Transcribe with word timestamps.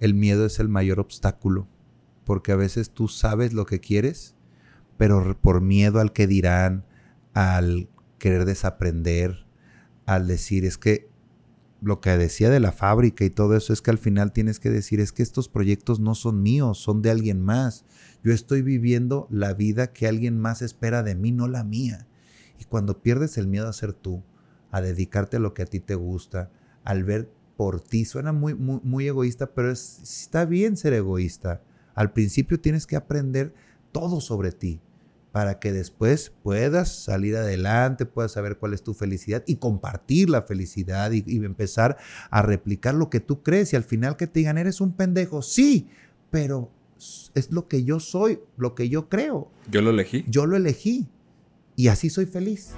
el 0.00 0.14
miedo 0.14 0.46
es 0.46 0.58
el 0.58 0.68
mayor 0.68 1.00
obstáculo, 1.00 1.68
porque 2.24 2.52
a 2.52 2.56
veces 2.56 2.90
tú 2.90 3.08
sabes 3.08 3.52
lo 3.52 3.66
que 3.66 3.80
quieres, 3.80 4.34
pero 4.96 5.38
por 5.40 5.60
miedo 5.60 6.00
al 6.00 6.12
que 6.12 6.26
dirán, 6.26 6.84
al 7.34 7.88
querer 8.18 8.44
desaprender, 8.44 9.46
al 10.06 10.26
decir, 10.26 10.64
es 10.64 10.78
que 10.78 11.08
lo 11.82 12.00
que 12.00 12.16
decía 12.16 12.50
de 12.50 12.60
la 12.60 12.72
fábrica 12.72 13.24
y 13.24 13.30
todo 13.30 13.56
eso 13.56 13.72
es 13.72 13.82
que 13.82 13.90
al 13.90 13.98
final 13.98 14.32
tienes 14.32 14.58
que 14.58 14.70
decir, 14.70 15.00
es 15.00 15.12
que 15.12 15.22
estos 15.22 15.48
proyectos 15.48 16.00
no 16.00 16.14
son 16.14 16.42
míos, 16.42 16.78
son 16.78 17.02
de 17.02 17.10
alguien 17.10 17.42
más. 17.42 17.84
Yo 18.24 18.32
estoy 18.32 18.62
viviendo 18.62 19.28
la 19.30 19.52
vida 19.54 19.92
que 19.92 20.08
alguien 20.08 20.38
más 20.38 20.62
espera 20.62 21.02
de 21.02 21.14
mí, 21.14 21.32
no 21.32 21.48
la 21.48 21.64
mía. 21.64 22.06
Y 22.58 22.64
cuando 22.64 23.02
pierdes 23.02 23.36
el 23.36 23.46
miedo 23.46 23.68
a 23.68 23.72
ser 23.72 23.92
tú, 23.92 24.22
a 24.70 24.80
dedicarte 24.80 25.36
a 25.36 25.40
lo 25.40 25.54
que 25.54 25.62
a 25.62 25.66
ti 25.66 25.80
te 25.80 25.94
gusta, 25.94 26.50
al 26.82 27.04
ver 27.04 27.30
por 27.56 27.80
ti, 27.80 28.04
suena 28.04 28.32
muy, 28.32 28.54
muy, 28.54 28.80
muy 28.82 29.06
egoísta, 29.08 29.52
pero 29.54 29.70
está 29.70 30.44
bien 30.44 30.76
ser 30.76 30.92
egoísta. 30.92 31.62
Al 31.94 32.12
principio 32.12 32.60
tienes 32.60 32.86
que 32.86 32.96
aprender 32.96 33.54
todo 33.92 34.20
sobre 34.20 34.52
ti 34.52 34.80
para 35.32 35.58
que 35.58 35.72
después 35.72 36.32
puedas 36.42 37.04
salir 37.04 37.36
adelante, 37.36 38.06
puedas 38.06 38.32
saber 38.32 38.56
cuál 38.56 38.72
es 38.72 38.82
tu 38.82 38.94
felicidad 38.94 39.42
y 39.46 39.56
compartir 39.56 40.30
la 40.30 40.42
felicidad 40.42 41.12
y, 41.12 41.22
y, 41.26 41.44
empezar 41.44 41.98
a 42.30 42.40
replicar 42.40 42.94
lo 42.94 43.10
que 43.10 43.20
tú 43.20 43.42
crees 43.42 43.72
y 43.72 43.76
al 43.76 43.84
final 43.84 44.16
que 44.16 44.26
te 44.26 44.40
digan, 44.40 44.56
eres 44.56 44.80
un 44.80 44.92
pendejo, 44.92 45.42
sí, 45.42 45.88
pero 46.30 46.70
es 47.34 47.50
lo 47.50 47.68
que 47.68 47.84
yo 47.84 48.00
soy, 48.00 48.40
lo 48.56 48.74
que 48.74 48.88
yo 48.88 49.08
creo. 49.08 49.50
Yo 49.70 49.82
lo 49.82 49.90
elegí. 49.90 50.24
Yo 50.28 50.46
lo 50.46 50.56
elegí 50.56 51.06
y 51.74 51.88
así 51.88 52.08
soy 52.08 52.26
feliz. 52.26 52.72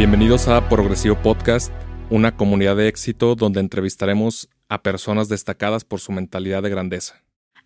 Bienvenidos 0.00 0.48
a 0.48 0.66
Progresivo 0.70 1.14
Podcast, 1.20 1.70
una 2.08 2.34
comunidad 2.34 2.74
de 2.74 2.88
éxito 2.88 3.34
donde 3.34 3.60
entrevistaremos 3.60 4.48
a 4.70 4.82
personas 4.82 5.28
destacadas 5.28 5.84
por 5.84 6.00
su 6.00 6.10
mentalidad 6.10 6.62
de 6.62 6.70
grandeza. 6.70 7.22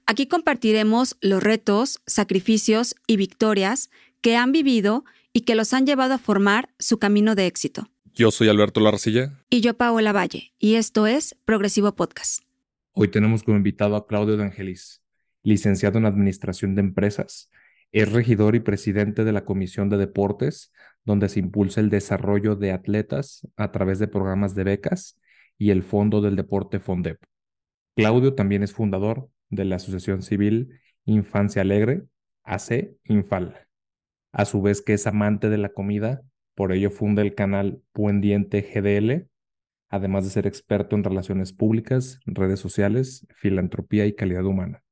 Aquí 0.07 0.27
compartiremos 0.27 1.17
los 1.21 1.41
retos, 1.41 2.03
sacrificios 2.09 2.97
y 3.07 3.19
victorias 3.19 3.89
que 4.21 4.35
han 4.35 4.51
vivido 4.51 5.05
y 5.33 5.43
que 5.43 5.55
los 5.55 5.73
han 5.73 5.87
llevado 5.87 6.15
a 6.15 6.19
formar 6.19 6.71
su 6.81 6.99
camino 6.99 7.37
de 7.37 7.47
éxito. 7.47 7.89
Yo 8.15 8.33
soy 8.33 8.48
Alberto 8.48 8.81
Larcilla. 8.81 9.39
Y 9.48 9.61
yo 9.61 9.75
Paola 9.75 10.13
Valle, 10.13 10.55
y 10.59 10.75
esto 10.75 11.07
es 11.07 11.37
Progresivo 11.45 11.95
Podcast. 11.95 12.43
Hoy 12.95 13.07
tenemos 13.13 13.45
como 13.45 13.59
invitado 13.59 13.95
a 13.95 14.09
Claudio 14.09 14.37
de 14.37 14.43
Angelis, 14.43 15.05
licenciado 15.45 15.98
en 15.98 16.07
Administración 16.07 16.75
de 16.75 16.81
Empresas. 16.81 17.48
Es 17.93 18.11
regidor 18.11 18.57
y 18.57 18.61
presidente 18.61 19.23
de 19.23 19.31
la 19.31 19.45
Comisión 19.45 19.89
de 19.89 19.98
Deportes, 19.98 20.73
donde 21.05 21.29
se 21.29 21.41
impulsa 21.41 21.81
el 21.81 21.91
desarrollo 21.91 22.57
de 22.57 22.73
atletas 22.73 23.47
a 23.57 23.71
través 23.73 23.99
de 23.99 24.09
programas 24.09 24.55
de 24.55 24.65
becas 24.65 25.21
y 25.59 25.71
el 25.71 25.83
Fondo 25.83 26.21
del 26.21 26.37
Deporte 26.37 26.81
FONDEP. 26.81 27.19
Claudio 27.97 28.35
también 28.35 28.63
es 28.63 28.73
fundador 28.73 29.29
de 29.51 29.65
la 29.65 29.77
Asociación 29.77 30.23
Civil 30.23 30.81
Infancia 31.05 31.63
Alegre, 31.63 32.05
AC 32.43 32.97
Infal. 33.05 33.67
A 34.33 34.45
su 34.47 34.63
vez 34.63 34.83
que 34.83 34.95
es 34.95 35.07
amante 35.07 35.49
de 35.49 35.59
la 35.59 35.69
comida, 35.69 36.23
por 36.55 36.73
ello 36.73 36.91
funda 36.91 37.23
el 37.23 37.35
canal 37.35 37.83
Buen 37.95 38.21
Diente 38.21 38.63
GDL, 38.63 39.29
además 39.89 40.25
de 40.25 40.31
ser 40.31 40.47
experto 40.47 40.97
en 40.97 41.05
relaciones 41.05 41.53
públicas, 41.53 42.19
redes 42.27 42.59
sociales, 42.59 43.27
filantropía 43.37 44.07
y 44.07 44.15
calidad 44.15 44.45
humana. 44.45 44.83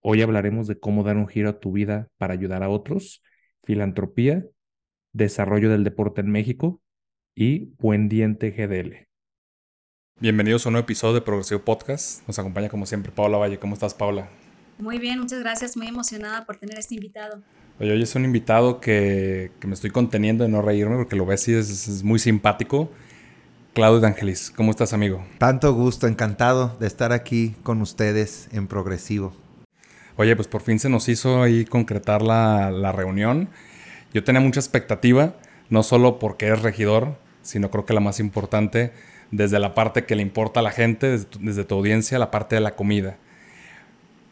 Hoy 0.00 0.22
hablaremos 0.22 0.66
de 0.66 0.78
cómo 0.78 1.04
dar 1.04 1.16
un 1.16 1.26
giro 1.26 1.48
a 1.48 1.58
tu 1.58 1.72
vida 1.72 2.08
para 2.18 2.34
ayudar 2.34 2.62
a 2.62 2.68
otros, 2.68 3.22
filantropía, 3.64 4.44
desarrollo 5.16 5.70
del 5.70 5.82
deporte 5.82 6.20
en 6.20 6.30
México 6.30 6.82
y 7.34 7.72
Buen 7.78 8.08
Diente 8.08 8.50
GDL. 8.50 9.06
Bienvenidos 10.20 10.64
a 10.64 10.68
un 10.68 10.74
nuevo 10.74 10.84
episodio 10.84 11.14
de 11.14 11.20
Progresivo 11.22 11.62
Podcast. 11.62 12.26
Nos 12.26 12.38
acompaña 12.38 12.68
como 12.68 12.84
siempre 12.84 13.12
Paula 13.12 13.38
Valle. 13.38 13.58
¿Cómo 13.58 13.74
estás, 13.74 13.94
Paula? 13.94 14.28
Muy 14.78 14.98
bien, 14.98 15.18
muchas 15.18 15.40
gracias. 15.40 15.76
Muy 15.76 15.86
emocionada 15.86 16.44
por 16.44 16.56
tener 16.56 16.78
este 16.78 16.96
invitado. 16.96 17.40
Oye, 17.80 17.92
hoy 17.92 18.02
es 18.02 18.14
un 18.14 18.26
invitado 18.26 18.78
que, 18.78 19.52
que, 19.58 19.66
me 19.66 19.74
estoy 19.74 19.90
conteniendo 19.90 20.44
de 20.44 20.50
no 20.50 20.60
reírme 20.60 20.96
porque 20.96 21.16
lo 21.16 21.24
ves 21.24 21.48
y 21.48 21.54
es, 21.54 21.88
es 21.88 22.02
muy 22.02 22.18
simpático. 22.18 22.90
Claudio 23.72 24.00
de 24.00 24.08
Angelis, 24.08 24.50
¿cómo 24.50 24.70
estás, 24.70 24.92
amigo? 24.92 25.24
Tanto 25.38 25.72
gusto, 25.72 26.06
encantado 26.06 26.76
de 26.78 26.86
estar 26.86 27.12
aquí 27.12 27.54
con 27.62 27.80
ustedes 27.80 28.48
en 28.52 28.66
Progresivo. 28.66 29.34
Oye, 30.16 30.34
pues 30.36 30.48
por 30.48 30.62
fin 30.62 30.78
se 30.78 30.88
nos 30.88 31.08
hizo 31.08 31.42
ahí 31.42 31.64
concretar 31.66 32.22
la, 32.22 32.70
la 32.70 32.92
reunión. 32.92 33.50
Yo 34.16 34.24
tenía 34.24 34.40
mucha 34.40 34.60
expectativa, 34.60 35.34
no 35.68 35.82
solo 35.82 36.18
porque 36.18 36.46
eres 36.46 36.62
regidor, 36.62 37.18
sino 37.42 37.70
creo 37.70 37.84
que 37.84 37.92
la 37.92 38.00
más 38.00 38.18
importante, 38.18 38.94
desde 39.30 39.58
la 39.58 39.74
parte 39.74 40.06
que 40.06 40.16
le 40.16 40.22
importa 40.22 40.60
a 40.60 40.62
la 40.62 40.70
gente, 40.70 41.10
desde 41.10 41.26
tu, 41.26 41.38
desde 41.38 41.64
tu 41.64 41.74
audiencia, 41.74 42.18
la 42.18 42.30
parte 42.30 42.54
de 42.54 42.62
la 42.62 42.76
comida. 42.76 43.18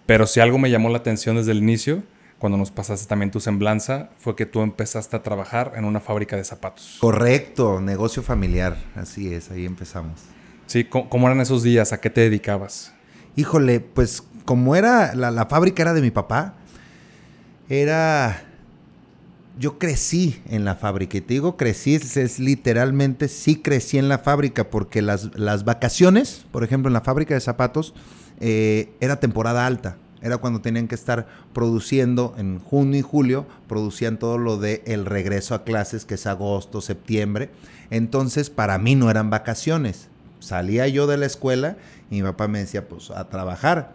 Pero 0.06 0.26
si 0.26 0.40
algo 0.40 0.56
me 0.56 0.70
llamó 0.70 0.88
la 0.88 0.96
atención 0.96 1.36
desde 1.36 1.52
el 1.52 1.58
inicio, 1.58 2.02
cuando 2.38 2.56
nos 2.56 2.70
pasaste 2.70 3.06
también 3.06 3.30
tu 3.30 3.40
semblanza, 3.40 4.08
fue 4.16 4.34
que 4.34 4.46
tú 4.46 4.62
empezaste 4.62 5.16
a 5.16 5.22
trabajar 5.22 5.72
en 5.76 5.84
una 5.84 6.00
fábrica 6.00 6.34
de 6.34 6.44
zapatos. 6.44 6.96
Correcto, 6.98 7.82
negocio 7.82 8.22
familiar, 8.22 8.78
así 8.94 9.34
es, 9.34 9.50
ahí 9.50 9.66
empezamos. 9.66 10.18
Sí, 10.64 10.84
¿cómo, 10.84 11.26
eran 11.26 11.42
esos 11.42 11.62
días? 11.62 11.92
¿A 11.92 12.00
qué 12.00 12.08
te 12.08 12.22
dedicabas? 12.22 12.94
Híjole, 13.36 13.80
pues 13.80 14.22
como 14.46 14.76
era, 14.76 15.14
la, 15.14 15.30
la 15.30 15.44
fábrica 15.44 15.82
era 15.82 15.92
de 15.92 16.00
mi 16.00 16.10
papá, 16.10 16.54
era... 17.68 18.44
Yo 19.58 19.78
crecí 19.78 20.40
en 20.48 20.64
la 20.64 20.74
fábrica, 20.74 21.18
y 21.18 21.20
te 21.20 21.34
digo 21.34 21.56
crecí, 21.56 21.94
es, 21.94 22.38
literalmente 22.38 23.28
sí 23.28 23.56
crecí 23.56 23.98
en 23.98 24.08
la 24.08 24.18
fábrica, 24.18 24.70
porque 24.70 25.00
las, 25.02 25.36
las 25.38 25.64
vacaciones, 25.64 26.44
por 26.50 26.64
ejemplo, 26.64 26.88
en 26.88 26.94
la 26.94 27.00
fábrica 27.00 27.34
de 27.34 27.40
zapatos, 27.40 27.94
eh, 28.40 28.92
era 29.00 29.20
temporada 29.20 29.66
alta 29.66 29.96
era 30.24 30.38
cuando 30.38 30.62
tenían 30.62 30.88
que 30.88 30.94
estar 30.94 31.26
produciendo 31.52 32.34
en 32.38 32.58
junio 32.58 32.98
y 32.98 33.02
julio, 33.02 33.46
producían 33.68 34.18
todo 34.18 34.38
lo 34.38 34.56
de 34.56 34.82
el 34.86 35.04
regreso 35.04 35.54
a 35.54 35.64
clases, 35.64 36.06
que 36.06 36.14
es 36.14 36.26
agosto, 36.26 36.80
septiembre. 36.80 37.50
Entonces, 37.90 38.48
para 38.48 38.78
mí 38.78 38.94
no 38.94 39.10
eran 39.10 39.28
vacaciones. 39.28 40.08
Salía 40.40 40.88
yo 40.88 41.06
de 41.06 41.18
la 41.18 41.26
escuela 41.26 41.76
y 42.10 42.16
mi 42.16 42.22
papá 42.22 42.48
me 42.48 42.60
decía, 42.60 42.88
pues 42.88 43.10
a 43.10 43.28
trabajar. 43.28 43.92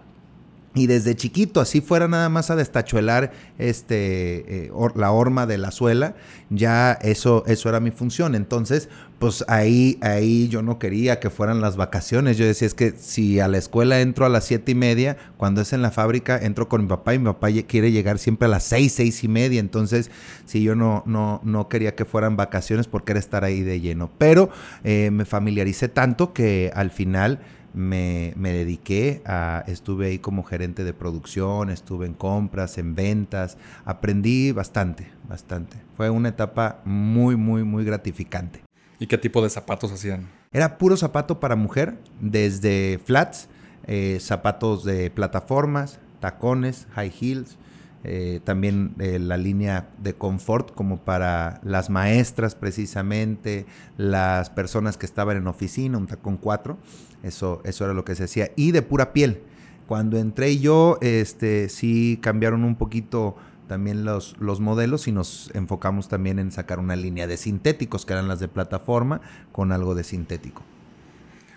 Y 0.75 0.85
desde 0.85 1.15
chiquito, 1.15 1.61
así 1.61 1.81
fuera 1.81 2.07
nada 2.07 2.29
más 2.29 2.51
a 2.51 2.55
destachuelar 2.55 3.31
este, 3.57 4.65
eh, 4.67 4.71
la 4.95 5.11
horma 5.11 5.47
de 5.47 5.57
la 5.57 5.71
suela, 5.71 6.15
ya 6.51 6.91
eso, 6.93 7.43
eso 7.47 7.69
era 7.69 7.79
mi 7.79 7.89
función. 7.89 8.35
Entonces, 8.35 8.87
pues 9.17 9.43
ahí, 9.47 9.97
ahí 10.01 10.47
yo 10.47 10.61
no 10.61 10.77
quería 10.77 11.19
que 11.19 11.31
fueran 11.31 11.59
las 11.59 11.75
vacaciones. 11.75 12.37
Yo 12.37 12.45
decía, 12.45 12.67
es 12.67 12.75
que 12.75 12.91
si 12.91 13.39
a 13.39 13.47
la 13.47 13.57
escuela 13.57 13.99
entro 13.99 14.27
a 14.27 14.29
las 14.29 14.45
siete 14.45 14.73
y 14.73 14.75
media, 14.75 15.17
cuando 15.37 15.61
es 15.61 15.73
en 15.73 15.81
la 15.81 15.89
fábrica, 15.89 16.37
entro 16.37 16.69
con 16.69 16.83
mi 16.83 16.87
papá 16.87 17.15
y 17.15 17.19
mi 17.19 17.25
papá 17.25 17.47
quiere 17.67 17.91
llegar 17.91 18.19
siempre 18.19 18.45
a 18.45 18.49
las 18.49 18.63
seis, 18.63 18.93
seis 18.93 19.23
y 19.23 19.27
media. 19.27 19.59
Entonces, 19.59 20.11
si 20.45 20.61
yo 20.61 20.75
no, 20.75 21.01
no, 21.07 21.41
no 21.43 21.67
quería 21.67 21.95
que 21.95 22.05
fueran 22.05 22.37
vacaciones 22.37 22.87
porque 22.87 23.13
era 23.13 23.19
estar 23.19 23.43
ahí 23.43 23.61
de 23.61 23.81
lleno. 23.81 24.11
Pero 24.19 24.51
eh, 24.83 25.09
me 25.11 25.25
familiaricé 25.25 25.89
tanto 25.89 26.31
que 26.31 26.71
al 26.75 26.91
final 26.91 27.39
me, 27.73 28.33
me, 28.35 28.51
dediqué 28.51 29.21
a, 29.25 29.63
estuve 29.67 30.07
ahí 30.07 30.19
como 30.19 30.43
gerente 30.43 30.83
de 30.83 30.93
producción, 30.93 31.69
estuve 31.69 32.05
en 32.05 32.13
compras, 32.13 32.77
en 32.77 32.95
ventas, 32.95 33.57
aprendí 33.85 34.51
bastante, 34.51 35.11
bastante. 35.27 35.77
Fue 35.95 36.09
una 36.09 36.29
etapa 36.29 36.81
muy, 36.85 37.35
muy, 37.35 37.63
muy 37.63 37.83
gratificante. 37.83 38.61
¿Y 38.99 39.07
qué 39.07 39.17
tipo 39.17 39.41
de 39.41 39.49
zapatos 39.49 39.91
hacían? 39.91 40.27
Era 40.51 40.77
puro 40.77 40.97
zapato 40.97 41.39
para 41.39 41.55
mujer, 41.55 41.97
desde 42.19 42.99
flats, 43.05 43.49
eh, 43.85 44.17
zapatos 44.19 44.83
de 44.83 45.09
plataformas, 45.11 45.99
tacones, 46.19 46.87
high 46.91 47.11
heels, 47.21 47.57
eh, 48.03 48.39
también 48.43 48.95
eh, 48.99 49.19
la 49.19 49.37
línea 49.37 49.89
de 50.01 50.13
confort 50.13 50.73
como 50.73 50.99
para 50.99 51.59
las 51.63 51.89
maestras 51.89 52.55
precisamente, 52.55 53.65
las 53.97 54.49
personas 54.49 54.97
que 54.97 55.05
estaban 55.05 55.37
en 55.37 55.47
oficina, 55.47 55.97
un 55.97 56.07
tacón 56.07 56.37
4, 56.37 56.77
eso, 57.23 57.61
eso 57.65 57.83
era 57.83 57.93
lo 57.93 58.05
que 58.05 58.15
se 58.15 58.23
hacía, 58.23 58.51
y 58.55 58.71
de 58.71 58.81
pura 58.81 59.11
piel. 59.11 59.41
Cuando 59.87 60.17
entré 60.17 60.59
yo, 60.59 60.97
este, 61.01 61.67
sí 61.67 62.19
cambiaron 62.21 62.63
un 62.63 62.75
poquito 62.75 63.35
también 63.67 64.05
los, 64.05 64.35
los 64.39 64.59
modelos 64.59 65.07
y 65.07 65.11
nos 65.11 65.51
enfocamos 65.53 66.07
también 66.07 66.39
en 66.39 66.51
sacar 66.51 66.79
una 66.79 66.95
línea 66.95 67.27
de 67.27 67.37
sintéticos, 67.37 68.05
que 68.05 68.13
eran 68.13 68.27
las 68.27 68.39
de 68.39 68.47
plataforma, 68.47 69.21
con 69.51 69.71
algo 69.71 69.93
de 69.93 70.03
sintético. 70.03 70.63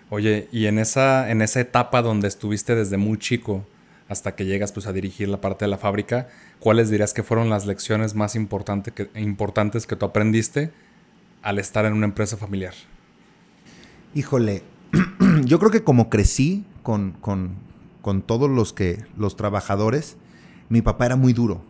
Oye, 0.09 0.47
y 0.51 0.67
en 0.67 0.77
esa, 0.77 1.31
en 1.31 1.41
esa 1.41 1.59
etapa 1.59 2.01
donde 2.01 2.27
estuviste 2.27 2.75
desde 2.75 2.97
muy 2.97 3.17
chico, 3.17 3.65
hasta 4.09 4.35
que 4.35 4.45
llegas 4.45 4.71
pues, 4.71 4.87
a 4.87 4.93
dirigir 4.93 5.29
la 5.29 5.41
parte 5.41 5.65
de 5.65 5.69
la 5.69 5.77
fábrica, 5.77 6.27
¿cuáles 6.59 6.89
dirías 6.89 7.13
que 7.13 7.23
fueron 7.23 7.49
las 7.49 7.65
lecciones 7.65 8.15
más 8.15 8.35
importante 8.35 8.91
que, 8.91 9.09
importantes 9.15 9.87
que 9.87 9.95
tú 9.95 10.05
aprendiste 10.05 10.71
al 11.41 11.59
estar 11.59 11.85
en 11.85 11.93
una 11.93 12.05
empresa 12.05 12.37
familiar? 12.37 12.73
Híjole, 14.13 14.63
yo 15.45 15.59
creo 15.59 15.71
que 15.71 15.83
como 15.83 16.09
crecí 16.09 16.65
con, 16.83 17.13
con, 17.13 17.55
con, 18.01 18.21
todos 18.21 18.49
los, 18.49 18.73
que, 18.73 19.05
los 19.17 19.35
trabajadores, 19.35 20.17
mi 20.69 20.81
papá 20.81 21.05
era 21.05 21.15
muy 21.15 21.33
duro. 21.33 21.63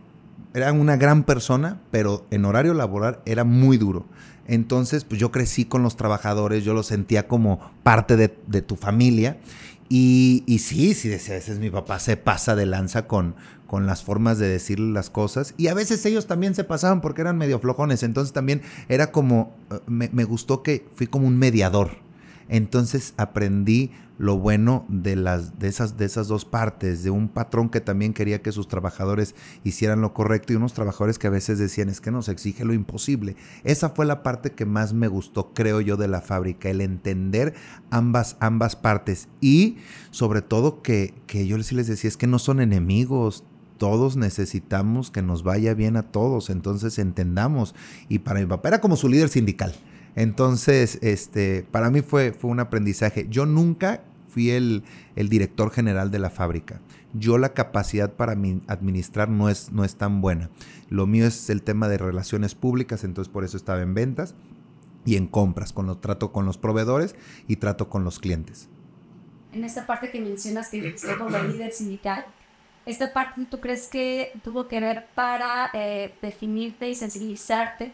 era 0.52 0.72
una 0.72 0.96
gran 0.96 1.24
persona, 1.24 1.80
pero 1.90 2.26
en 2.30 2.44
horario 2.44 2.74
laboral 2.74 3.20
era 3.24 3.44
muy 3.44 3.78
duro. 3.78 4.06
Entonces, 4.46 5.04
pues 5.04 5.20
yo 5.20 5.30
crecí 5.30 5.64
con 5.64 5.82
los 5.82 5.96
trabajadores, 5.96 6.64
yo 6.64 6.74
los 6.74 6.86
sentía 6.86 7.26
como 7.28 7.60
parte 7.82 8.16
de, 8.16 8.28
tu 8.62 8.76
familia. 8.76 9.38
Y, 9.88 10.44
y, 10.46 10.60
sí, 10.60 10.94
sí, 10.94 11.08
a 11.08 11.16
veces 11.16 11.58
mi 11.58 11.70
papá 11.70 11.98
se 11.98 12.16
pasa 12.16 12.56
de 12.56 12.66
lanza 12.66 13.06
con, 13.06 13.34
con 13.66 13.86
las 13.86 14.02
formas 14.02 14.38
de 14.38 14.48
decirle 14.48 14.92
las 14.92 15.10
cosas. 15.10 15.54
Y 15.56 15.68
a 15.68 15.74
veces 15.74 16.04
ellos 16.06 16.26
también 16.26 16.54
se 16.54 16.64
pasaban 16.64 17.00
porque 17.00 17.20
eran 17.20 17.36
medio 17.36 17.58
flojones. 17.58 18.02
Entonces 18.02 18.32
también 18.32 18.62
era 18.88 19.12
como, 19.12 19.54
eh, 19.70 19.80
me, 19.86 20.08
me 20.12 20.24
gustó 20.24 20.62
que 20.62 20.86
fui 20.94 21.06
como 21.06 21.26
un 21.26 21.38
mediador. 21.38 21.98
Entonces 22.48 23.14
aprendí 23.16 23.90
lo 24.18 24.38
bueno 24.38 24.84
de, 24.88 25.16
las, 25.16 25.58
de, 25.58 25.68
esas, 25.68 25.96
de 25.96 26.04
esas 26.04 26.28
dos 26.28 26.44
partes, 26.44 27.02
de 27.02 27.10
un 27.10 27.28
patrón 27.28 27.68
que 27.68 27.80
también 27.80 28.14
quería 28.14 28.42
que 28.42 28.52
sus 28.52 28.68
trabajadores 28.68 29.34
hicieran 29.64 30.00
lo 30.00 30.14
correcto 30.14 30.52
y 30.52 30.56
unos 30.56 30.72
trabajadores 30.72 31.18
que 31.18 31.26
a 31.26 31.30
veces 31.30 31.58
decían 31.58 31.88
es 31.88 32.00
que 32.00 32.10
nos 32.10 32.28
exige 32.28 32.64
lo 32.64 32.74
imposible. 32.74 33.36
Esa 33.64 33.90
fue 33.90 34.06
la 34.06 34.22
parte 34.22 34.52
que 34.52 34.66
más 34.66 34.92
me 34.92 35.08
gustó, 35.08 35.52
creo 35.54 35.80
yo, 35.80 35.96
de 35.96 36.08
la 36.08 36.20
fábrica, 36.20 36.70
el 36.70 36.80
entender 36.80 37.54
ambas, 37.90 38.36
ambas 38.40 38.76
partes 38.76 39.28
y 39.40 39.78
sobre 40.10 40.42
todo 40.42 40.82
que, 40.82 41.14
que 41.26 41.46
yo 41.46 41.56
les 41.58 41.86
decía 41.86 42.08
es 42.08 42.16
que 42.16 42.26
no 42.26 42.38
son 42.38 42.60
enemigos, 42.60 43.44
todos 43.78 44.16
necesitamos 44.16 45.10
que 45.10 45.22
nos 45.22 45.42
vaya 45.42 45.74
bien 45.74 45.96
a 45.96 46.04
todos, 46.04 46.50
entonces 46.50 46.98
entendamos. 46.98 47.74
Y 48.08 48.20
para 48.20 48.40
mi 48.40 48.46
papá 48.46 48.68
era 48.68 48.80
como 48.80 48.96
su 48.96 49.08
líder 49.08 49.28
sindical. 49.28 49.74
Entonces, 50.16 50.98
este, 51.02 51.66
para 51.70 51.90
mí 51.90 52.02
fue, 52.02 52.32
fue 52.32 52.50
un 52.50 52.60
aprendizaje. 52.60 53.26
Yo 53.28 53.46
nunca 53.46 54.02
fui 54.34 54.50
el, 54.50 54.82
director 55.14 55.70
general 55.70 56.10
de 56.10 56.18
la 56.18 56.28
fábrica. 56.28 56.80
Yo 57.12 57.38
la 57.38 57.54
capacidad 57.54 58.12
para 58.12 58.32
administrar 58.32 59.28
no 59.28 59.48
es, 59.48 59.70
no 59.70 59.84
es 59.84 59.94
tan 59.94 60.20
buena. 60.20 60.50
Lo 60.90 61.06
mío 61.06 61.24
es 61.26 61.48
el 61.50 61.62
tema 61.62 61.88
de 61.88 61.98
relaciones 61.98 62.56
públicas, 62.56 63.04
entonces 63.04 63.32
por 63.32 63.44
eso 63.44 63.56
estaba 63.56 63.80
en 63.80 63.94
ventas 63.94 64.34
y 65.04 65.16
en 65.16 65.28
compras, 65.28 65.72
con 65.72 65.86
los, 65.86 66.00
trato 66.00 66.32
con 66.32 66.46
los 66.46 66.58
proveedores 66.58 67.14
y 67.46 67.56
trato 67.56 67.88
con 67.88 68.02
los 68.02 68.18
clientes. 68.18 68.68
En 69.52 69.62
esta 69.62 69.86
parte 69.86 70.10
que 70.10 70.20
mencionas 70.20 70.68
que 70.68 70.94
usted 70.94 71.16
como 71.16 71.38
líder 71.38 71.70
sindical, 71.72 72.26
¿esta 72.86 73.12
parte 73.12 73.46
tú 73.48 73.60
crees 73.60 73.86
que 73.86 74.32
tuvo 74.42 74.66
que 74.66 74.80
ver 74.80 75.06
para 75.14 75.70
eh, 75.74 76.12
definirte 76.20 76.88
y 76.88 76.96
sensibilizarte 76.96 77.92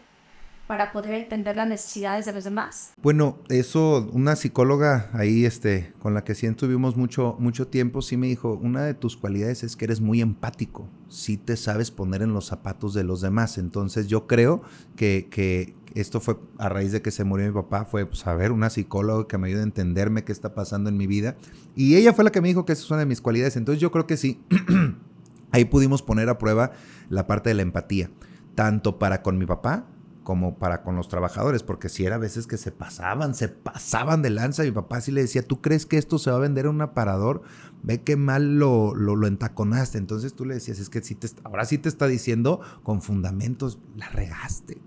para 0.71 0.93
poder 0.93 1.15
entender 1.15 1.57
las 1.57 1.67
necesidades 1.67 2.25
de 2.25 2.31
los 2.31 2.45
demás. 2.45 2.93
Bueno, 3.03 3.39
eso, 3.49 4.09
una 4.13 4.37
psicóloga 4.37 5.09
ahí, 5.11 5.43
este, 5.43 5.91
con 5.99 6.13
la 6.13 6.23
que 6.23 6.33
sí 6.33 6.49
tuvimos 6.53 6.95
mucho, 6.95 7.35
mucho 7.39 7.67
tiempo, 7.67 8.01
sí 8.01 8.15
me 8.15 8.27
dijo, 8.27 8.53
una 8.53 8.83
de 8.83 8.93
tus 8.93 9.17
cualidades 9.17 9.63
es 9.63 9.75
que 9.75 9.83
eres 9.83 9.99
muy 9.99 10.21
empático, 10.21 10.87
sí 11.09 11.35
te 11.35 11.57
sabes 11.57 11.91
poner 11.91 12.21
en 12.21 12.31
los 12.31 12.45
zapatos 12.45 12.93
de 12.93 13.03
los 13.03 13.19
demás. 13.19 13.57
Entonces 13.57 14.07
yo 14.07 14.27
creo 14.27 14.61
que, 14.95 15.27
que 15.29 15.75
esto 15.93 16.21
fue 16.21 16.37
a 16.57 16.69
raíz 16.69 16.93
de 16.93 17.01
que 17.01 17.11
se 17.11 17.25
murió 17.25 17.47
mi 17.47 17.53
papá, 17.53 17.83
fue, 17.83 18.05
pues, 18.05 18.25
a 18.25 18.33
ver, 18.33 18.53
una 18.53 18.69
psicóloga 18.69 19.27
que 19.27 19.37
me 19.37 19.49
ayude 19.49 19.59
a 19.59 19.63
entenderme 19.63 20.23
qué 20.23 20.31
está 20.31 20.55
pasando 20.55 20.89
en 20.89 20.95
mi 20.95 21.05
vida. 21.05 21.35
Y 21.75 21.97
ella 21.97 22.13
fue 22.13 22.23
la 22.23 22.31
que 22.31 22.39
me 22.39 22.47
dijo 22.47 22.63
que 22.63 22.71
esa 22.71 22.83
es 22.83 22.91
una 22.91 23.01
de 23.01 23.07
mis 23.07 23.19
cualidades. 23.19 23.57
Entonces 23.57 23.81
yo 23.81 23.91
creo 23.91 24.07
que 24.07 24.15
sí, 24.15 24.41
ahí 25.51 25.65
pudimos 25.65 26.01
poner 26.01 26.29
a 26.29 26.37
prueba 26.37 26.71
la 27.09 27.27
parte 27.27 27.49
de 27.49 27.55
la 27.55 27.61
empatía, 27.61 28.09
tanto 28.55 28.99
para 28.99 29.21
con 29.21 29.37
mi 29.37 29.45
papá, 29.45 29.85
como 30.23 30.59
para 30.59 30.83
con 30.83 30.95
los 30.95 31.07
trabajadores, 31.07 31.63
porque 31.63 31.89
si 31.89 32.05
era 32.05 32.15
a 32.15 32.19
veces 32.19 32.45
que 32.45 32.57
se 32.57 32.71
pasaban, 32.71 33.33
se 33.33 33.47
pasaban 33.49 34.21
de 34.21 34.29
lanza. 34.29 34.63
Mi 34.63 34.71
papá 34.71 35.01
sí 35.01 35.11
le 35.11 35.21
decía, 35.21 35.41
¿tú 35.41 35.61
crees 35.61 35.85
que 35.85 35.97
esto 35.97 36.19
se 36.19 36.29
va 36.29 36.37
a 36.37 36.39
vender 36.39 36.65
en 36.65 36.75
un 36.75 36.81
aparador? 36.81 37.41
Ve 37.81 38.01
qué 38.01 38.15
mal 38.15 38.59
lo, 38.59 38.93
lo, 38.93 39.25
entaconaste. 39.27 39.97
Entonces 39.97 40.33
tú 40.33 40.45
le 40.45 40.55
decías, 40.55 40.79
es 40.79 40.89
que 40.89 41.01
si 41.01 41.15
te, 41.15 41.27
ahora 41.43 41.65
sí 41.65 41.77
te 41.77 41.89
está 41.89 42.07
diciendo 42.07 42.61
con 42.83 43.01
fundamentos, 43.01 43.79
la 43.95 44.09
regaste. 44.09 44.77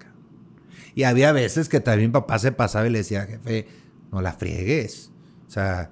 Y 0.95 1.03
había 1.03 1.33
veces 1.33 1.69
que 1.69 1.81
también 1.81 2.13
papá 2.13 2.39
se 2.39 2.53
pasaba 2.53 2.87
y 2.87 2.91
le 2.91 2.99
decía, 2.99 3.27
jefe, 3.27 3.67
no 4.13 4.23
la 4.23 4.33
friegues. 4.33 5.11
O 5.49 5.51
sea, 5.51 5.91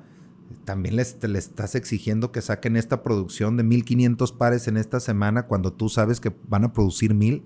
también 0.64 0.94
le 0.94 1.02
estás 1.38 1.74
exigiendo 1.74 2.30
que 2.30 2.40
saquen 2.42 2.76
esta 2.76 3.02
producción 3.02 3.56
de 3.56 3.64
1500 3.64 4.30
pares 4.32 4.68
en 4.68 4.76
esta 4.76 5.00
semana 5.00 5.46
cuando 5.46 5.72
tú 5.72 5.88
sabes 5.88 6.20
que 6.20 6.32
van 6.46 6.62
a 6.62 6.72
producir 6.72 7.14
mil 7.14 7.42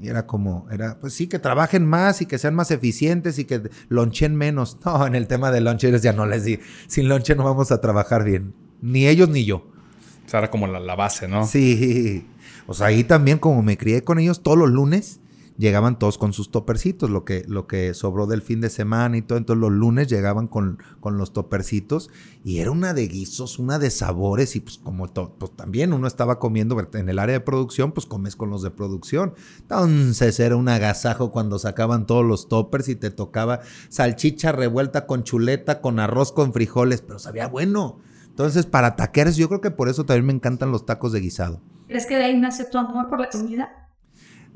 y 0.00 0.08
era 0.08 0.26
como, 0.26 0.66
era, 0.70 0.98
pues 1.00 1.14
sí, 1.14 1.26
que 1.26 1.38
trabajen 1.38 1.86
más 1.86 2.20
y 2.20 2.26
que 2.26 2.38
sean 2.38 2.54
más 2.54 2.70
eficientes 2.70 3.38
y 3.38 3.44
que 3.44 3.70
lonchen 3.88 4.36
menos. 4.36 4.78
No, 4.84 5.06
en 5.06 5.14
el 5.14 5.26
tema 5.26 5.50
de 5.50 5.60
lonches 5.60 6.02
ya 6.02 6.12
no 6.12 6.26
les 6.26 6.44
di. 6.44 6.60
Sin 6.86 7.08
lonche 7.08 7.34
no 7.34 7.44
vamos 7.44 7.72
a 7.72 7.80
trabajar 7.80 8.24
bien. 8.24 8.54
Ni 8.80 9.06
ellos 9.06 9.28
ni 9.28 9.44
yo. 9.44 9.56
O 9.56 10.28
sea, 10.28 10.38
era 10.40 10.50
como 10.50 10.66
la, 10.66 10.80
la 10.80 10.94
base, 10.94 11.28
¿no? 11.28 11.46
Sí. 11.46 12.26
O 12.66 12.74
sea, 12.74 12.88
ahí 12.88 13.04
también 13.04 13.38
como 13.38 13.62
me 13.62 13.76
crié 13.76 14.02
con 14.02 14.18
ellos 14.18 14.42
todos 14.42 14.58
los 14.58 14.70
lunes, 14.70 15.20
llegaban 15.58 15.98
todos 15.98 16.18
con 16.18 16.32
sus 16.32 16.50
topercitos, 16.50 17.10
lo 17.10 17.24
que, 17.24 17.44
lo 17.46 17.66
que 17.66 17.94
sobró 17.94 18.26
del 18.26 18.42
fin 18.42 18.60
de 18.60 18.70
semana 18.70 19.16
y 19.16 19.22
todo. 19.22 19.38
Entonces 19.38 19.60
los 19.60 19.72
lunes 19.72 20.08
llegaban 20.08 20.48
con, 20.48 20.78
con 21.00 21.18
los 21.18 21.32
topercitos 21.32 22.10
y 22.44 22.58
era 22.58 22.70
una 22.70 22.94
de 22.94 23.08
guisos, 23.08 23.58
una 23.58 23.78
de 23.78 23.90
sabores 23.90 24.56
y 24.56 24.60
pues 24.60 24.78
como 24.78 25.06
pues 25.06 25.56
también 25.56 25.92
uno 25.92 26.06
estaba 26.06 26.38
comiendo 26.38 26.76
en 26.94 27.08
el 27.08 27.18
área 27.18 27.34
de 27.34 27.40
producción, 27.40 27.92
pues 27.92 28.06
comes 28.06 28.36
con 28.36 28.50
los 28.50 28.62
de 28.62 28.70
producción. 28.70 29.34
Entonces 29.60 30.38
era 30.40 30.56
un 30.56 30.68
agasajo 30.68 31.30
cuando 31.32 31.58
sacaban 31.58 32.06
todos 32.06 32.24
los 32.24 32.48
toppers 32.48 32.88
y 32.88 32.96
te 32.96 33.10
tocaba 33.10 33.60
salchicha 33.88 34.52
revuelta 34.52 35.06
con 35.06 35.24
chuleta, 35.24 35.80
con 35.80 35.98
arroz, 35.98 36.32
con 36.32 36.52
frijoles, 36.52 37.02
pero 37.02 37.18
sabía 37.18 37.48
bueno. 37.48 37.98
Entonces 38.28 38.66
para 38.66 38.96
taqueros 38.96 39.36
yo 39.36 39.48
creo 39.48 39.60
que 39.60 39.70
por 39.70 39.88
eso 39.88 40.04
también 40.04 40.26
me 40.26 40.32
encantan 40.32 40.70
los 40.70 40.84
tacos 40.84 41.12
de 41.12 41.20
guisado. 41.20 41.62
¿Crees 41.86 42.06
que 42.06 42.16
de 42.16 42.24
ahí 42.24 42.36
nace 42.38 42.64
tu 42.64 42.78
amor 42.78 43.08
por 43.08 43.20
la 43.20 43.30
comida? 43.30 43.85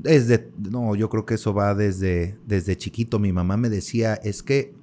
Desde, 0.02 0.50
no, 0.58 0.94
yo 0.94 1.10
creo 1.10 1.26
que 1.26 1.34
eso 1.34 1.52
va 1.52 1.74
desde, 1.74 2.38
desde 2.46 2.76
chiquito. 2.76 3.18
Mi 3.18 3.32
mamá 3.32 3.56
me 3.56 3.68
decía, 3.68 4.14
es 4.14 4.42
que 4.42 4.74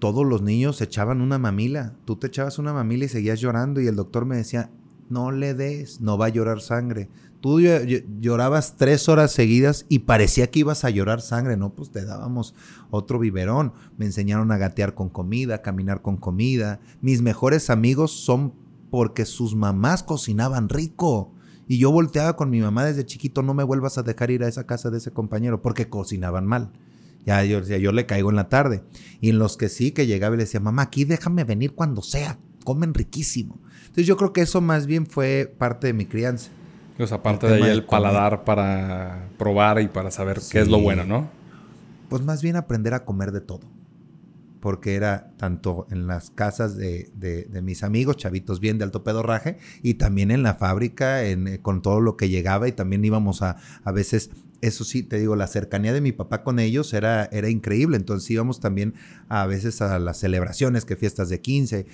todos 0.00 0.26
los 0.26 0.42
niños 0.42 0.80
echaban 0.80 1.20
una 1.20 1.38
mamila. 1.38 1.94
Tú 2.04 2.16
te 2.16 2.26
echabas 2.26 2.58
una 2.58 2.72
mamila 2.72 3.04
y 3.04 3.08
seguías 3.08 3.40
llorando 3.40 3.80
y 3.80 3.86
el 3.86 3.94
doctor 3.94 4.26
me 4.26 4.36
decía, 4.36 4.70
no 5.08 5.30
le 5.30 5.54
des, 5.54 6.00
no 6.00 6.18
va 6.18 6.26
a 6.26 6.30
llorar 6.30 6.60
sangre. 6.60 7.08
Tú 7.40 7.60
llorabas 7.60 8.76
tres 8.76 9.08
horas 9.08 9.32
seguidas 9.32 9.86
y 9.88 10.00
parecía 10.00 10.50
que 10.50 10.60
ibas 10.60 10.84
a 10.84 10.90
llorar 10.90 11.20
sangre, 11.20 11.56
¿no? 11.56 11.74
Pues 11.74 11.90
te 11.90 12.04
dábamos 12.04 12.54
otro 12.90 13.18
biberón. 13.18 13.72
Me 13.96 14.06
enseñaron 14.06 14.52
a 14.52 14.58
gatear 14.58 14.94
con 14.94 15.08
comida, 15.08 15.56
a 15.56 15.62
caminar 15.62 16.02
con 16.02 16.16
comida. 16.16 16.80
Mis 17.00 17.22
mejores 17.22 17.70
amigos 17.70 18.10
son 18.10 18.52
porque 18.90 19.24
sus 19.24 19.54
mamás 19.54 20.02
cocinaban 20.02 20.68
rico. 20.68 21.32
Y 21.70 21.78
yo 21.78 21.92
volteaba 21.92 22.34
con 22.34 22.50
mi 22.50 22.60
mamá 22.60 22.84
desde 22.84 23.06
chiquito, 23.06 23.42
no 23.44 23.54
me 23.54 23.62
vuelvas 23.62 23.96
a 23.96 24.02
dejar 24.02 24.32
ir 24.32 24.42
a 24.42 24.48
esa 24.48 24.66
casa 24.66 24.90
de 24.90 24.98
ese 24.98 25.12
compañero, 25.12 25.62
porque 25.62 25.88
cocinaban 25.88 26.44
mal. 26.44 26.72
Ya 27.24 27.44
yo 27.44 27.60
decía, 27.60 27.78
yo 27.78 27.92
le 27.92 28.06
caigo 28.06 28.28
en 28.28 28.34
la 28.34 28.48
tarde. 28.48 28.82
Y 29.20 29.30
en 29.30 29.38
los 29.38 29.56
que 29.56 29.68
sí, 29.68 29.92
que 29.92 30.08
llegaba 30.08 30.34
y 30.34 30.38
le 30.38 30.46
decía, 30.46 30.58
mamá, 30.58 30.82
aquí 30.82 31.04
déjame 31.04 31.44
venir 31.44 31.76
cuando 31.76 32.02
sea, 32.02 32.38
comen 32.64 32.92
riquísimo. 32.92 33.60
Entonces 33.82 34.04
yo 34.08 34.16
creo 34.16 34.32
que 34.32 34.40
eso 34.40 34.60
más 34.60 34.86
bien 34.86 35.06
fue 35.06 35.54
parte 35.58 35.86
de 35.86 35.92
mi 35.92 36.06
crianza. 36.06 36.50
O 36.98 37.06
sea, 37.06 37.18
aparte 37.18 37.46
de 37.46 37.54
ahí 37.54 37.70
el 37.70 37.84
paladar 37.84 38.42
para 38.42 39.28
probar 39.38 39.80
y 39.80 39.86
para 39.86 40.10
saber 40.10 40.40
qué 40.50 40.62
es 40.62 40.66
lo 40.66 40.80
bueno, 40.80 41.04
¿no? 41.04 41.30
Pues 42.08 42.20
más 42.20 42.42
bien 42.42 42.56
aprender 42.56 42.94
a 42.94 43.04
comer 43.04 43.30
de 43.30 43.42
todo 43.42 43.60
porque 44.60 44.94
era 44.94 45.32
tanto 45.36 45.86
en 45.90 46.06
las 46.06 46.30
casas 46.30 46.76
de, 46.76 47.10
mis 47.62 47.82
amigos, 47.82 48.16
chavitos 48.16 48.60
bien 48.60 48.78
de 48.78 48.84
alto 48.84 49.02
pedorraje, 49.02 49.58
y 49.82 49.94
también 49.94 50.30
en 50.30 50.42
la 50.42 50.54
fábrica, 50.54 51.24
eh, 51.24 51.60
con 51.62 51.82
todo 51.82 52.00
lo 52.00 52.16
que 52.16 52.28
llegaba, 52.28 52.68
y 52.68 52.72
también 52.72 53.04
íbamos 53.04 53.42
a, 53.42 53.56
a 53.82 53.92
veces, 53.92 54.30
eso 54.60 54.84
sí, 54.84 55.02
te 55.02 55.18
digo, 55.18 55.36
la 55.36 55.46
cercanía 55.46 55.92
de 55.92 56.00
mi 56.00 56.12
papá 56.12 56.42
con 56.42 56.58
ellos 56.58 56.92
era, 56.92 57.24
era 57.32 57.48
increíble, 57.48 57.96
entonces 57.96 58.30
íbamos 58.30 58.60
también 58.60 58.94
a 59.28 59.46
veces 59.46 59.80
a 59.80 59.98
las 59.98 60.18
celebraciones, 60.18 60.84
que 60.84 60.96
fiestas 60.96 61.28
de 61.28 61.40
15, 61.40 61.86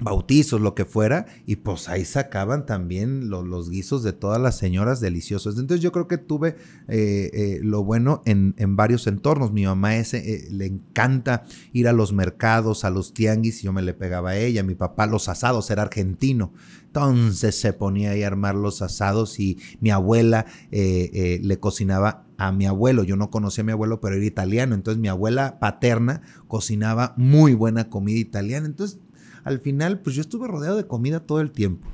bautizos, 0.00 0.60
lo 0.60 0.74
que 0.74 0.84
fuera, 0.84 1.26
y 1.46 1.56
pues 1.56 1.88
ahí 1.88 2.04
sacaban 2.04 2.66
también 2.66 3.28
los 3.30 3.68
guisos 3.68 4.02
de 4.02 4.12
todas 4.12 4.40
las 4.40 4.56
señoras 4.56 5.00
deliciosos. 5.00 5.58
Entonces 5.58 5.82
yo 5.82 5.92
creo 5.92 6.06
que 6.06 6.18
tuve 6.18 6.56
eh, 6.88 7.30
eh, 7.32 7.60
lo 7.62 7.82
bueno 7.84 8.22
en, 8.24 8.54
varios 8.76 9.06
entornos. 9.06 9.52
Mi 9.52 9.64
mamá 9.64 9.96
ese, 9.96 10.18
eh, 10.18 10.48
le 10.50 10.66
encanta 10.66 11.44
ir 11.72 11.88
a 11.88 11.92
los 11.92 12.12
mercados, 12.12 12.84
a 12.84 12.90
los 12.90 13.12
tianguis, 13.12 13.60
y 13.60 13.66
yo 13.66 13.72
me 13.72 13.82
le 13.82 13.94
pegaba 13.94 14.30
a 14.30 14.38
ella. 14.38 14.62
Mi 14.62 14.74
papá 14.74 15.06
los 15.06 15.28
asados, 15.28 15.70
era 15.70 15.82
argentino. 15.82 16.52
Entonces 16.86 17.60
se 17.60 17.72
ponía 17.72 18.12
ahí 18.12 18.22
a 18.22 18.28
armar 18.28 18.54
los 18.54 18.80
asados 18.80 19.38
y 19.38 19.58
mi 19.80 19.90
abuela 19.90 20.46
le 20.70 21.60
cocinaba 21.60 22.24
a 22.38 22.50
mi 22.50 22.66
abuelo. 22.66 23.02
Yo 23.02 23.16
no 23.16 23.30
conocía 23.30 23.62
a 23.62 23.66
mi 23.66 23.72
abuelo, 23.72 24.00
pero 24.00 24.16
era 24.16 24.24
italiano. 24.24 24.74
Entonces 24.74 25.00
mi 25.00 25.08
abuela 25.08 25.58
paterna 25.58 26.22
cocinaba 26.46 27.12
muy 27.18 27.52
buena 27.52 27.90
comida 27.90 28.18
italiana. 28.18 28.66
Entonces 28.66 29.00
al 29.48 29.60
final, 29.60 30.00
pues 30.00 30.16
yo 30.16 30.22
estuve 30.22 30.46
rodeado 30.46 30.76
de 30.76 30.86
comida 30.86 31.20
todo 31.20 31.40
el 31.40 31.50
tiempo. 31.50 31.88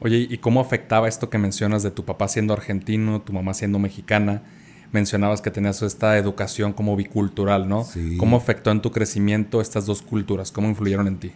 Oye, 0.00 0.26
¿y 0.28 0.38
cómo 0.38 0.60
afectaba 0.60 1.08
esto 1.08 1.30
que 1.30 1.38
mencionas 1.38 1.82
de 1.82 1.90
tu 1.90 2.04
papá 2.04 2.28
siendo 2.28 2.52
argentino, 2.52 3.22
tu 3.22 3.32
mamá 3.32 3.54
siendo 3.54 3.78
mexicana? 3.78 4.42
Mencionabas 4.92 5.40
que 5.40 5.50
tenías 5.50 5.82
esta 5.82 6.18
educación 6.18 6.72
como 6.72 6.96
bicultural, 6.96 7.68
¿no? 7.68 7.84
Sí. 7.84 8.16
¿Cómo 8.18 8.36
afectó 8.36 8.70
en 8.70 8.82
tu 8.82 8.92
crecimiento 8.92 9.60
estas 9.60 9.86
dos 9.86 10.02
culturas? 10.02 10.52
¿Cómo 10.52 10.68
influyeron 10.68 11.06
en 11.06 11.18
ti? 11.18 11.32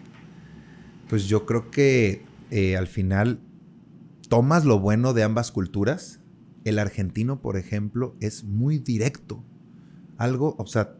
Pues 1.08 1.26
yo 1.26 1.46
creo 1.46 1.70
que 1.70 2.22
eh, 2.50 2.76
al 2.76 2.86
final 2.86 3.40
tomas 4.28 4.64
lo 4.64 4.78
bueno 4.78 5.12
de 5.12 5.22
ambas 5.22 5.50
culturas, 5.50 6.20
el 6.64 6.78
argentino, 6.78 7.40
por 7.40 7.56
ejemplo, 7.56 8.14
es 8.20 8.44
muy 8.44 8.78
directo. 8.78 9.42
Algo, 10.18 10.54
o 10.58 10.66
sea, 10.66 10.96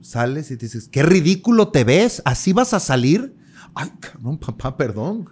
sales 0.00 0.50
y 0.50 0.56
te 0.56 0.66
dices, 0.66 0.88
qué 0.88 1.02
ridículo 1.02 1.68
te 1.68 1.84
ves, 1.84 2.22
así 2.24 2.52
vas 2.52 2.74
a 2.74 2.80
salir. 2.80 3.34
Ay, 3.74 3.90
cabrón, 4.00 4.38
papá, 4.38 4.76
perdón. 4.76 5.28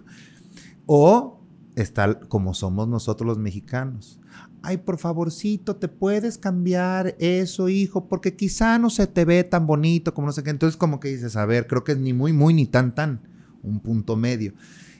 O 0.85 1.41
está 1.75 2.19
como 2.21 2.53
somos 2.53 2.87
nosotros 2.87 3.27
los 3.27 3.37
mexicanos. 3.37 4.19
Ay, 4.63 4.77
por 4.77 4.97
favorcito, 4.97 5.75
te 5.75 5.87
puedes 5.87 6.37
cambiar 6.37 7.15
eso, 7.19 7.69
hijo, 7.69 8.07
porque 8.07 8.35
quizá 8.35 8.79
no 8.79 8.89
se 8.89 9.07
te 9.07 9.23
ve 9.23 9.43
tan 9.43 9.67
bonito 9.67 10.13
como 10.13 10.27
no 10.27 10.33
sé 10.33 10.43
qué. 10.43 10.49
Entonces, 10.49 10.77
como 10.77 10.99
que 10.99 11.09
dices, 11.09 11.35
a 11.35 11.45
ver, 11.45 11.67
creo 11.67 11.83
que 11.83 11.93
es 11.93 11.97
ni 11.99 12.13
muy, 12.13 12.33
muy, 12.33 12.53
ni 12.53 12.65
tan, 12.65 12.95
tan, 12.95 13.21
un 13.61 13.79
punto 13.79 14.15
medio. 14.15 14.53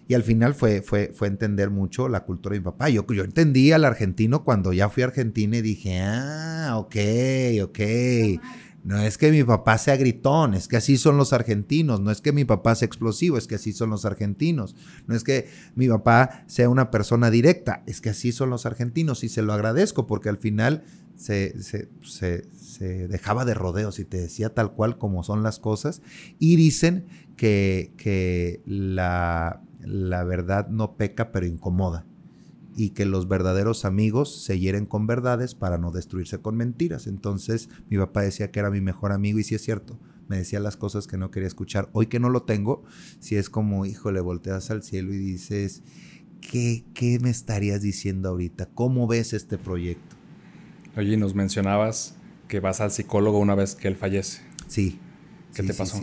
Y 0.08 0.14
al 0.14 0.24
final 0.24 0.54
fue, 0.54 0.82
fue, 0.82 1.12
fue 1.14 1.28
entender 1.28 1.70
mucho 1.70 2.08
la 2.08 2.24
cultura 2.24 2.54
de 2.54 2.60
mi 2.60 2.64
papá. 2.64 2.90
Yo, 2.90 3.06
yo 3.08 3.24
entendí 3.24 3.72
al 3.74 3.84
argentino 3.84 4.44
cuando 4.46 4.72
ya 4.72 4.90
fui 4.90 5.04
a 5.04 5.08
Argentina 5.08 5.58
y 5.58 5.62
dije, 5.62 6.00
ah, 6.02 6.76
ok, 6.78 6.96
ok. 7.64 7.80
No 8.88 9.02
es 9.02 9.18
que 9.18 9.32
mi 9.32 9.44
papá 9.44 9.78
sea 9.78 9.98
gritón, 9.98 10.54
es 10.54 10.70
que 10.70 10.78
así 10.78 10.96
son 10.96 11.18
los 11.18 11.34
argentinos. 11.34 12.00
No 12.00 12.10
es 12.10 12.22
que 12.22 12.32
mi 12.32 12.46
papá 12.46 12.74
sea 12.74 12.86
explosivo, 12.86 13.38
es 13.38 13.46
que 13.46 13.56
así 13.56 13.74
son 13.74 13.90
los 13.90 14.06
argentinos. 14.06 14.78
No 15.08 15.14
es 15.14 15.26
que 15.26 15.50
mi 15.76 15.90
papá 15.90 16.46
sea 16.48 16.70
una 16.70 16.90
persona 16.90 17.30
directa, 17.30 17.84
es 17.86 18.00
que 18.00 18.12
así 18.12 18.32
son 18.32 18.50
los 18.50 18.66
argentinos. 18.66 19.26
Y 19.26 19.30
se 19.30 19.42
lo 19.42 19.52
agradezco 19.52 20.08
porque 20.08 20.30
al 20.30 20.38
final 20.38 20.86
se, 21.18 21.62
se, 21.62 21.90
se 22.02 23.08
dejaba 23.10 23.44
de 23.44 23.56
rodeos 23.56 24.00
y 24.00 24.06
te 24.06 24.22
decía 24.22 24.54
tal 24.54 24.72
cual 24.72 24.98
como 24.98 25.22
son 25.22 25.44
las 25.44 25.60
cosas. 25.60 26.02
Y 26.40 26.56
dicen 26.56 27.08
que, 27.36 27.92
que 27.98 28.62
la, 28.66 29.64
la 29.82 30.24
verdad 30.24 30.70
no 30.70 30.96
peca 30.96 31.34
pero 31.34 31.46
incomoda 31.46 32.06
y 32.78 32.92
que 32.92 33.06
los 33.06 33.28
verdaderos 33.28 33.86
amigos 33.86 34.44
se 34.44 34.60
hieren 34.60 34.86
con 34.86 35.08
verdades 35.08 35.56
para 35.56 35.80
no 35.80 35.92
destruirse 35.92 36.38
con 36.38 36.56
mentiras. 36.56 37.08
Entonces 37.08 37.70
mi 37.90 37.98
papá 37.98 38.22
decía 38.22 38.52
que 38.52 38.60
era 38.60 38.70
mi 38.70 38.82
mejor 38.82 39.12
amigo 39.12 39.40
y 39.40 39.44
si 39.44 39.56
es 39.56 39.64
cierto, 39.64 40.00
me 40.28 40.38
decía 40.38 40.60
las 40.60 40.78
cosas 40.78 41.08
que 41.08 41.18
no 41.18 41.32
quería 41.32 41.48
escuchar. 41.48 41.90
Hoy 41.94 42.06
que 42.06 42.20
no 42.20 42.30
lo 42.30 42.44
tengo, 42.44 42.84
si 43.20 43.36
es 43.36 43.50
como, 43.50 43.86
hijo, 43.88 44.12
le 44.12 44.22
volteas 44.22 44.70
al 44.70 44.84
cielo 44.84 45.12
y 45.12 45.18
dices, 45.18 45.82
¿qué, 46.40 46.86
¿qué 46.94 47.18
me 47.20 47.32
estarías 47.32 47.82
diciendo 47.82 48.30
ahorita? 48.30 48.68
¿Cómo 48.76 49.08
ves 49.08 49.34
este 49.34 49.58
proyecto? 49.58 50.16
Oye, 50.96 51.18
nos 51.18 51.34
mencionabas 51.34 52.16
que 52.48 52.60
vas 52.60 52.80
al 52.80 52.92
psicólogo 52.92 53.40
una 53.40 53.56
vez 53.56 53.74
que 53.74 53.88
él 53.88 53.96
fallece. 53.96 54.42
Sí. 54.68 55.00
¿Qué 55.56 55.64
te 55.64 55.74
pasó? 55.74 56.00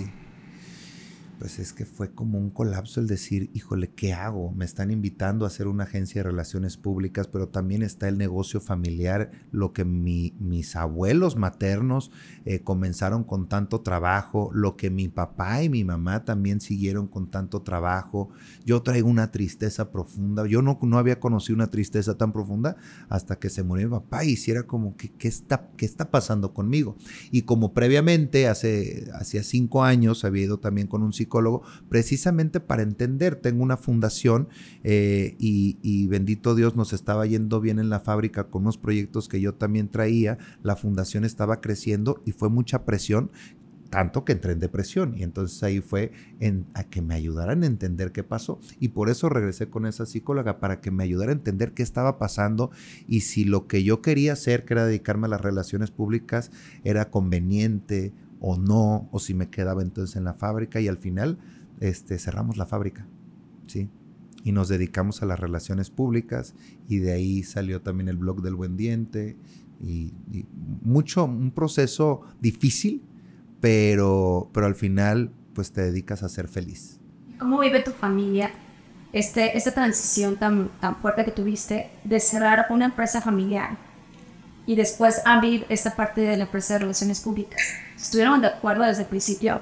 Pues 1.39 1.59
es 1.59 1.73
que 1.73 1.85
fue 1.85 2.13
como 2.13 2.39
un 2.39 2.51
colapso 2.51 3.01
el 3.01 3.07
decir, 3.07 3.51
híjole, 3.55 3.91
¿qué 3.91 4.13
hago? 4.13 4.53
Me 4.53 4.65
están 4.65 4.91
invitando 4.91 5.45
a 5.45 5.49
hacer 5.49 5.67
una 5.67 5.85
agencia 5.85 6.23
de 6.23 6.31
relaciones 6.31 6.77
públicas, 6.77 7.29
pero 7.29 7.49
también 7.49 7.83
está 7.83 8.09
el 8.09 8.19
negocio 8.19 8.61
familiar, 8.61 9.31
lo 9.51 9.73
que 9.73 9.85
mis 9.85 10.77
abuelos 10.77 11.37
maternos 11.37 12.11
eh, 12.45 12.61
comenzaron 12.61 13.25
con 13.25 13.49
tanto 13.49 13.81
trabajo, 13.81 14.51
lo 14.53 14.77
que 14.77 14.91
mi 14.91 15.09
papá 15.09 15.63
y 15.63 15.69
mi 15.69 15.85
mamá 15.85 16.25
también 16.25 16.61
siguieron 16.61 17.09
con 17.09 17.31
tanto 17.31 17.63
trabajo. 17.63 18.31
Yo 18.65 18.83
traigo 18.83 19.09
una 19.09 19.31
tristeza 19.31 19.91
profunda. 19.91 20.47
Yo 20.47 20.63
no, 20.63 20.79
no 20.83 20.99
había 20.99 21.21
conocido 21.21 21.57
una 21.57 21.71
tristeza 21.71 22.17
tan 22.17 22.33
profunda 22.33 22.77
hasta 23.09 23.37
que 23.37 23.51
se 23.51 23.63
murió 23.63 23.89
mi 23.89 23.95
papá 23.97 24.25
y 24.25 24.31
hiciera 24.33 24.65
como, 24.65 24.97
que, 24.97 25.11
¿qué, 25.11 25.29
está, 25.29 25.69
¿qué 25.77 25.87
está 25.87 26.11
pasando 26.11 26.55
conmigo? 26.55 26.97
Y 27.31 27.43
como 27.43 27.75
previamente, 27.75 28.47
hace, 28.49 29.11
hace 29.15 29.43
cinco 29.43 29.83
años, 29.83 30.25
había 30.25 30.45
ido 30.45 30.59
también 30.59 30.87
con 30.87 31.03
un 31.03 31.13
psicólogo 31.25 31.63
precisamente 31.89 32.61
para 32.61 32.83
entender. 32.83 33.37
Tengo 33.37 33.63
una 33.63 33.77
fundación 33.77 34.49
eh, 34.83 35.37
y, 35.39 36.07
bendito 36.07 36.55
Dios 36.55 36.77
nos 36.77 36.93
estaba 36.93 37.27
yendo 37.27 37.61
bien 37.61 37.79
en 37.79 37.89
la 37.89 38.01
fábrica 38.01 38.45
con 38.45 38.63
unos 38.63 38.79
proyectos 38.79 39.29
que 39.29 39.41
yo 39.41 39.55
también 39.55 39.89
traía. 39.89 40.39
La 40.63 40.77
fundación 40.77 41.25
estaba 41.25 41.61
creciendo 41.61 42.23
y 42.25 42.33
fue 42.33 42.51
mucha 42.51 42.85
presión 42.85 43.31
tanto 43.91 44.25
que 44.25 44.33
entré 44.33 44.53
en 44.53 44.59
depresión 44.59 45.15
y 45.17 45.23
entonces 45.23 45.63
ahí 45.63 45.81
fue 45.81 46.11
en, 46.41 46.67
a 46.75 46.83
que 46.83 47.01
me 47.01 47.15
ayudaran 47.15 47.63
a 47.63 47.67
entender 47.67 48.11
qué 48.11 48.25
pasó 48.25 48.59
y 48.81 48.89
por 48.89 49.09
eso 49.09 49.29
regresé 49.29 49.71
con 49.71 49.87
esa 49.87 50.05
psicóloga 50.05 50.59
para 50.59 50.81
que 50.81 50.91
me 50.91 51.05
ayudara 51.05 51.31
a 51.31 51.35
entender 51.35 51.75
qué 51.75 51.85
estaba 51.85 52.19
pasando 52.19 52.73
y 53.07 53.21
si 53.21 53.45
lo 53.45 53.69
que 53.69 53.85
yo 53.85 54.03
quería 54.03 54.33
hacer 54.33 54.65
que 54.65 54.75
era 54.75 54.85
dedicarme 54.85 55.27
a 55.27 55.31
las 55.31 55.43
relaciones 55.43 55.93
públicas 55.93 56.51
era 56.83 57.09
conveniente 57.11 58.13
o 58.47 58.59
no, 58.59 59.09
o 59.11 59.19
si 59.21 59.33
me 59.33 59.49
quedaba 59.49 59.81
entonces 59.81 60.17
en 60.17 60.25
la 60.25 60.35
fábrica 60.35 60.79
y 60.79 60.87
al 60.87 60.99
final 60.99 61.39
este, 61.81 62.19
cerramos 62.19 62.59
la 62.59 62.67
fábrica, 62.67 63.07
¿sí? 63.67 63.89
Y 64.45 64.53
nos 64.53 64.69
dedicamos 64.69 65.23
a 65.23 65.27
las 65.27 65.41
relaciones 65.41 65.89
públicas 65.89 66.55
y 66.87 66.99
de 66.99 67.13
ahí 67.13 67.43
salió 67.43 67.81
también 67.81 68.09
el 68.09 68.19
blog 68.19 68.43
del 68.43 68.55
buen 68.55 68.77
diente 68.77 69.39
y, 69.81 70.13
mucho, 70.83 71.25
un 71.25 71.53
proceso 71.53 72.21
difícil, 72.43 73.01
pero, 73.63 74.51
pero 74.53 74.67
al 74.67 74.75
final 74.75 75.33
pues 75.55 75.73
te 75.73 75.81
dedicas 75.81 76.23
a 76.23 76.29
ser 76.29 76.47
feliz. 76.47 77.01
¿Cómo 77.39 77.61
vive 77.61 77.83
tu 77.83 77.93
familia 77.93 78.51
este, 79.15 79.57
esta 79.57 79.73
transición 79.73 80.37
tan, 80.37 80.69
tan 80.83 80.97
fuerte 80.97 81.25
que 81.25 81.31
tuviste 81.31 81.91
de 82.05 82.21
cerrar 82.21 82.67
una 82.69 82.85
empresa 82.85 83.23
familiar 83.23 83.79
y 84.67 84.77
después 84.77 85.21
abrir 85.25 85.67
esta 85.69 85.95
parte 85.95 86.23
de 86.23 86.37
la 86.37 86.45
empresa 86.45 86.75
de 86.75 86.81
relaciones 86.81 87.21
públicas? 87.21 87.61
¿Estuvieron 87.97 88.41
de 88.41 88.49
acuerdo 88.49 88.85
desde 88.85 89.03
el 89.03 89.09
principio? 89.09 89.61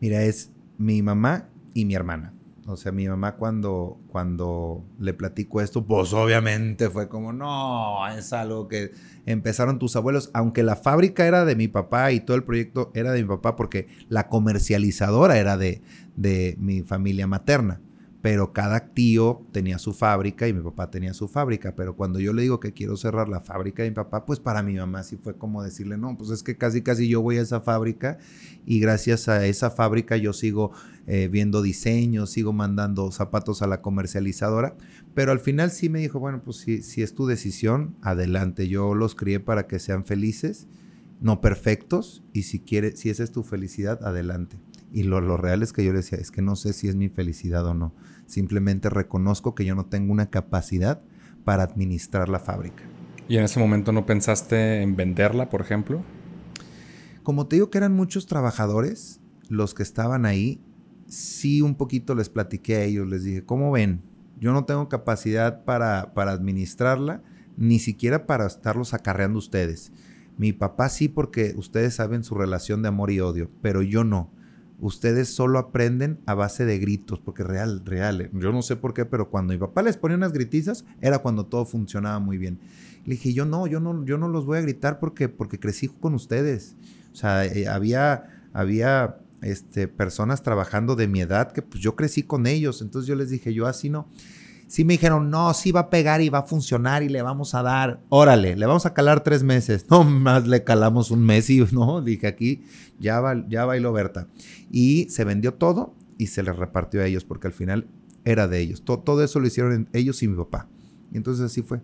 Mira, 0.00 0.22
es 0.22 0.50
mi 0.78 1.02
mamá 1.02 1.48
y 1.74 1.84
mi 1.84 1.94
hermana. 1.94 2.34
O 2.66 2.76
sea, 2.76 2.92
mi 2.92 3.08
mamá 3.08 3.36
cuando, 3.36 4.00
cuando 4.08 4.84
le 4.98 5.12
platico 5.12 5.60
esto, 5.60 5.84
pues 5.84 6.12
obviamente 6.12 6.88
fue 6.88 7.08
como, 7.08 7.32
no, 7.32 8.06
es 8.08 8.32
algo 8.32 8.68
que 8.68 8.92
empezaron 9.26 9.78
tus 9.78 9.96
abuelos, 9.96 10.30
aunque 10.34 10.62
la 10.62 10.76
fábrica 10.76 11.26
era 11.26 11.44
de 11.44 11.56
mi 11.56 11.66
papá 11.66 12.12
y 12.12 12.20
todo 12.20 12.36
el 12.36 12.44
proyecto 12.44 12.92
era 12.94 13.12
de 13.12 13.22
mi 13.22 13.28
papá, 13.28 13.56
porque 13.56 13.88
la 14.08 14.28
comercializadora 14.28 15.38
era 15.38 15.56
de, 15.56 15.82
de 16.16 16.54
mi 16.60 16.82
familia 16.82 17.26
materna 17.26 17.80
pero 18.22 18.52
cada 18.52 18.92
tío 18.92 19.46
tenía 19.52 19.78
su 19.78 19.94
fábrica 19.94 20.46
y 20.46 20.52
mi 20.52 20.60
papá 20.60 20.90
tenía 20.90 21.14
su 21.14 21.28
fábrica, 21.28 21.74
pero 21.74 21.96
cuando 21.96 22.20
yo 22.20 22.32
le 22.32 22.42
digo 22.42 22.60
que 22.60 22.72
quiero 22.72 22.96
cerrar 22.96 23.28
la 23.28 23.40
fábrica 23.40 23.82
de 23.82 23.90
mi 23.90 23.94
papá, 23.94 24.26
pues 24.26 24.40
para 24.40 24.62
mi 24.62 24.74
mamá 24.74 25.02
sí 25.02 25.16
fue 25.16 25.36
como 25.36 25.62
decirle, 25.62 25.96
no, 25.96 26.16
pues 26.18 26.30
es 26.30 26.42
que 26.42 26.56
casi 26.56 26.82
casi 26.82 27.08
yo 27.08 27.22
voy 27.22 27.38
a 27.38 27.42
esa 27.42 27.60
fábrica 27.60 28.18
y 28.66 28.78
gracias 28.80 29.28
a 29.28 29.46
esa 29.46 29.70
fábrica 29.70 30.16
yo 30.18 30.32
sigo 30.32 30.72
eh, 31.06 31.28
viendo 31.28 31.62
diseños, 31.62 32.30
sigo 32.30 32.52
mandando 32.52 33.10
zapatos 33.10 33.62
a 33.62 33.66
la 33.66 33.80
comercializadora, 33.80 34.76
pero 35.14 35.32
al 35.32 35.40
final 35.40 35.70
sí 35.70 35.88
me 35.88 36.00
dijo, 36.00 36.20
bueno, 36.20 36.42
pues 36.44 36.58
si, 36.58 36.82
si 36.82 37.02
es 37.02 37.14
tu 37.14 37.26
decisión, 37.26 37.96
adelante, 38.02 38.68
yo 38.68 38.94
los 38.94 39.14
crié 39.14 39.40
para 39.40 39.66
que 39.66 39.78
sean 39.78 40.04
felices, 40.04 40.68
no 41.20 41.40
perfectos, 41.40 42.22
y 42.32 42.42
si, 42.42 42.60
quiere, 42.60 42.96
si 42.96 43.10
esa 43.10 43.24
es 43.24 43.32
tu 43.32 43.42
felicidad, 43.42 44.04
adelante. 44.04 44.58
Y 44.92 45.04
lo, 45.04 45.20
lo, 45.20 45.36
real 45.36 45.62
es 45.62 45.72
que 45.72 45.84
yo 45.84 45.92
le 45.92 45.98
decía, 45.98 46.18
es 46.18 46.30
que 46.30 46.42
no 46.42 46.56
sé 46.56 46.72
si 46.72 46.88
es 46.88 46.96
mi 46.96 47.08
felicidad 47.08 47.64
o 47.66 47.74
no. 47.74 47.94
Simplemente 48.26 48.90
reconozco 48.90 49.54
que 49.54 49.64
yo 49.64 49.74
no 49.74 49.86
tengo 49.86 50.12
una 50.12 50.30
capacidad 50.30 51.00
para 51.44 51.62
administrar 51.62 52.28
la 52.28 52.40
fábrica. 52.40 52.82
¿Y 53.28 53.36
en 53.36 53.44
ese 53.44 53.60
momento 53.60 53.92
no 53.92 54.06
pensaste 54.06 54.82
en 54.82 54.96
venderla, 54.96 55.48
por 55.48 55.60
ejemplo? 55.60 56.02
Como 57.22 57.46
te 57.46 57.56
digo 57.56 57.70
que 57.70 57.78
eran 57.78 57.94
muchos 57.94 58.26
trabajadores 58.26 59.20
los 59.48 59.74
que 59.74 59.82
estaban 59.82 60.26
ahí, 60.26 60.60
sí 61.06 61.62
un 61.62 61.76
poquito 61.76 62.14
les 62.14 62.28
platiqué 62.28 62.76
a 62.76 62.84
ellos, 62.84 63.06
les 63.06 63.24
dije, 63.24 63.44
¿cómo 63.44 63.70
ven? 63.70 64.02
Yo 64.40 64.52
no 64.52 64.64
tengo 64.64 64.88
capacidad 64.88 65.64
para, 65.64 66.14
para 66.14 66.32
administrarla, 66.32 67.22
ni 67.56 67.78
siquiera 67.78 68.26
para 68.26 68.46
estarlos 68.46 68.94
acarreando 68.94 69.38
ustedes. 69.38 69.92
Mi 70.38 70.52
papá 70.52 70.88
sí 70.88 71.08
porque 71.08 71.52
ustedes 71.56 71.94
saben 71.94 72.24
su 72.24 72.34
relación 72.34 72.82
de 72.82 72.88
amor 72.88 73.10
y 73.10 73.20
odio, 73.20 73.50
pero 73.60 73.82
yo 73.82 74.02
no 74.02 74.32
ustedes 74.80 75.28
solo 75.28 75.58
aprenden 75.58 76.18
a 76.26 76.34
base 76.34 76.64
de 76.64 76.78
gritos, 76.78 77.20
porque 77.20 77.44
real, 77.44 77.82
real, 77.84 78.20
eh, 78.22 78.30
yo 78.32 78.52
no 78.52 78.62
sé 78.62 78.76
por 78.76 78.94
qué, 78.94 79.04
pero 79.04 79.30
cuando 79.30 79.52
mi 79.52 79.58
papá 79.58 79.82
les 79.82 79.96
ponía 79.96 80.16
unas 80.16 80.32
gritizas, 80.32 80.84
era 81.00 81.18
cuando 81.18 81.46
todo 81.46 81.64
funcionaba 81.64 82.18
muy 82.18 82.38
bien. 82.38 82.58
Le 83.04 83.14
dije, 83.14 83.32
yo 83.32 83.44
no, 83.44 83.66
yo 83.66 83.80
no, 83.80 84.04
yo 84.04 84.18
no 84.18 84.28
los 84.28 84.46
voy 84.46 84.58
a 84.58 84.62
gritar 84.62 84.98
porque, 84.98 85.28
porque 85.28 85.58
crecí 85.58 85.88
con 85.88 86.14
ustedes. 86.14 86.76
O 87.12 87.16
sea, 87.16 87.44
eh, 87.44 87.66
había, 87.68 88.48
había 88.52 89.18
este, 89.42 89.88
personas 89.88 90.42
trabajando 90.42 90.96
de 90.96 91.08
mi 91.08 91.20
edad 91.20 91.52
que 91.52 91.62
pues 91.62 91.82
yo 91.82 91.96
crecí 91.96 92.22
con 92.22 92.46
ellos, 92.46 92.82
entonces 92.82 93.08
yo 93.08 93.14
les 93.14 93.30
dije, 93.30 93.54
yo 93.54 93.66
así 93.66 93.88
no 93.88 94.08
sí 94.70 94.84
me 94.84 94.94
dijeron, 94.94 95.30
no, 95.30 95.52
sí 95.52 95.72
va 95.72 95.80
a 95.80 95.90
pegar 95.90 96.22
y 96.22 96.28
va 96.28 96.38
a 96.38 96.42
funcionar 96.44 97.02
y 97.02 97.08
le 97.08 97.22
vamos 97.22 97.56
a 97.56 97.62
dar, 97.62 98.00
órale, 98.08 98.54
le 98.54 98.66
vamos 98.66 98.86
a 98.86 98.94
calar 98.94 99.24
tres 99.24 99.42
meses. 99.42 99.84
No 99.90 100.04
más 100.04 100.46
le 100.46 100.62
calamos 100.62 101.10
un 101.10 101.24
mes 101.24 101.50
y 101.50 101.60
no, 101.72 102.00
dije 102.04 102.28
aquí, 102.28 102.62
ya, 103.00 103.20
va, 103.20 103.44
ya 103.48 103.64
bailó 103.64 103.92
Berta. 103.92 104.28
Y 104.70 105.08
se 105.10 105.24
vendió 105.24 105.54
todo 105.54 105.96
y 106.18 106.28
se 106.28 106.44
les 106.44 106.54
repartió 106.54 107.00
a 107.00 107.06
ellos 107.06 107.24
porque 107.24 107.48
al 107.48 107.52
final 107.52 107.88
era 108.24 108.46
de 108.46 108.60
ellos. 108.60 108.82
Todo, 108.84 109.00
todo 109.00 109.24
eso 109.24 109.40
lo 109.40 109.48
hicieron 109.48 109.88
ellos 109.92 110.22
y 110.22 110.28
mi 110.28 110.36
papá. 110.36 110.68
Y 111.12 111.16
entonces 111.16 111.44
así 111.44 111.62
fue. 111.62 111.80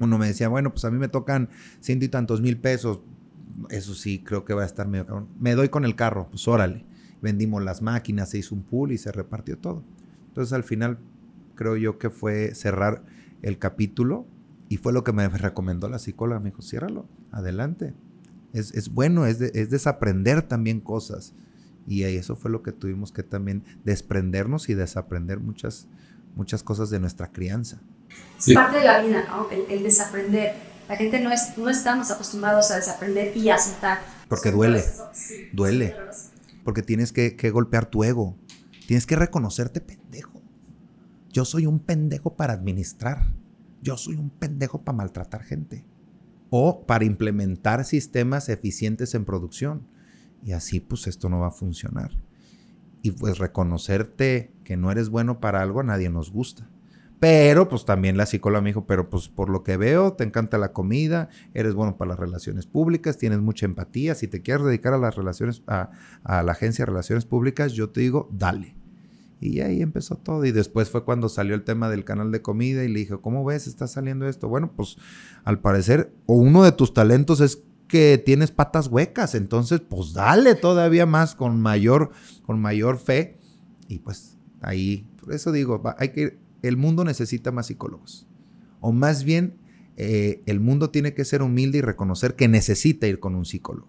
Uno 0.00 0.16
me 0.16 0.26
decía, 0.26 0.48
bueno, 0.48 0.70
pues 0.70 0.86
a 0.86 0.90
mí 0.90 0.96
me 0.96 1.08
tocan 1.08 1.50
ciento 1.80 2.06
y 2.06 2.08
tantos 2.08 2.40
mil 2.40 2.56
pesos. 2.56 3.00
Eso 3.68 3.94
sí, 3.94 4.20
creo 4.20 4.46
que 4.46 4.54
va 4.54 4.62
a 4.62 4.66
estar 4.66 4.88
medio 4.88 5.04
cabrón. 5.04 5.28
Me 5.38 5.54
doy 5.54 5.68
con 5.68 5.84
el 5.84 5.96
carro, 5.96 6.28
pues 6.30 6.48
órale. 6.48 6.86
Vendimos 7.20 7.62
las 7.62 7.82
máquinas, 7.82 8.30
se 8.30 8.38
hizo 8.38 8.54
un 8.54 8.62
pool 8.62 8.92
y 8.92 8.96
se 8.96 9.12
repartió 9.12 9.58
todo. 9.58 9.84
Entonces 10.28 10.54
al 10.54 10.64
final 10.64 10.98
creo 11.54 11.76
yo 11.76 11.98
que 11.98 12.10
fue 12.10 12.54
cerrar 12.54 13.04
el 13.42 13.58
capítulo 13.58 14.26
y 14.68 14.78
fue 14.78 14.92
lo 14.92 15.04
que 15.04 15.12
me 15.12 15.28
recomendó 15.28 15.88
la 15.88 15.98
psicóloga. 15.98 16.40
Me 16.40 16.50
dijo, 16.50 16.62
ciérralo, 16.62 17.06
adelante. 17.32 17.94
Es, 18.52 18.88
bueno, 18.92 19.26
es, 19.26 19.40
es 19.40 19.70
desaprender 19.70 20.42
también 20.42 20.80
cosas. 20.80 21.34
Y 21.86 22.04
eso 22.04 22.36
fue 22.36 22.50
lo 22.50 22.62
que 22.62 22.72
tuvimos 22.72 23.12
que 23.12 23.22
también 23.22 23.62
desprendernos 23.84 24.68
y 24.68 24.74
desaprender 24.74 25.40
muchas, 25.40 25.86
muchas 26.34 26.62
cosas 26.62 26.90
de 26.90 26.98
nuestra 26.98 27.30
crianza. 27.30 27.80
Es 28.38 28.54
parte 28.54 28.78
de 28.78 28.84
la 28.84 29.02
vida, 29.02 29.24
¿no? 29.28 29.48
El, 29.50 29.82
desaprender. 29.82 30.54
La 30.88 30.96
gente 30.96 31.20
no, 31.20 31.30
es, 31.30 31.56
no 31.56 31.68
estamos 31.68 32.10
acostumbrados 32.10 32.70
a 32.70 32.76
desaprender 32.76 33.36
y 33.36 33.48
a 33.50 33.56
aceptar. 33.56 34.00
Porque 34.28 34.50
duele. 34.50 34.84
duele. 35.52 35.96
Porque 36.62 36.82
tienes 36.82 37.12
que, 37.12 37.36
que 37.36 37.50
golpear 37.50 37.86
tu 37.86 38.04
ego. 38.04 38.36
Tienes 38.86 39.06
que 39.06 39.16
reconocerte 39.16 39.80
pendejo. 39.80 40.33
Yo 41.34 41.44
soy 41.44 41.66
un 41.66 41.80
pendejo 41.80 42.36
para 42.36 42.52
administrar. 42.52 43.26
Yo 43.82 43.96
soy 43.96 44.14
un 44.14 44.30
pendejo 44.30 44.84
para 44.84 44.98
maltratar 44.98 45.42
gente. 45.42 45.84
O 46.48 46.86
para 46.86 47.04
implementar 47.04 47.84
sistemas 47.84 48.48
eficientes 48.48 49.16
en 49.16 49.24
producción. 49.24 49.84
Y 50.44 50.52
así 50.52 50.78
pues 50.78 51.08
esto 51.08 51.28
no 51.28 51.40
va 51.40 51.48
a 51.48 51.50
funcionar. 51.50 52.12
Y 53.02 53.10
pues 53.10 53.38
reconocerte 53.38 54.52
que 54.62 54.76
no 54.76 54.92
eres 54.92 55.08
bueno 55.08 55.40
para 55.40 55.60
algo 55.60 55.80
a 55.80 55.82
nadie 55.82 56.08
nos 56.08 56.30
gusta. 56.30 56.70
Pero 57.18 57.68
pues 57.68 57.84
también 57.84 58.16
la 58.16 58.26
psicóloga 58.26 58.62
me 58.62 58.70
dijo, 58.70 58.86
pero 58.86 59.10
pues 59.10 59.28
por 59.28 59.50
lo 59.50 59.64
que 59.64 59.76
veo, 59.76 60.12
te 60.12 60.22
encanta 60.22 60.56
la 60.56 60.72
comida, 60.72 61.30
eres 61.52 61.74
bueno 61.74 61.96
para 61.96 62.10
las 62.10 62.20
relaciones 62.20 62.66
públicas, 62.66 63.18
tienes 63.18 63.40
mucha 63.40 63.66
empatía, 63.66 64.14
si 64.14 64.28
te 64.28 64.40
quieres 64.40 64.64
dedicar 64.64 64.94
a 64.94 64.98
las 64.98 65.16
relaciones, 65.16 65.64
a, 65.66 65.90
a 66.22 66.42
la 66.44 66.52
agencia 66.52 66.84
de 66.84 66.90
relaciones 66.90 67.24
públicas, 67.24 67.72
yo 67.72 67.90
te 67.90 68.02
digo, 68.02 68.28
dale. 68.30 68.76
Y 69.40 69.60
ahí 69.60 69.82
empezó 69.82 70.16
todo. 70.16 70.44
Y 70.44 70.52
después 70.52 70.90
fue 70.90 71.04
cuando 71.04 71.28
salió 71.28 71.54
el 71.54 71.64
tema 71.64 71.88
del 71.90 72.04
canal 72.04 72.30
de 72.32 72.42
comida 72.42 72.84
y 72.84 72.88
le 72.88 73.00
dije, 73.00 73.16
¿cómo 73.20 73.44
ves? 73.44 73.66
¿Está 73.66 73.86
saliendo 73.86 74.28
esto? 74.28 74.48
Bueno, 74.48 74.72
pues 74.74 74.96
al 75.44 75.60
parecer, 75.60 76.12
o 76.26 76.34
uno 76.34 76.62
de 76.62 76.72
tus 76.72 76.94
talentos 76.94 77.40
es 77.40 77.62
que 77.88 78.22
tienes 78.24 78.50
patas 78.50 78.88
huecas, 78.88 79.34
entonces 79.34 79.80
pues 79.80 80.14
dale 80.14 80.54
todavía 80.54 81.06
más 81.06 81.34
con 81.34 81.60
mayor, 81.60 82.10
con 82.44 82.60
mayor 82.60 82.98
fe. 82.98 83.38
Y 83.88 83.98
pues 83.98 84.38
ahí, 84.62 85.06
por 85.20 85.34
eso 85.34 85.52
digo, 85.52 85.82
hay 85.98 86.08
que, 86.08 86.38
el 86.62 86.76
mundo 86.76 87.04
necesita 87.04 87.52
más 87.52 87.66
psicólogos. 87.66 88.26
O 88.80 88.92
más 88.92 89.24
bien, 89.24 89.58
eh, 89.96 90.42
el 90.46 90.60
mundo 90.60 90.90
tiene 90.90 91.14
que 91.14 91.24
ser 91.24 91.42
humilde 91.42 91.78
y 91.78 91.80
reconocer 91.82 92.34
que 92.34 92.48
necesita 92.48 93.06
ir 93.06 93.20
con 93.20 93.34
un 93.34 93.44
psicólogo. 93.44 93.88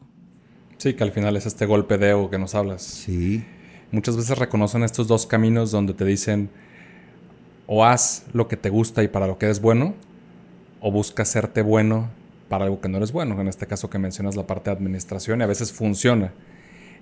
Sí, 0.77 0.93
que 0.93 1.03
al 1.03 1.11
final 1.11 1.37
es 1.37 1.45
este 1.45 1.65
golpe 1.65 1.97
de 1.97 2.09
ego 2.09 2.29
que 2.29 2.37
nos 2.37 2.53
hablas. 2.53 2.83
Sí. 2.83 3.43
Muchas 3.95 4.17
veces 4.17 4.37
reconocen 4.37 4.83
estos 4.83 5.07
dos 5.07 5.25
caminos 5.25 5.71
donde 5.71 5.93
te 5.93 6.03
dicen 6.03 6.49
o 7.65 7.85
haz 7.85 8.25
lo 8.33 8.49
que 8.49 8.57
te 8.57 8.69
gusta 8.69 9.03
y 9.03 9.07
para 9.07 9.25
lo 9.25 9.37
que 9.37 9.45
eres 9.45 9.61
bueno, 9.61 9.95
o 10.81 10.91
busca 10.91 11.23
hacerte 11.23 11.61
bueno 11.61 12.09
para 12.49 12.65
algo 12.65 12.81
que 12.81 12.89
no 12.89 12.97
eres 12.97 13.13
bueno. 13.13 13.39
En 13.39 13.47
este 13.47 13.67
caso 13.67 13.89
que 13.89 13.97
mencionas 13.97 14.35
la 14.35 14.45
parte 14.45 14.69
de 14.69 14.75
administración 14.75 15.39
y 15.39 15.43
a 15.43 15.47
veces 15.47 15.71
funciona. 15.71 16.33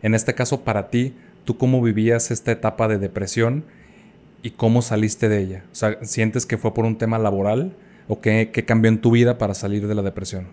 En 0.03 0.13
este 0.13 0.35
caso 0.35 0.61
para 0.61 0.91
ti, 0.91 1.15
¿tú 1.45 1.57
cómo 1.57 1.81
vivías 1.81 2.29
esta 2.29 2.51
etapa 2.51 2.87
de 2.87 2.99
depresión 2.99 3.65
y 4.43 4.51
cómo 4.51 4.83
saliste 4.83 5.29
de 5.29 5.39
ella? 5.39 5.65
O 5.71 5.75
sea, 5.75 5.97
¿sientes 6.03 6.45
que 6.45 6.59
fue 6.59 6.75
por 6.75 6.85
un 6.85 6.99
tema 6.99 7.17
laboral 7.17 7.75
o 8.07 8.21
qué, 8.21 8.51
cambió 8.67 8.89
en 8.89 9.01
tu 9.01 9.09
vida 9.09 9.39
para 9.39 9.55
salir 9.55 9.87
de 9.87 9.95
la 9.95 10.03
depresión? 10.03 10.45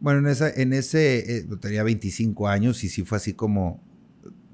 Bueno, 0.00 0.20
en, 0.20 0.28
esa, 0.28 0.48
en 0.48 0.72
ese, 0.72 1.40
eh, 1.40 1.44
tenía 1.60 1.82
25 1.82 2.48
años 2.48 2.82
y 2.84 2.88
sí 2.88 3.02
fue 3.02 3.18
así 3.18 3.34
como, 3.34 3.82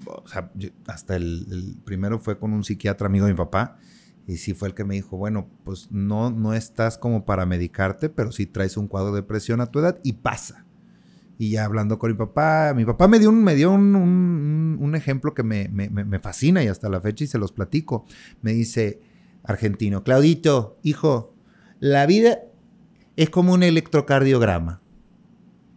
o 0.07 0.29
sea, 0.29 0.51
hasta 0.87 1.17
el, 1.17 1.47
el, 1.51 1.77
primero 1.85 2.19
fue 2.19 2.39
con 2.39 2.53
un 2.53 2.65
psiquiatra 2.65 3.07
amigo 3.07 3.27
de 3.27 3.33
mi 3.33 3.37
papá 3.37 3.79
y 4.27 4.39
sí 4.39 4.55
fue 4.55 4.69
el 4.69 4.75
que 4.75 4.85
me 4.85 4.95
dijo, 4.95 5.17
bueno, 5.17 5.49
pues 5.65 5.91
no, 5.91 6.31
no 6.31 6.55
estás 6.55 6.97
como 6.97 7.25
para 7.25 7.45
medicarte, 7.45 8.09
pero 8.09 8.33
sí 8.33 8.47
traes 8.47 8.77
un 8.77 8.89
cuadro 8.89 9.13
de 9.13 9.21
depresión 9.21 9.61
a 9.61 9.67
tu 9.67 9.81
edad 9.81 9.99
y 10.03 10.15
pasa. 10.15 10.65
Y 11.37 11.51
ya 11.51 11.65
hablando 11.65 11.99
con 11.99 12.11
mi 12.11 12.17
papá, 12.17 12.73
mi 12.75 12.85
papá 12.85 13.09
me 13.09 13.19
dio 13.19 13.29
un, 13.29 13.43
me 13.43 13.55
dio 13.55 13.73
un, 13.73 14.79
un, 14.81 14.95
ejemplo 14.95 15.35
que 15.35 15.43
me, 15.43 15.69
me, 15.69 15.89
me, 15.89 16.19
fascina 16.21 16.63
y 16.63 16.69
hasta 16.69 16.89
la 16.89 17.01
fecha 17.01 17.25
y 17.25 17.27
se 17.27 17.39
los 17.39 17.53
platico. 17.53 18.07
Me 18.41 18.53
dice, 18.53 19.01
argentino, 19.43 20.05
Claudito, 20.05 20.79
hijo, 20.83 21.35
la 21.81 22.07
vida 22.07 22.39
es 23.17 23.31
como 23.31 23.53
un 23.53 23.65
electrocardiograma. 23.65 24.81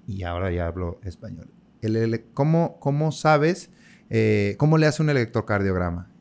Y 0.08 0.24
ahora 0.24 0.52
ya 0.52 0.68
hablo 0.68 1.00
español. 1.04 1.50
El, 1.82 2.26
¿cómo, 2.34 2.80
¿Cómo 2.80 3.12
sabes 3.12 3.72
eh, 4.10 4.56
cómo 4.58 4.78
le 4.78 4.86
hace 4.86 5.02
un 5.04 5.10
electrocardiograma? 5.10 6.12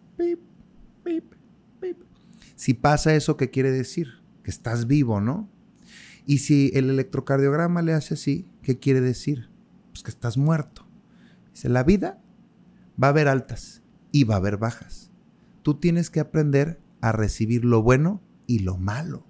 Si 2.57 2.73
pasa 2.75 3.15
eso, 3.15 3.37
¿qué 3.37 3.51
quiere 3.51 3.71
decir? 3.71 4.09
Que 4.43 4.51
estás 4.51 4.87
vivo, 4.87 5.21
¿no? 5.21 5.49
Y 6.25 6.39
si 6.39 6.73
el 6.75 6.91
electrocardiograma 6.91 7.83
le 7.83 7.93
hace 7.93 8.15
así, 8.15 8.49
¿qué 8.63 8.79
quiere 8.79 9.01
decir? 9.01 9.51
Pues 9.93 10.03
que 10.03 10.11
estás 10.11 10.39
muerto. 10.39 10.89
Dice, 11.53 11.69
la 11.69 11.85
vida 11.85 12.21
va 13.01 13.09
a 13.09 13.11
haber 13.11 13.29
altas 13.29 13.83
y 14.11 14.25
va 14.25 14.35
a 14.35 14.39
haber 14.39 14.57
bajas. 14.57 15.11
Tú 15.63 15.79
tienes 15.79 16.11
que 16.11 16.21
aprender 16.21 16.81
a 17.01 17.13
recibir 17.13 17.65
lo 17.65 17.83
bueno 17.83 18.23
y 18.47 18.61
lo 18.61 18.79
malo. 18.79 19.26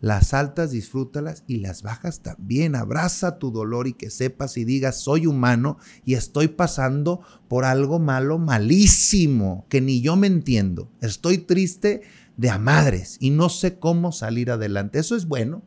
Las 0.00 0.32
altas 0.32 0.70
disfrútalas 0.70 1.42
y 1.48 1.56
las 1.56 1.82
bajas 1.82 2.20
también. 2.20 2.76
Abraza 2.76 3.38
tu 3.38 3.50
dolor 3.50 3.88
y 3.88 3.94
que 3.94 4.10
sepas 4.10 4.56
y 4.56 4.64
digas, 4.64 5.00
soy 5.00 5.26
humano 5.26 5.78
y 6.04 6.14
estoy 6.14 6.48
pasando 6.48 7.20
por 7.48 7.64
algo 7.64 7.98
malo, 7.98 8.38
malísimo, 8.38 9.66
que 9.68 9.80
ni 9.80 10.00
yo 10.00 10.16
me 10.16 10.28
entiendo. 10.28 10.88
Estoy 11.00 11.38
triste 11.38 12.02
de 12.36 12.50
a 12.50 12.58
madres 12.58 13.16
y 13.18 13.30
no 13.30 13.48
sé 13.48 13.78
cómo 13.78 14.12
salir 14.12 14.52
adelante. 14.52 15.00
Eso 15.00 15.16
es 15.16 15.26
bueno. 15.26 15.62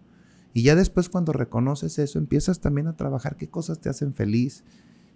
Y 0.54 0.64
ya 0.64 0.76
después 0.76 1.10
cuando 1.10 1.34
reconoces 1.34 2.00
eso, 2.00 2.18
empiezas 2.18 2.60
también 2.60 2.88
a 2.88 2.96
trabajar 2.96 3.36
qué 3.36 3.50
cosas 3.50 3.80
te 3.80 3.90
hacen 3.90 4.14
feliz 4.14 4.64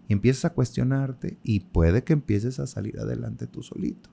y 0.08 0.13
empiezas 0.13 0.45
a 0.45 0.54
cuestionarte 0.54 1.38
y 1.43 1.62
puede 1.62 2.04
que 2.04 2.13
empieces 2.13 2.60
a 2.60 2.67
salir 2.67 2.99
adelante 2.99 3.47
tú 3.47 3.63
solito. 3.63 4.10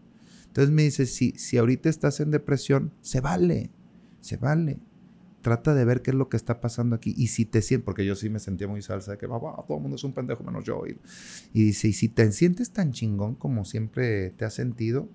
Entonces 0.46 0.72
me 0.72 0.82
dice, 0.82 1.06
si, 1.06 1.32
si 1.32 1.58
ahorita 1.58 1.88
estás 1.88 2.20
en 2.20 2.30
depresión, 2.30 2.92
se 3.00 3.20
vale, 3.20 3.70
se 4.20 4.36
vale. 4.36 4.80
Trata 5.42 5.74
de 5.74 5.84
ver 5.84 6.02
qué 6.02 6.12
es 6.12 6.16
lo 6.16 6.28
que 6.28 6.36
está 6.36 6.60
pasando 6.60 6.96
aquí. 6.96 7.14
Y 7.16 7.26
si 7.26 7.44
te 7.44 7.62
sientes, 7.62 7.84
porque 7.84 8.06
yo 8.06 8.14
sí 8.14 8.30
me 8.30 8.38
sentía 8.38 8.68
muy 8.68 8.80
salsa, 8.80 9.12
de 9.12 9.18
que 9.18 9.26
todo 9.26 9.64
el 9.68 9.80
mundo 9.80 9.96
es 9.96 10.04
un 10.04 10.12
pendejo 10.12 10.42
menos 10.44 10.64
yo. 10.64 10.82
Y, 10.86 10.98
y 11.52 11.64
dice, 11.64 11.88
y 11.88 11.92
si 11.92 12.08
te 12.08 12.30
sientes 12.32 12.70
tan 12.70 12.92
chingón 12.92 13.34
como 13.34 13.64
siempre 13.64 14.30
te 14.30 14.44
has 14.44 14.54
sentido, 14.54 15.08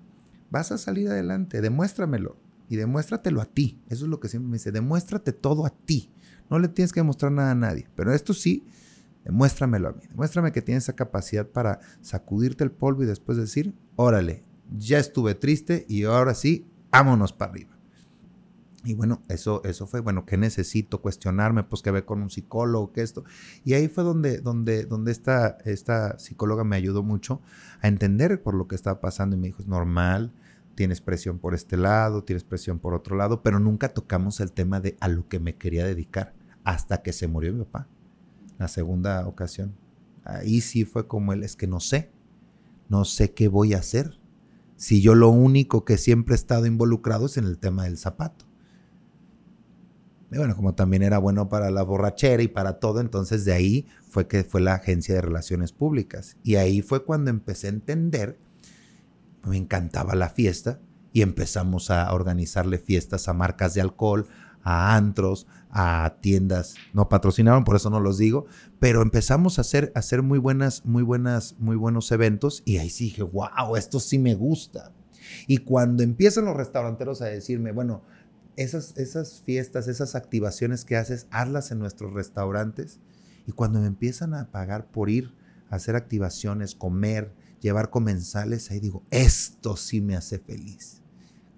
vas 0.50 0.72
a 0.72 0.78
salir 0.78 1.10
adelante, 1.10 1.62
demuéstramelo 1.62 2.38
y 2.70 2.76
demuéstratelo 2.76 3.42
a 3.42 3.46
ti. 3.46 3.80
Eso 3.90 4.06
es 4.06 4.10
lo 4.10 4.20
que 4.20 4.28
siempre 4.28 4.50
me 4.50 4.58
dice, 4.58 4.72
demuéstrate 4.72 5.34
todo 5.34 5.66
a 5.66 5.70
ti. 5.70 6.12
No 6.50 6.60
le 6.60 6.68
tienes 6.68 6.94
que 6.94 7.00
demostrar 7.00 7.32
nada 7.32 7.52
a 7.52 7.56
nadie, 7.56 7.88
pero 7.96 8.14
esto 8.14 8.34
sí, 8.34 8.66
demuéstramelo 9.26 9.90
a 9.90 9.94
mí. 9.94 10.02
Demuéstrame 10.10 10.52
que 10.52 10.62
tienes 10.62 10.84
esa 10.86 10.96
capacidad 10.96 11.48
para 11.48 11.80
sacudirte 12.02 12.64
el 12.64 12.72
polvo 12.72 13.04
y 13.04 13.06
después 13.06 13.38
decir, 13.38 13.74
órale, 13.96 14.44
ya 14.78 15.00
estuve 15.00 15.36
triste 15.36 15.86
y 15.88 16.04
ahora 16.04 16.34
sí, 16.34 16.66
vámonos 16.92 17.34
para 17.34 17.52
arriba. 17.52 17.77
Y 18.88 18.94
bueno, 18.94 19.22
eso, 19.28 19.62
eso 19.66 19.86
fue, 19.86 20.00
bueno, 20.00 20.26
¿qué 20.26 20.38
necesito? 20.38 21.02
Cuestionarme, 21.02 21.66
pues 21.66 21.82
que 21.82 21.92
ver 21.92 22.06
con 22.06 22.22
un 22.22 22.30
psicólogo, 22.30 22.94
que 22.94 23.02
esto. 23.02 23.26
Y 23.66 23.74
ahí 23.74 23.90
fue 23.90 24.06
donde, 24.06 24.40
donde, 24.40 24.86
donde 24.86 25.12
esta, 25.12 25.58
esta 25.66 26.18
psicóloga 26.20 26.64
me 26.64 26.78
ayudó 26.78 27.04
mucho 27.04 27.42
a 27.82 27.90
entender 27.90 28.42
por 28.42 28.54
lo 28.54 28.70
que 28.70 28.76
estaba 28.76 29.02
pasando 29.02 29.36
y 29.36 29.40
me 29.40 29.48
dijo, 29.48 29.62
es 29.62 29.68
normal, 29.68 30.32
tienes 30.76 31.02
presión 31.02 31.38
por 31.38 31.54
este 31.54 31.76
lado, 31.76 32.24
tienes 32.24 32.46
presión 32.46 32.80
por 32.80 32.94
otro 32.94 33.18
lado, 33.18 33.44
pero 33.44 33.60
nunca 33.60 33.90
tocamos 33.90 34.40
el 34.40 34.54
tema 34.54 34.80
de 34.80 34.96
a 35.02 35.10
lo 35.10 35.28
que 35.28 35.42
me 35.42 35.58
quería 35.58 35.86
dedicar 35.86 36.34
hasta 36.64 37.02
que 37.02 37.12
se 37.12 37.28
murió 37.28 37.52
mi 37.52 37.66
papá, 37.66 37.90
la 38.58 38.70
segunda 38.70 39.28
ocasión. 39.28 39.76
Ahí 40.24 40.62
sí 40.62 40.86
fue 40.86 41.08
como 41.08 41.34
él, 41.34 41.44
es 41.44 41.58
que 41.58 41.68
no 41.68 41.82
sé, 41.82 42.10
no 42.88 43.04
sé 43.04 43.34
qué 43.34 43.50
voy 43.50 43.74
a 43.74 43.80
hacer. 43.80 44.18
Si 44.78 45.02
yo 45.02 45.14
lo 45.14 45.28
único 45.28 45.84
que 45.84 45.98
siempre 45.98 46.36
he 46.36 46.38
estado 46.38 46.66
involucrado 46.68 47.26
es 47.26 47.36
en 47.36 47.44
el 47.44 47.58
tema 47.58 47.84
del 47.84 47.98
zapato. 47.98 48.47
Bueno, 50.30 50.56
como 50.56 50.76
también 50.76 51.04
era 51.04 51.20
bueno 51.20 51.48
para 51.48 51.72
la 51.72 51.84
borrachera 51.84 52.44
y 52.44 52.50
para 52.50 52.80
todo, 52.80 53.00
entonces 53.00 53.46
de 53.46 53.54
ahí 53.54 53.88
fue 54.10 54.28
que 54.28 54.44
fue 54.44 54.60
la 54.60 54.74
agencia 54.74 55.16
de 55.16 55.22
relaciones 55.22 55.72
públicas. 55.72 56.36
Y 56.44 56.56
ahí 56.56 56.82
fue 56.82 57.06
cuando 57.06 57.30
empecé 57.30 57.68
a 57.68 57.72
entender, 57.72 58.38
me 59.46 59.56
encantaba 59.56 60.16
la 60.16 60.30
fiesta 60.30 60.80
y 61.14 61.22
empezamos 61.22 61.90
a 61.92 62.14
organizarle 62.14 62.78
fiestas 62.78 63.30
a 63.30 63.34
marcas 63.34 63.74
de 63.74 63.82
alcohol, 63.82 64.28
a 64.64 64.98
antros, 64.98 65.48
a 65.70 66.18
tiendas, 66.20 66.76
no 66.94 67.08
patrocinaban, 67.08 67.64
por 67.64 67.78
eso 67.78 67.90
no 67.90 68.02
los 68.02 68.18
digo, 68.18 68.48
pero 68.80 69.02
empezamos 69.02 69.58
a 69.58 69.62
hacer, 69.62 69.94
a 69.96 70.00
hacer 70.00 70.24
muy 70.24 70.40
buenas, 70.40 70.86
muy 70.86 71.04
buenas, 71.04 71.56
muy 71.58 71.78
buenos 71.78 72.12
eventos 72.12 72.64
y 72.66 72.80
ahí 72.80 72.90
sí 72.90 73.06
dije, 73.06 73.24
wow, 73.24 73.78
esto 73.78 74.02
sí 74.02 74.20
me 74.20 74.36
gusta. 74.36 74.92
Y 75.48 75.60
cuando 75.60 76.04
empiezan 76.04 76.46
los 76.46 76.58
restauranteros 76.58 77.22
a 77.22 77.26
decirme, 77.26 77.72
bueno, 77.72 78.04
esas, 78.58 78.98
esas 78.98 79.42
fiestas, 79.42 79.88
esas 79.88 80.16
activaciones 80.16 80.84
que 80.84 80.98
haces, 80.98 81.28
hazlas 81.32 81.72
en 81.72 81.80
nuestros 81.80 82.14
restaurantes. 82.14 83.00
Y 83.46 83.54
cuando 83.54 83.80
me 83.80 83.88
empiezan 83.88 84.34
a 84.34 84.52
pagar 84.52 84.88
por 84.88 85.10
ir 85.10 85.34
a 85.70 85.76
hacer 85.76 85.96
activaciones, 85.96 86.76
comer, 86.76 87.32
llevar 87.62 87.90
comensales, 87.90 88.70
ahí 88.72 88.80
digo, 88.80 89.04
esto 89.12 89.78
sí 89.78 90.02
me 90.02 90.16
hace 90.16 90.40
feliz. 90.40 91.02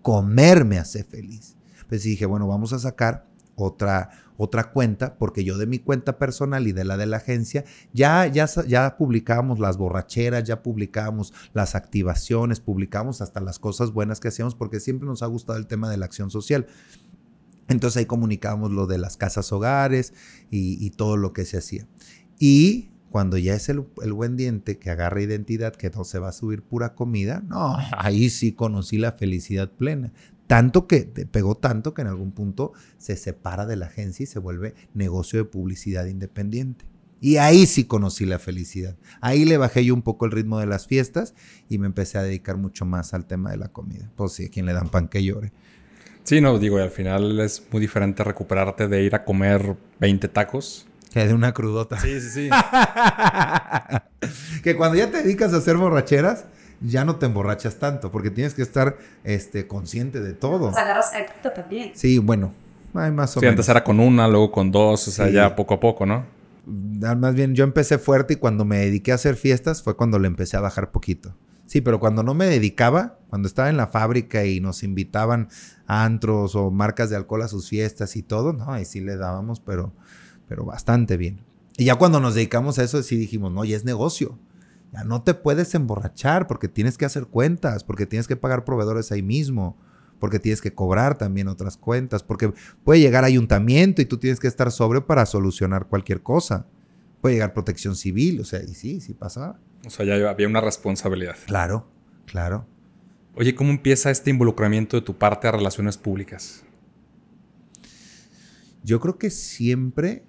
Comer 0.02 0.66
me 0.66 0.78
hace 0.78 1.04
feliz. 1.04 1.56
Pues 1.88 2.04
dije, 2.04 2.26
bueno, 2.26 2.48
vamos 2.48 2.74
a 2.74 2.80
sacar 2.80 3.26
otra, 3.56 4.12
otra 4.42 4.72
cuenta, 4.72 5.18
porque 5.18 5.44
yo 5.44 5.58
de 5.58 5.68
mi 5.68 5.80
cuenta 5.80 6.18
personal 6.18 6.66
y 6.66 6.72
de 6.72 6.86
la 6.86 6.96
de 6.96 7.06
la 7.06 7.18
agencia, 7.18 7.66
ya, 7.92 8.26
ya, 8.26 8.48
ya 8.66 8.96
publicábamos 8.96 9.60
las 9.60 9.76
borracheras, 9.76 10.46
ya 10.46 10.64
publicábamos 10.64 11.34
las 11.54 11.76
activaciones, 11.76 12.62
publicamos 12.62 13.20
hasta 13.20 13.42
las 13.42 13.60
cosas 13.60 13.92
buenas 13.92 14.22
que 14.22 14.30
hacíamos, 14.30 14.56
porque 14.56 14.80
siempre 14.80 15.10
nos 15.10 15.24
ha 15.24 15.26
gustado 15.26 15.60
el 15.60 15.68
tema 15.68 15.90
de 15.90 15.98
la 15.98 16.06
acción 16.06 16.32
social. 16.32 16.68
Entonces 17.68 17.98
ahí 17.98 18.06
comunicábamos 18.06 18.72
lo 18.72 18.88
de 18.88 18.98
las 18.98 19.18
casas 19.18 19.52
hogares 19.52 20.14
y, 20.50 20.90
todo 20.92 21.18
lo 21.18 21.34
que 21.34 21.44
se 21.44 21.58
hacía. 21.58 21.86
Y 22.40 22.92
cuando 23.10 23.38
ya 23.38 23.56
es 23.56 23.68
el, 23.68 23.88
el, 24.02 24.14
buen 24.14 24.38
diente 24.38 24.80
que 24.80 24.90
agarra 24.90 25.22
identidad, 25.22 25.76
que 25.76 25.90
no 25.90 26.06
se 26.06 26.18
va 26.18 26.30
a 26.30 26.32
subir 26.32 26.64
pura 26.64 26.96
comida, 26.96 27.44
no, 27.46 27.76
ahí 27.98 28.30
sí 28.30 28.54
conocí 28.54 28.98
la 28.98 29.12
felicidad 29.12 29.70
plena. 29.70 30.14
Tanto 30.50 30.88
que 30.88 31.02
pegó 31.02 31.54
tanto 31.54 31.94
que 31.94 32.02
en 32.02 32.08
algún 32.08 32.32
punto 32.32 32.74
se 32.98 33.16
separa 33.16 33.68
de 33.68 33.76
la 33.76 33.86
agencia 33.86 34.24
y 34.24 34.26
se 34.26 34.40
vuelve 34.40 34.74
negocio 34.96 35.38
de 35.38 35.46
publicidad 35.46 36.08
independiente. 36.08 36.86
Y 37.22 37.38
ahí 37.38 37.68
sí 37.68 37.84
conocí 37.84 38.26
la 38.26 38.40
felicidad. 38.40 38.96
Ahí 39.22 39.46
le 39.46 39.58
bajé 39.58 39.86
yo 39.86 39.94
un 39.94 40.02
poco 40.02 40.26
el 40.26 40.32
ritmo 40.32 40.60
de 40.60 40.66
las 40.66 40.88
fiestas 40.88 41.36
y 41.70 41.78
me 41.78 41.86
empecé 41.86 42.18
a 42.18 42.24
dedicar 42.24 42.58
mucho 42.58 42.84
más 42.84 43.14
al 43.14 43.28
tema 43.28 43.52
de 43.52 43.58
la 43.58 43.68
comida. 43.68 44.10
Pues 44.16 44.32
sí, 44.32 44.46
a 44.46 44.50
quien 44.50 44.66
le 44.66 44.74
dan 44.74 44.90
pan 44.90 45.08
que 45.08 45.24
llore. 45.24 45.52
Sí, 46.24 46.42
no, 46.42 46.58
digo, 46.58 46.80
y 46.80 46.82
al 46.82 46.90
final 46.90 47.40
es 47.42 47.62
muy 47.72 47.80
diferente 47.80 48.24
recuperarte 48.24 48.88
de 48.88 49.04
ir 49.04 49.14
a 49.14 49.24
comer 49.24 49.78
20 50.00 50.30
tacos. 50.30 50.88
Que 51.14 51.28
de 51.28 51.36
una 51.36 51.54
crudota. 51.54 52.00
Sí, 52.00 52.20
sí, 52.22 52.30
sí. 52.32 52.50
que 54.64 54.76
cuando 54.76 54.98
ya 54.98 55.12
te 55.12 55.22
dedicas 55.22 55.54
a 55.54 55.58
hacer 55.58 55.78
borracheras, 55.78 56.46
ya 56.82 57.06
no 57.06 57.18
te 57.18 57.26
emborrachas 57.26 57.76
tanto, 57.78 58.12
porque 58.12 58.32
tienes 58.32 58.54
que 58.54 58.62
estar 58.62 58.98
este, 59.24 59.68
consciente 59.68 60.22
de 60.22 60.34
todo. 60.34 60.68
O 60.68 60.74
sea, 60.74 60.84
agarras 60.84 61.12
también. 61.56 61.92
Sí, 61.94 62.18
bueno, 62.20 62.54
hay 62.94 63.12
más 63.12 63.36
o 63.38 63.40
sí, 63.40 63.46
antes 63.46 63.68
era 63.70 63.84
con 63.84 64.00
una, 64.00 64.28
luego 64.28 64.52
con 64.52 64.72
dos, 64.72 65.08
o 65.08 65.12
sea, 65.12 65.30
ya 65.30 65.56
poco 65.56 65.76
a 65.76 65.80
poco, 65.80 66.06
¿no? 66.06 66.26
Ah, 67.04 67.16
más 67.16 67.34
bien, 67.34 67.56
yo 67.56 67.64
empecé 67.64 67.98
fuerte 67.98 68.34
y 68.34 68.38
cuando 68.38 68.66
me 68.66 68.78
dediqué 68.78 69.12
a 69.12 69.16
hacer 69.16 69.36
fiestas 69.36 69.82
fue 69.82 69.96
cuando 69.96 70.20
le 70.20 70.28
empecé 70.28 70.58
a 70.58 70.62
bajar 70.62 70.92
poquito. 70.92 71.36
Sí, 71.66 71.82
pero 71.82 72.00
cuando 72.00 72.24
no 72.24 72.34
me 72.34 72.46
dedicaba, 72.48 73.20
cuando 73.30 73.48
estaba 73.48 73.70
en 73.70 73.78
la 73.78 73.88
fábrica 73.88 74.46
y 74.46 74.60
nos 74.60 74.82
invitaban 74.82 75.50
a 75.86 76.04
antros 76.04 76.56
o 76.56 76.72
marcas 76.72 77.10
de 77.10 77.16
alcohol 77.16 77.44
a 77.44 77.48
sus 77.48 77.70
fiestas 77.70 78.16
y 78.16 78.24
todo, 78.24 78.54
no, 78.54 78.72
ahí 78.72 78.86
sí 78.86 79.02
le 79.02 79.18
dábamos, 79.18 79.60
pero, 79.60 79.94
pero 80.48 80.66
bastante 80.66 81.16
bien. 81.16 81.42
Y 81.78 81.86
ya 81.86 81.96
cuando 81.96 82.20
nos 82.20 82.36
dedicamos 82.36 82.80
a 82.80 82.84
eso, 82.84 83.02
sí 83.04 83.16
dijimos, 83.18 83.52
no, 83.52 83.64
ya 83.66 83.78
es 83.78 83.86
negocio. 83.86 84.38
Ya 84.92 85.04
no 85.04 85.22
te 85.22 85.34
puedes 85.34 85.76
emborrachar 85.76 86.48
porque 86.48 86.68
tienes 86.68 86.98
que 86.98 87.06
hacer 87.06 87.28
cuentas, 87.28 87.84
porque 87.84 88.06
tienes 88.06 88.28
que 88.28 88.36
pagar 88.36 88.66
proveedores 88.66 89.12
ahí 89.12 89.22
mismo, 89.22 89.78
porque 90.20 90.40
tienes 90.40 90.62
que 90.62 90.74
cobrar 90.74 91.18
también 91.18 91.48
otras 91.48 91.78
cuentas, 91.78 92.24
porque 92.24 92.54
puede 92.84 93.00
llegar 93.00 93.24
ayuntamiento 93.24 94.02
y 94.02 94.06
tú 94.06 94.18
tienes 94.18 94.40
que 94.40 94.48
estar 94.48 94.72
sobre 94.72 95.02
para 95.02 95.26
solucionar 95.26 95.88
cualquier 95.88 96.22
cosa. 96.22 96.66
Puede 97.22 97.36
llegar 97.36 97.54
protección 97.54 97.96
civil, 97.96 98.42
o 98.42 98.46
sea, 98.46 98.62
y 98.64 98.74
sí, 98.74 99.02
sí 99.02 99.14
pasaba. 99.14 99.60
O 99.86 99.90
sea, 99.90 100.06
ya 100.06 100.30
había 100.30 100.48
una 100.48 100.62
responsabilidad. 100.62 101.36
Claro, 101.46 101.88
claro. 102.26 102.66
Oye, 103.36 103.56
¿cómo 103.56 103.70
empieza 103.70 104.10
este 104.10 104.30
involucramiento 104.32 104.98
de 104.98 105.02
tu 105.02 105.18
parte 105.18 105.48
a 105.48 105.52
relaciones 105.52 105.98
públicas? 105.98 106.64
Yo 108.84 109.00
creo 109.00 109.18
que 109.18 109.30
siempre 109.30 110.24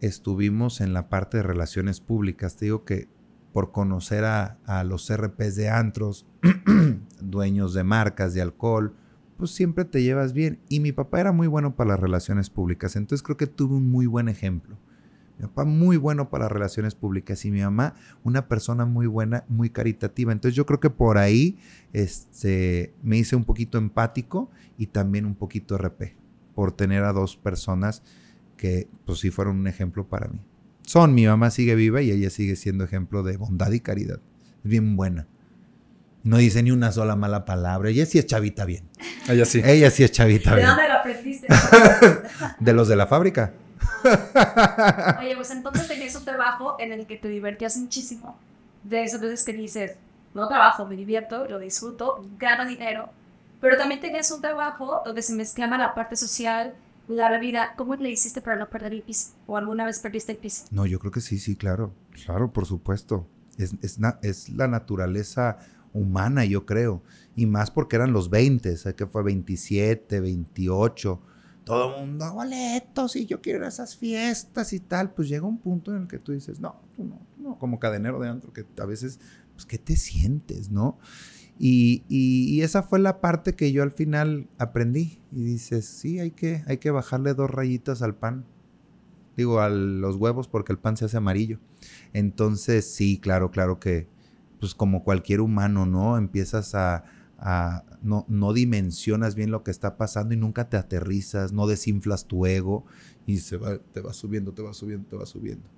estuvimos 0.00 0.80
en 0.80 0.92
la 0.92 1.08
parte 1.08 1.38
de 1.38 1.42
relaciones 1.42 2.00
públicas. 2.00 2.56
Te 2.56 2.66
digo 2.66 2.84
que 2.84 3.08
por 3.56 3.72
conocer 3.72 4.26
a, 4.26 4.84
los 4.84 5.10
RPs 5.10 5.56
de 5.56 5.70
antros, 5.70 6.26
dueños 7.22 7.72
de 7.72 7.84
marcas 7.84 8.34
de 8.34 8.42
alcohol, 8.42 8.94
pues 9.38 9.50
siempre 9.50 9.86
te 9.86 10.02
llevas 10.02 10.34
bien. 10.34 10.60
Y 10.68 10.80
mi 10.80 10.92
papá 10.92 11.20
era 11.20 11.32
muy 11.32 11.46
bueno 11.46 11.74
para 11.74 11.88
las 11.88 12.00
relaciones 12.00 12.50
públicas, 12.50 12.96
entonces 12.96 13.22
creo 13.22 13.38
que 13.38 13.46
tuve 13.46 13.76
un 13.76 13.90
muy 13.90 14.04
buen 14.04 14.28
ejemplo. 14.28 14.76
Mi 15.38 15.46
papá 15.46 15.64
muy 15.64 15.96
bueno 15.96 16.28
para 16.28 16.44
las 16.44 16.52
relaciones 16.52 16.94
públicas 16.94 17.46
y 17.46 17.50
mi 17.50 17.62
mamá 17.62 17.94
una 18.24 18.46
persona 18.46 18.84
muy 18.84 19.06
buena, 19.06 19.46
muy 19.48 19.70
caritativa. 19.70 20.32
Entonces 20.32 20.54
yo 20.54 20.66
creo 20.66 20.78
que 20.78 20.90
por 20.90 21.16
ahí 21.16 21.58
este, 21.94 22.92
me 23.02 23.16
hice 23.16 23.36
un 23.36 23.44
poquito 23.44 23.78
empático 23.78 24.50
y 24.76 24.88
también 24.88 25.24
un 25.24 25.34
poquito 25.34 25.78
RP, 25.78 26.14
por 26.54 26.72
tener 26.72 27.04
a 27.04 27.14
dos 27.14 27.38
personas 27.38 28.02
que 28.58 28.86
pues 29.06 29.20
sí 29.20 29.30
fueron 29.30 29.56
un 29.56 29.66
ejemplo 29.66 30.06
para 30.06 30.28
mí 30.28 30.40
son. 30.86 31.14
Mi 31.14 31.26
mamá 31.26 31.50
sigue 31.50 31.74
viva 31.74 32.00
y 32.00 32.10
ella 32.10 32.30
sigue 32.30 32.56
siendo 32.56 32.84
ejemplo 32.84 33.22
de 33.22 33.36
bondad 33.36 33.70
y 33.72 33.80
caridad. 33.80 34.20
Es 34.64 34.70
bien 34.70 34.96
buena. 34.96 35.26
No 36.22 36.38
dice 36.38 36.62
ni 36.62 36.70
una 36.70 36.90
sola 36.90 37.14
mala 37.14 37.44
palabra. 37.44 37.90
Ella 37.90 38.06
sí 38.06 38.18
es 38.18 38.26
chavita 38.26 38.64
bien. 38.64 38.88
Ella 39.28 39.44
sí. 39.44 39.60
Ella 39.64 39.90
sí 39.90 40.02
es 40.02 40.10
chavita 40.10 40.54
bien. 40.54 40.66
¿De 40.66 40.72
dónde 40.72 40.88
lo 40.88 40.94
aprendiste? 40.94 41.46
de 42.60 42.72
los 42.72 42.88
de 42.88 42.96
la 42.96 43.06
fábrica. 43.06 43.52
Oye, 45.20 45.36
pues 45.36 45.50
entonces 45.50 45.86
tenías 45.86 46.16
un 46.16 46.24
trabajo 46.24 46.76
en 46.78 46.92
el 46.92 47.06
que 47.06 47.16
te 47.16 47.28
divertías 47.28 47.76
muchísimo. 47.76 48.36
De 48.82 49.04
esas 49.04 49.20
veces 49.20 49.44
que 49.44 49.52
dices, 49.52 49.92
no 50.34 50.48
trabajo, 50.48 50.86
me 50.86 50.96
divierto, 50.96 51.46
lo 51.46 51.58
disfruto, 51.58 52.24
gano 52.38 52.66
dinero. 52.66 53.08
Pero 53.60 53.76
también 53.76 54.00
tenías 54.00 54.30
un 54.30 54.40
trabajo 54.40 55.02
donde 55.04 55.22
se 55.22 55.34
mezclaba 55.34 55.78
la 55.78 55.94
parte 55.94 56.16
social, 56.16 56.74
la 57.08 57.38
vida, 57.38 57.74
¿cómo 57.76 57.94
le 57.96 58.10
hiciste 58.10 58.40
para 58.40 58.56
no 58.56 58.68
perder 58.68 58.92
el 58.92 59.02
piso? 59.02 59.30
¿O 59.46 59.56
alguna 59.56 59.84
vez 59.84 60.00
perdiste 60.00 60.32
el 60.32 60.38
piso? 60.38 60.64
No, 60.70 60.86
yo 60.86 60.98
creo 60.98 61.12
que 61.12 61.20
sí, 61.20 61.38
sí, 61.38 61.56
claro. 61.56 61.92
Claro, 62.24 62.52
por 62.52 62.66
supuesto. 62.66 63.26
Es, 63.58 63.74
es, 63.82 63.98
es 64.22 64.48
la 64.50 64.68
naturaleza 64.68 65.58
humana, 65.92 66.44
yo 66.44 66.66
creo. 66.66 67.02
Y 67.34 67.46
más 67.46 67.70
porque 67.70 67.96
eran 67.96 68.12
los 68.12 68.30
20, 68.30 68.76
sé 68.76 68.94
que 68.94 69.06
fue 69.06 69.22
27, 69.22 70.20
28. 70.20 71.20
Todo 71.64 71.96
el 71.96 72.06
mundo, 72.06 72.32
boletos, 72.32 73.16
y 73.16 73.26
yo 73.26 73.40
quiero 73.40 73.66
esas 73.66 73.96
fiestas 73.96 74.72
y 74.72 74.80
tal. 74.80 75.12
Pues 75.12 75.28
llega 75.28 75.46
un 75.46 75.58
punto 75.58 75.94
en 75.94 76.02
el 76.02 76.08
que 76.08 76.18
tú 76.18 76.32
dices, 76.32 76.60
no, 76.60 76.80
tú 76.94 77.04
no, 77.04 77.20
no, 77.38 77.58
como 77.58 77.80
cadenero 77.80 78.20
de 78.20 78.28
antro, 78.28 78.52
que 78.52 78.64
a 78.78 78.84
veces, 78.84 79.18
pues, 79.54 79.66
¿qué 79.66 79.78
te 79.78 79.96
sientes, 79.96 80.70
no? 80.70 80.98
Y, 81.58 82.60
esa 82.60 82.82
fue 82.82 82.98
la 82.98 83.20
parte 83.20 83.54
que 83.54 83.72
yo 83.72 83.82
al 83.82 83.92
final 83.92 84.48
aprendí. 84.58 85.20
Y 85.32 85.42
dices, 85.42 85.86
sí, 85.86 86.18
hay 86.18 86.30
que, 86.30 86.62
hay 86.66 86.78
que 86.78 86.90
bajarle 86.90 87.34
dos 87.34 87.50
rayitas 87.50 88.02
al 88.02 88.14
pan. 88.14 88.44
Digo, 89.36 89.60
a 89.60 89.68
los 89.68 90.16
huevos 90.16 90.48
porque 90.48 90.72
el 90.72 90.78
pan 90.78 90.96
se 90.96 91.04
hace 91.04 91.16
amarillo. 91.16 91.58
Entonces, 92.12 92.90
sí, 92.90 93.18
claro, 93.18 93.50
claro 93.50 93.78
que, 93.78 94.08
pues 94.60 94.74
como 94.74 95.04
cualquier 95.04 95.40
humano, 95.40 95.86
¿no? 95.86 96.16
Empiezas 96.16 96.74
a, 96.74 97.04
no, 98.02 98.24
no, 98.28 98.52
dimensionas 98.54 99.34
bien 99.34 99.50
lo 99.50 99.62
que 99.62 99.70
está 99.70 99.98
pasando 99.98 100.32
y 100.32 100.38
nunca 100.38 100.70
te 100.70 100.78
aterrizas, 100.78 101.52
no 101.52 101.66
desinflas 101.66 102.26
tu 102.26 102.46
ego 102.46 102.86
y 103.26 103.38
se 103.38 103.58
va, 103.58 103.76
te 103.78 104.00
va 104.00 104.14
subiendo, 104.14 104.54
te 104.54 104.62
va 104.62 104.72
subiendo, 104.72 105.06
te 105.06 105.16
va 105.16 105.26
subiendo. 105.26 105.68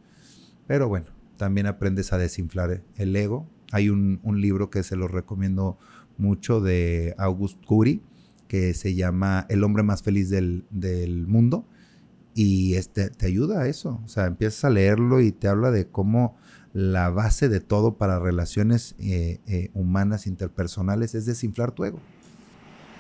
Pero 0.69 0.89
bueno, 0.89 1.07
también 1.37 1.67
aprendes 1.67 2.13
a 2.13 2.19
desinflar 2.19 2.85
el 2.97 3.17
ego 3.17 3.49
hay 3.73 3.91
un, 3.91 4.21
libro 4.41 4.71
que 4.71 4.83
se 4.83 4.97
lo 4.97 5.09
recomiendo 5.09 5.79
mucho 6.17 6.61
de 6.61 7.15
August 7.19 7.65
Cury, 7.65 8.03
que 8.49 8.75
se 8.75 8.95
llama 8.95 9.47
El 9.49 9.65
hombre 9.65 9.83
más 9.83 10.03
feliz 10.03 10.31
del, 10.31 10.65
mundo. 11.27 11.67
Y 12.35 12.75
este, 12.75 13.11
te 13.11 13.27
ayuda 13.27 13.63
a 13.63 13.69
eso. 13.69 14.01
O 14.05 14.09
sea, 14.09 14.27
empiezas 14.27 14.65
a 14.65 14.71
leerlo 14.71 15.21
y 15.21 15.33
te 15.33 15.49
habla 15.49 15.71
de 15.71 15.89
cómo 15.89 16.37
la 16.73 17.11
base 17.11 17.49
de 17.49 17.61
todo 17.61 17.97
para 17.97 18.21
relaciones 18.21 18.95
eh, 19.01 19.41
eh, 19.47 19.71
humanas 19.75 20.27
interpersonales 20.27 21.15
es 21.15 21.27
desinflar 21.27 21.73
tu 21.73 21.85
ego. 21.85 22.01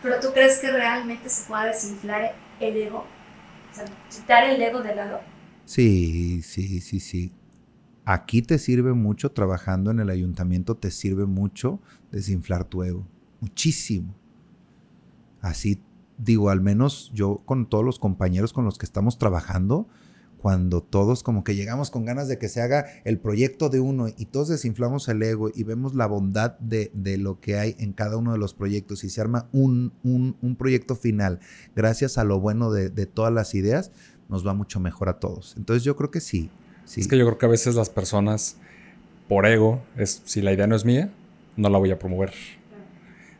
¿Pero 0.02 0.20
tú 0.20 0.28
crees 0.32 0.58
que 0.58 0.70
realmente 0.70 1.28
se 1.28 1.46
pueda 1.46 1.66
desinflar 1.66 2.34
el 2.60 2.76
ego? 2.76 3.04
O 3.70 3.74
sea, 3.74 3.84
quitar 4.10 4.44
el 4.44 4.60
ego 4.60 4.82
de 4.82 4.94
lado. 4.94 5.20
Sí, 5.64 6.40
sí, 6.42 6.80
sí, 6.80 6.98
sí. 6.98 7.32
Aquí 8.10 8.40
te 8.40 8.58
sirve 8.58 8.94
mucho, 8.94 9.32
trabajando 9.32 9.90
en 9.90 10.00
el 10.00 10.08
ayuntamiento, 10.08 10.78
te 10.78 10.90
sirve 10.90 11.26
mucho 11.26 11.78
desinflar 12.10 12.64
tu 12.64 12.82
ego. 12.82 13.06
Muchísimo. 13.42 14.14
Así 15.42 15.82
digo, 16.16 16.48
al 16.48 16.62
menos 16.62 17.12
yo 17.12 17.42
con 17.44 17.68
todos 17.68 17.84
los 17.84 17.98
compañeros 17.98 18.54
con 18.54 18.64
los 18.64 18.78
que 18.78 18.86
estamos 18.86 19.18
trabajando, 19.18 19.88
cuando 20.38 20.82
todos 20.82 21.22
como 21.22 21.44
que 21.44 21.54
llegamos 21.54 21.90
con 21.90 22.06
ganas 22.06 22.28
de 22.28 22.38
que 22.38 22.48
se 22.48 22.62
haga 22.62 22.86
el 23.04 23.18
proyecto 23.18 23.68
de 23.68 23.80
uno 23.80 24.08
y 24.08 24.24
todos 24.24 24.48
desinflamos 24.48 25.06
el 25.08 25.22
ego 25.22 25.50
y 25.54 25.64
vemos 25.64 25.94
la 25.94 26.06
bondad 26.06 26.58
de, 26.60 26.90
lo 27.18 27.40
que 27.40 27.58
hay 27.58 27.76
en 27.78 27.92
cada 27.92 28.16
uno 28.16 28.32
de 28.32 28.38
los 28.38 28.54
proyectos 28.54 29.04
y 29.04 29.10
se 29.10 29.20
arma 29.20 29.50
un, 29.52 29.92
un, 30.02 30.56
proyecto 30.56 30.96
final 30.96 31.40
gracias 31.76 32.16
a 32.16 32.24
lo 32.24 32.40
bueno 32.40 32.70
de, 32.72 32.88
de 32.88 33.04
todas 33.04 33.34
las 33.34 33.54
ideas, 33.54 33.92
nos 34.30 34.46
va 34.46 34.54
mucho 34.54 34.80
mejor 34.80 35.10
a 35.10 35.20
todos. 35.20 35.54
Entonces 35.58 35.84
yo 35.84 35.94
creo 35.94 36.10
que 36.10 36.20
sí, 36.20 36.50
es 36.96 37.08
que 37.08 37.18
yo 37.18 37.24
creo 37.26 37.38
que 37.38 37.46
a 37.46 37.48
veces 37.48 37.74
las 37.74 37.90
personas, 37.90 38.56
por 39.28 39.46
ego, 39.46 39.82
es 39.96 40.22
si 40.24 40.40
la 40.40 40.52
idea 40.52 40.66
no 40.66 40.76
es 40.76 40.84
mía, 40.84 41.10
no 41.56 41.68
la 41.68 41.78
voy 41.78 41.90
a 41.90 41.98
promover. 41.98 42.32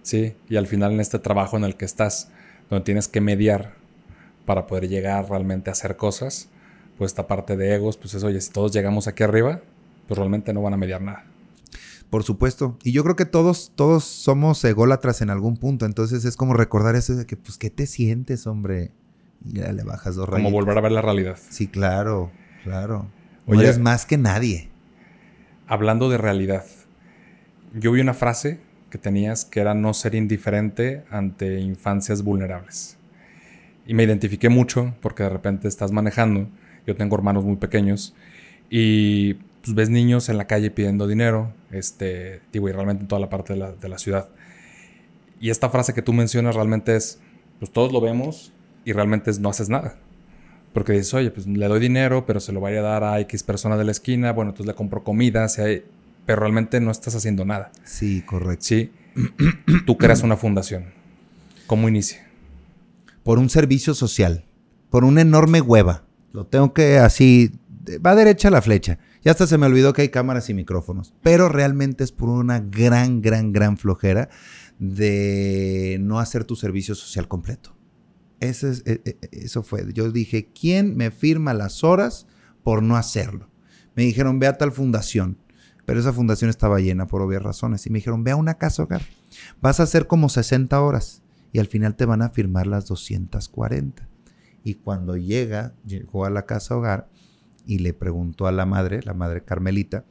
Sí, 0.03 0.35
y 0.49 0.57
al 0.57 0.67
final 0.67 0.93
en 0.93 1.01
este 1.01 1.19
trabajo 1.19 1.57
en 1.57 1.65
el 1.65 1.77
que 1.77 1.85
estás, 1.85 2.31
donde 2.71 2.85
tienes 2.85 3.09
que 3.09 3.21
mediar 3.21 3.75
para 4.47 4.67
poder 4.67 4.89
llegar 4.89 5.29
realmente 5.29 5.71
a 5.71 5.73
hacer 5.73 5.97
cosas, 5.97 6.49
pues 6.97 7.13
esta 7.13 7.27
parte 7.27 7.57
de 7.57 7.75
egos, 7.75 7.97
pues 7.97 8.15
es, 8.15 8.25
oye, 8.25 8.41
si 8.41 8.51
todos 8.51 8.73
llegamos 8.73 9.07
aquí 9.07 9.23
arriba, 9.23 9.61
pues 10.07 10.19
realmente 10.19 10.53
no 10.53 10.63
van 10.63 10.75
a 10.75 10.77
mediar 10.77 11.03
nada. 11.03 11.25
Por 12.11 12.25
supuesto. 12.25 12.79
Y 12.83 12.93
yo 12.93 13.05
creo 13.05 13.17
que 13.17 13.27
todos, 13.27 13.73
todos 13.75 14.05
somos 14.05 14.65
ególatras 14.65 15.21
en 15.21 15.31
algún 15.31 15.59
punto. 15.59 15.85
Entonces 15.85 16.25
es 16.25 16.37
como 16.37 16.55
recordar 16.55 16.97
eso 16.97 17.15
de 17.15 17.27
que, 17.27 17.37
pues, 17.37 17.59
¿qué 17.59 17.69
te 17.69 17.87
sientes, 17.87 18.47
hombre? 18.47 18.93
Y 19.45 19.59
ya 19.59 19.73
le 19.73 19.85
bajas 19.85 20.17
dos 20.17 20.29
Como 20.29 20.51
volver 20.51 20.79
a 20.79 20.81
ver 20.81 20.93
la 20.93 21.03
realidad. 21.03 21.39
Sí, 21.51 21.69
claro, 21.69 22.31
claro. 22.65 23.07
Oye, 23.49 23.65
eres 23.65 23.79
más 23.79 24.05
que 24.05 24.19
nadie. 24.19 24.69
Hablando 25.67 26.11
de 26.11 26.19
realidad, 26.19 26.65
yo 27.75 27.93
vi 27.93 28.01
una 28.01 28.15
frase 28.15 28.61
que 28.91 28.99
tenías 28.99 29.45
que 29.45 29.61
era 29.61 29.75
no 29.75 29.95
ser 29.95 30.15
indiferente 30.15 31.05
ante 31.11 31.59
infancias 31.61 32.23
vulnerables. 32.23 32.99
Y 33.87 33.95
me 33.95 34.03
identifiqué 34.03 34.51
mucho 34.51 34.95
porque 35.01 35.23
de 35.23 35.31
repente 35.31 35.67
estás 35.67 35.93
manejando. 35.93 36.49
Yo 36.87 36.95
tengo 36.95 37.17
hermanos 37.17 37.45
muy 37.45 37.57
pequeños 37.57 38.15
y 38.69 39.35
pues, 39.63 39.75
ves 39.75 39.91
niños 39.91 40.29
en 40.29 40.37
la 40.37 40.47
calle 40.47 40.71
pidiendo 40.71 41.07
dinero, 41.07 41.53
este, 41.71 42.41
digo, 42.53 42.69
y 42.69 42.73
realmente 42.73 43.03
en 43.03 43.09
toda 43.09 43.21
la 43.21 43.31
parte 43.31 43.55
de 43.55 43.59
la, 43.59 43.73
de 43.73 43.89
la 43.89 43.99
ciudad. 43.99 44.29
Y 45.41 45.51
esta 45.51 45.71
frase 45.71 45.95
que 45.95 46.03
tú 46.03 46.13
mencionas 46.13 46.55
realmente 46.55 46.97
es, 46.97 47.21
pues 47.59 47.71
todos 47.71 47.93
lo 47.93 48.01
vemos 48.01 48.53
y 48.85 48.93
realmente 48.93 49.31
es, 49.31 49.39
no 49.39 49.49
haces 49.49 49.69
nada. 49.69 49.97
Porque 50.73 50.93
dices, 50.93 51.15
oye, 51.15 51.31
pues 51.31 51.47
le 51.47 51.67
doy 51.67 51.81
dinero, 51.81 52.27
pero 52.27 52.41
se 52.41 52.53
lo 52.53 52.61
vaya 52.61 52.81
a 52.81 52.83
dar 52.83 53.05
a 53.05 53.21
X 53.21 53.43
persona 53.43 53.77
de 53.77 53.85
la 53.85 53.91
esquina, 53.91 54.33
bueno, 54.33 54.51
entonces 54.51 54.67
le 54.67 54.75
compro 54.75 55.03
comida, 55.03 55.47
pero 56.27 56.41
realmente 56.41 56.81
no 56.81 56.91
estás 56.91 57.15
haciendo 57.15 57.45
nada. 57.45 57.73
Sí, 57.85 58.23
correcto. 58.23 58.65
Sí. 58.67 58.93
Tú 59.87 59.97
creas 59.97 60.23
una 60.23 60.37
fundación. 60.37 60.93
¿Cómo 61.67 61.89
inicia? 61.89 62.27
Por 63.23 63.39
un 63.39 63.51
servicio 63.51 63.95
social, 63.95 64.45
por 64.91 65.05
una 65.05 65.23
enorme 65.23 65.61
hueva. 65.61 66.05
Lo 66.33 66.47
tengo 66.47 66.73
que 66.73 66.99
así, 66.99 67.53
va 68.05 68.15
derecha 68.15 68.51
la 68.51 68.63
flecha. 68.63 68.99
Ya 69.25 69.33
hasta 69.33 69.47
se 69.47 69.59
me 69.59 69.67
olvidó 69.67 69.93
que 69.93 70.03
hay 70.03 70.09
cámaras 70.11 70.49
y 70.51 70.55
micrófonos. 70.55 71.15
Pero 71.23 71.49
realmente 71.49 72.05
es 72.05 72.13
por 72.13 72.29
una 72.29 72.61
gran, 72.61 73.21
gran, 73.21 73.53
gran 73.53 73.77
flojera 73.77 74.29
de 74.79 75.99
no 76.01 76.21
hacer 76.21 76.45
tu 76.45 76.57
servicio 76.57 76.95
social 76.95 77.29
completo. 77.29 77.78
Eso, 78.41 78.69
es, 78.69 78.83
e, 78.87 79.03
e, 79.05 79.19
eso 79.33 79.63
fue. 79.63 79.93
Yo 79.93 80.11
dije, 80.11 80.51
¿quién 80.53 80.97
me 80.97 81.11
firma 81.11 81.55
las 81.55 81.85
horas 81.85 82.27
por 82.63 82.83
no 82.83 82.97
hacerlo? 82.97 83.49
Me 83.95 84.05
dijeron, 84.05 84.39
ve 84.39 84.47
a 84.47 84.59
tal 84.59 84.73
fundación. 84.73 85.39
Pero 85.85 86.01
esa 86.01 86.13
fundación 86.13 86.51
estaba 86.51 86.81
llena 86.81 87.07
por 87.07 87.23
obvias 87.23 87.43
razones. 87.43 87.87
Y 87.87 87.91
me 87.91 87.99
dijeron, 87.99 88.23
ve 88.23 88.33
a 88.33 88.37
una 88.37 88.55
casa 88.59 88.83
hogar. 88.83 89.03
Vas 89.61 89.81
a 89.81 89.85
hacer 89.85 90.07
como 90.07 90.29
60 90.29 90.81
horas. 90.81 91.23
Y 91.53 91.59
al 91.61 91.67
final 91.67 91.97
te 91.97 92.05
van 92.05 92.23
a 92.23 92.29
firmar 92.29 92.67
las 92.67 92.87
240. 92.87 94.07
Y 94.63 94.75
cuando 94.75 95.17
llega, 95.17 95.75
llegó 95.87 96.27
a 96.27 96.31
la 96.31 96.45
casa 96.45 96.77
hogar 96.77 97.09
y 97.65 97.79
le 97.79 97.95
preguntó 97.95 98.47
a 98.47 98.53
la 98.53 98.67
madre, 98.67 99.01
la 99.03 99.15
madre 99.15 99.45
Carmelita, 99.45 100.05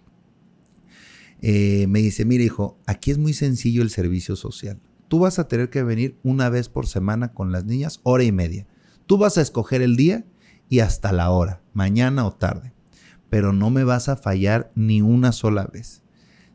eh, 1.42 1.86
me 1.88 2.00
dice, 2.00 2.26
mira 2.26 2.44
hijo, 2.44 2.80
aquí 2.86 3.12
es 3.12 3.18
muy 3.18 3.34
sencillo 3.34 3.82
el 3.82 3.90
servicio 3.90 4.36
social. 4.36 4.80
Tú 5.08 5.20
vas 5.20 5.40
a 5.40 5.48
tener 5.48 5.70
que 5.70 5.84
venir 5.84 6.20
una 6.24 6.50
vez 6.50 6.70
por 6.70 6.88
semana 6.88 7.34
con 7.34 7.52
las 7.52 7.66
niñas, 7.66 8.00
hora 8.04 8.24
y 8.24 8.32
media. 8.32 8.68
Tú 9.06 9.18
vas 9.18 9.38
a 9.38 9.42
escoger 9.42 9.82
el 9.82 9.96
día 9.96 10.26
y 10.70 10.80
hasta 10.80 11.12
la 11.12 11.30
hora, 11.30 11.62
mañana 11.74 12.26
o 12.26 12.34
tarde. 12.34 12.74
Pero 13.30 13.54
no 13.54 13.70
me 13.70 13.84
vas 13.84 14.10
a 14.10 14.18
fallar 14.18 14.72
ni 14.76 15.02
una 15.02 15.32
sola 15.32 15.66
vez. 15.66 16.04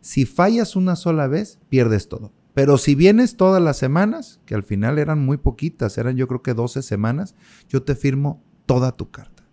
Si 0.01 0.27
fallas 0.27 0.77
una 0.77 0.97
sola 0.97 1.27
vez, 1.29 1.59
pierdes 1.69 2.09
todo. 2.09 2.33
Pero 2.55 2.77
si 2.77 2.95
vienes 2.95 3.37
todas 3.37 3.63
las 3.63 3.79
semanas, 3.79 4.41
que 4.45 4.55
al 4.55 4.63
final 4.63 4.99
eran 4.99 5.25
muy 5.25 5.39
poquitas, 5.39 5.97
eran 5.97 6.17
yo 6.17 6.29
creo 6.29 6.43
que 6.43 6.55
12 6.55 6.83
semanas, 6.83 7.35
yo 7.69 7.83
te 7.83 7.95
firmo 7.95 8.43
toda 8.67 8.93
tu 8.93 9.11
carta. 9.11 9.45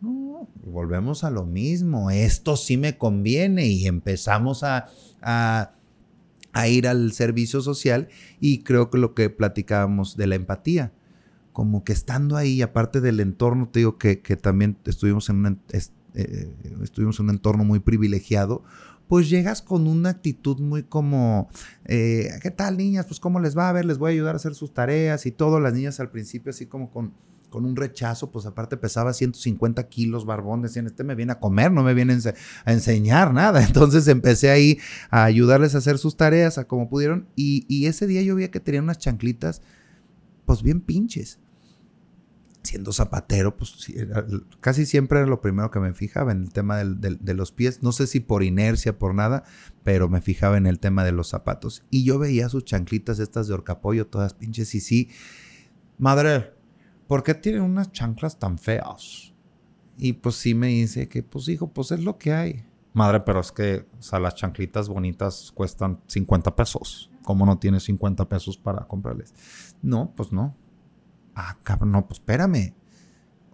No, 0.00 0.48
volvemos 0.64 1.24
a 1.24 1.30
lo 1.30 1.44
mismo. 1.44 2.10
Esto 2.10 2.56
sí 2.56 2.76
me 2.76 2.96
conviene 2.96 3.66
y 3.66 3.86
empezamos 3.86 4.62
a, 4.62 4.86
a 5.20 5.72
a 6.58 6.66
ir 6.66 6.88
al 6.88 7.12
servicio 7.12 7.60
social 7.60 8.08
y 8.40 8.64
creo 8.64 8.90
que 8.90 8.98
lo 8.98 9.14
que 9.14 9.30
platicábamos 9.30 10.16
de 10.16 10.26
la 10.26 10.34
empatía, 10.34 10.92
como 11.52 11.84
que 11.84 11.92
estando 11.92 12.36
ahí, 12.36 12.62
aparte 12.62 13.00
del 13.00 13.20
entorno, 13.20 13.68
te 13.68 13.78
digo 13.78 13.96
que, 13.96 14.16
también 14.16 14.76
estuvimos 14.84 15.28
en, 15.28 15.46
un, 15.46 15.60
eh, 16.14 16.52
estuvimos 16.82 17.20
en 17.20 17.26
un 17.26 17.30
entorno 17.30 17.62
muy 17.62 17.78
privilegiado, 17.78 18.64
pues 19.06 19.30
llegas 19.30 19.62
con 19.62 19.86
una 19.86 20.10
actitud 20.10 20.58
muy 20.58 20.82
como, 20.82 21.48
eh, 21.84 22.28
¿qué 22.42 22.50
tal 22.50 22.76
niñas? 22.76 23.06
Pues 23.06 23.20
cómo 23.20 23.38
les 23.38 23.56
va 23.56 23.68
a 23.68 23.72
ver, 23.72 23.84
les 23.84 23.98
voy 23.98 24.10
a 24.10 24.14
ayudar 24.14 24.34
a 24.34 24.38
hacer 24.38 24.56
sus 24.56 24.74
tareas 24.74 25.26
y 25.26 25.30
todo, 25.30 25.60
las 25.60 25.74
niñas 25.74 26.00
al 26.00 26.10
principio 26.10 26.50
así 26.50 26.66
como 26.66 26.90
con 26.90 27.14
con 27.48 27.64
un 27.64 27.76
rechazo, 27.76 28.30
pues 28.30 28.46
aparte 28.46 28.76
pesaba 28.76 29.12
150 29.12 29.88
kilos, 29.88 30.26
barbón, 30.26 30.62
decían, 30.62 30.86
este 30.86 31.04
me 31.04 31.14
viene 31.14 31.32
a 31.32 31.40
comer, 31.40 31.72
no 31.72 31.82
me 31.82 31.94
viene 31.94 32.18
a 32.64 32.72
enseñar 32.72 33.32
nada. 33.32 33.62
Entonces 33.66 34.06
empecé 34.08 34.50
ahí 34.50 34.78
a 35.10 35.24
ayudarles 35.24 35.74
a 35.74 35.78
hacer 35.78 35.98
sus 35.98 36.16
tareas, 36.16 36.58
a 36.58 36.66
como 36.66 36.88
pudieron, 36.88 37.28
y, 37.36 37.86
ese 37.86 38.06
día 38.06 38.22
yo 38.22 38.34
vi 38.34 38.48
que 38.48 38.60
tenían 38.60 38.84
unas 38.84 38.98
chanclitas, 38.98 39.62
pues 40.44 40.62
bien 40.62 40.80
pinches. 40.80 41.38
Siendo 42.62 42.92
zapatero, 42.92 43.56
pues 43.56 43.90
casi 44.60 44.84
siempre 44.84 45.20
era 45.20 45.28
lo 45.28 45.40
primero 45.40 45.70
que 45.70 45.80
me 45.80 45.94
fijaba 45.94 46.32
en 46.32 46.42
el 46.42 46.52
tema 46.52 46.76
de 46.76 47.34
los 47.34 47.50
pies. 47.50 47.82
No 47.82 47.92
sé 47.92 48.06
si 48.06 48.20
por 48.20 48.42
inercia, 48.42 48.98
por 48.98 49.14
nada, 49.14 49.44
pero 49.84 50.10
me 50.10 50.20
fijaba 50.20 50.58
en 50.58 50.66
el 50.66 50.78
tema 50.78 51.02
de 51.04 51.12
los 51.12 51.28
zapatos. 51.28 51.84
Y 51.88 52.04
yo 52.04 52.18
veía 52.18 52.50
sus 52.50 52.64
chanclitas 52.64 53.20
estas 53.20 53.48
de 53.48 53.54
horcapollo, 53.54 54.06
todas 54.06 54.34
pinches, 54.34 54.74
y 54.74 54.80
sí, 54.80 55.08
madre, 55.98 56.57
¿por 57.08 57.24
qué 57.24 57.34
tienen 57.34 57.62
unas 57.62 57.90
chanclas 57.90 58.38
tan 58.38 58.58
feas? 58.58 59.34
Y 59.96 60.12
pues 60.12 60.36
sí 60.36 60.54
me 60.54 60.68
dice 60.68 61.08
que, 61.08 61.24
pues 61.24 61.48
hijo, 61.48 61.72
pues 61.72 61.90
es 61.90 62.04
lo 62.04 62.18
que 62.18 62.32
hay. 62.32 62.64
Madre, 62.92 63.20
pero 63.20 63.40
es 63.40 63.50
que, 63.50 63.86
o 63.98 64.02
sea, 64.02 64.20
las 64.20 64.36
chanclitas 64.36 64.88
bonitas 64.88 65.50
cuestan 65.52 66.00
50 66.06 66.54
pesos. 66.54 67.10
¿Cómo 67.24 67.44
no 67.44 67.58
tienes 67.58 67.82
50 67.84 68.28
pesos 68.28 68.56
para 68.56 68.86
comprarles? 68.86 69.34
No, 69.82 70.12
pues 70.14 70.32
no. 70.32 70.56
Ah, 71.34 71.56
cabrón, 71.62 71.92
no, 71.92 72.06
pues 72.06 72.20
espérame. 72.20 72.74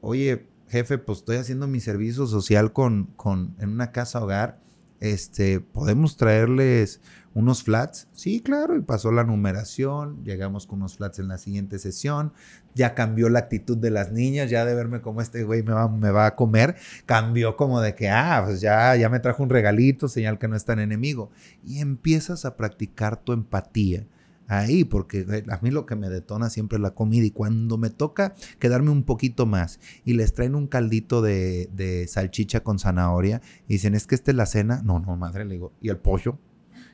Oye, 0.01 0.47
jefe, 0.69 0.99
pues 0.99 1.19
estoy 1.19 1.37
haciendo 1.37 1.67
mi 1.67 1.81
servicio 1.81 2.27
social 2.27 2.73
con, 2.73 3.07
con, 3.17 3.57
en 3.59 3.71
una 3.71 3.91
casa 3.91 4.23
hogar. 4.23 4.61
Este, 5.05 5.61
¿podemos 5.61 6.17
traerles 6.17 7.01
unos 7.35 7.65
flats. 7.65 8.09
Sí, 8.13 8.41
claro, 8.41 8.77
y 8.77 8.81
pasó 8.81 9.11
la 9.13 9.25
numeración, 9.25 10.25
llegamos 10.25 10.67
con 10.67 10.79
unos 10.79 10.97
flats 10.97 11.19
en 11.19 11.29
la 11.29 11.37
siguiente 11.37 11.79
sesión, 11.79 12.33
ya 12.75 12.95
cambió 12.95 13.29
la 13.29 13.41
actitud 13.41 13.77
de 13.77 13.91
las 13.91 14.13
niñas, 14.13 14.51
ya 14.51 14.65
de 14.65 14.75
verme 14.75 15.03
como 15.03 15.21
este 15.21 15.43
güey 15.43 15.63
me 15.63 15.73
va, 15.73 15.89
me 15.89 16.11
va 16.11 16.27
a 16.27 16.37
comer, 16.37 16.77
cambió 17.07 17.57
como 17.57 17.81
de 17.81 17.95
que, 17.95 18.09
ah, 18.09 18.43
pues 18.47 18.61
ya, 18.61 18.95
ya 18.97 19.09
me 19.09 19.21
trajo 19.21 19.43
un 19.43 19.51
regalito, 19.51 20.09
señal 20.09 20.39
que 20.39 20.49
no 20.49 20.57
es 20.57 20.65
tan 20.65 20.79
enemigo. 20.79 21.31
Y 21.65 21.81
empiezas 21.81 22.45
a 22.45 22.57
practicar 22.57 23.17
tu 23.17 23.33
empatía 23.33 24.07
ahí, 24.47 24.85
porque 24.85 25.45
a 25.49 25.59
mí 25.63 25.71
lo 25.71 25.87
que 25.87 25.97
me 25.97 26.09
detona 26.09 26.51
siempre 26.51 26.77
es 26.77 26.83
la 26.83 26.95
comida 26.95 27.25
y 27.25 27.31
cuando 27.31 27.79
me 27.79 27.91
toca 27.91 28.35
quedarme 28.59 28.91
un 28.91 29.05
poquito 29.05 29.47
más 29.47 29.81
y 30.05 30.15
les 30.15 30.33
traen 30.33 30.55
un 30.55 30.67
caldito 30.67 31.23
de, 31.23 31.69
de 31.73 32.07
salchicha 32.09 32.63
con 32.63 32.79
zanahoria 32.79 33.41
y 33.69 33.75
dicen, 33.75 33.95
es 33.95 34.07
que 34.07 34.15
esta 34.15 34.31
es 34.31 34.37
la 34.37 34.47
cena, 34.47 34.83
no, 34.85 35.01
no, 35.01 35.17
madre, 35.17 35.45
le 35.45 35.55
digo, 35.55 35.73
¿y 35.81 35.89
el 35.89 35.99
pollo? 35.99 36.39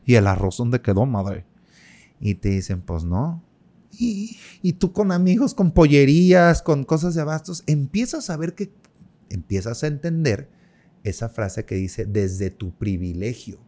¿Y 0.05 0.15
el 0.15 0.27
arroz 0.27 0.57
dónde 0.57 0.81
quedó, 0.81 1.07
madre? 1.07 1.45
Y 2.21 2.35
te 2.35 2.51
dicen, 2.51 2.83
pues 2.83 3.05
no. 3.05 3.43
Y, 3.93 4.39
y 4.63 4.75
tú 4.75 4.93
con 4.93 5.11
amigos, 5.11 5.55
con 5.55 5.73
pollerías, 5.73 6.63
con 6.63 6.85
cosas 6.85 7.15
de 7.15 7.23
abastos, 7.23 7.65
empiezas 7.67 8.31
a 8.31 8.37
ver 8.37 8.55
que, 8.55 8.73
empiezas 9.31 9.83
a 9.83 9.87
entender 9.87 10.51
esa 11.03 11.29
frase 11.29 11.65
que 11.65 11.77
dice, 11.77 12.05
desde 12.05 12.51
tu 12.51 12.73
privilegio, 12.77 13.61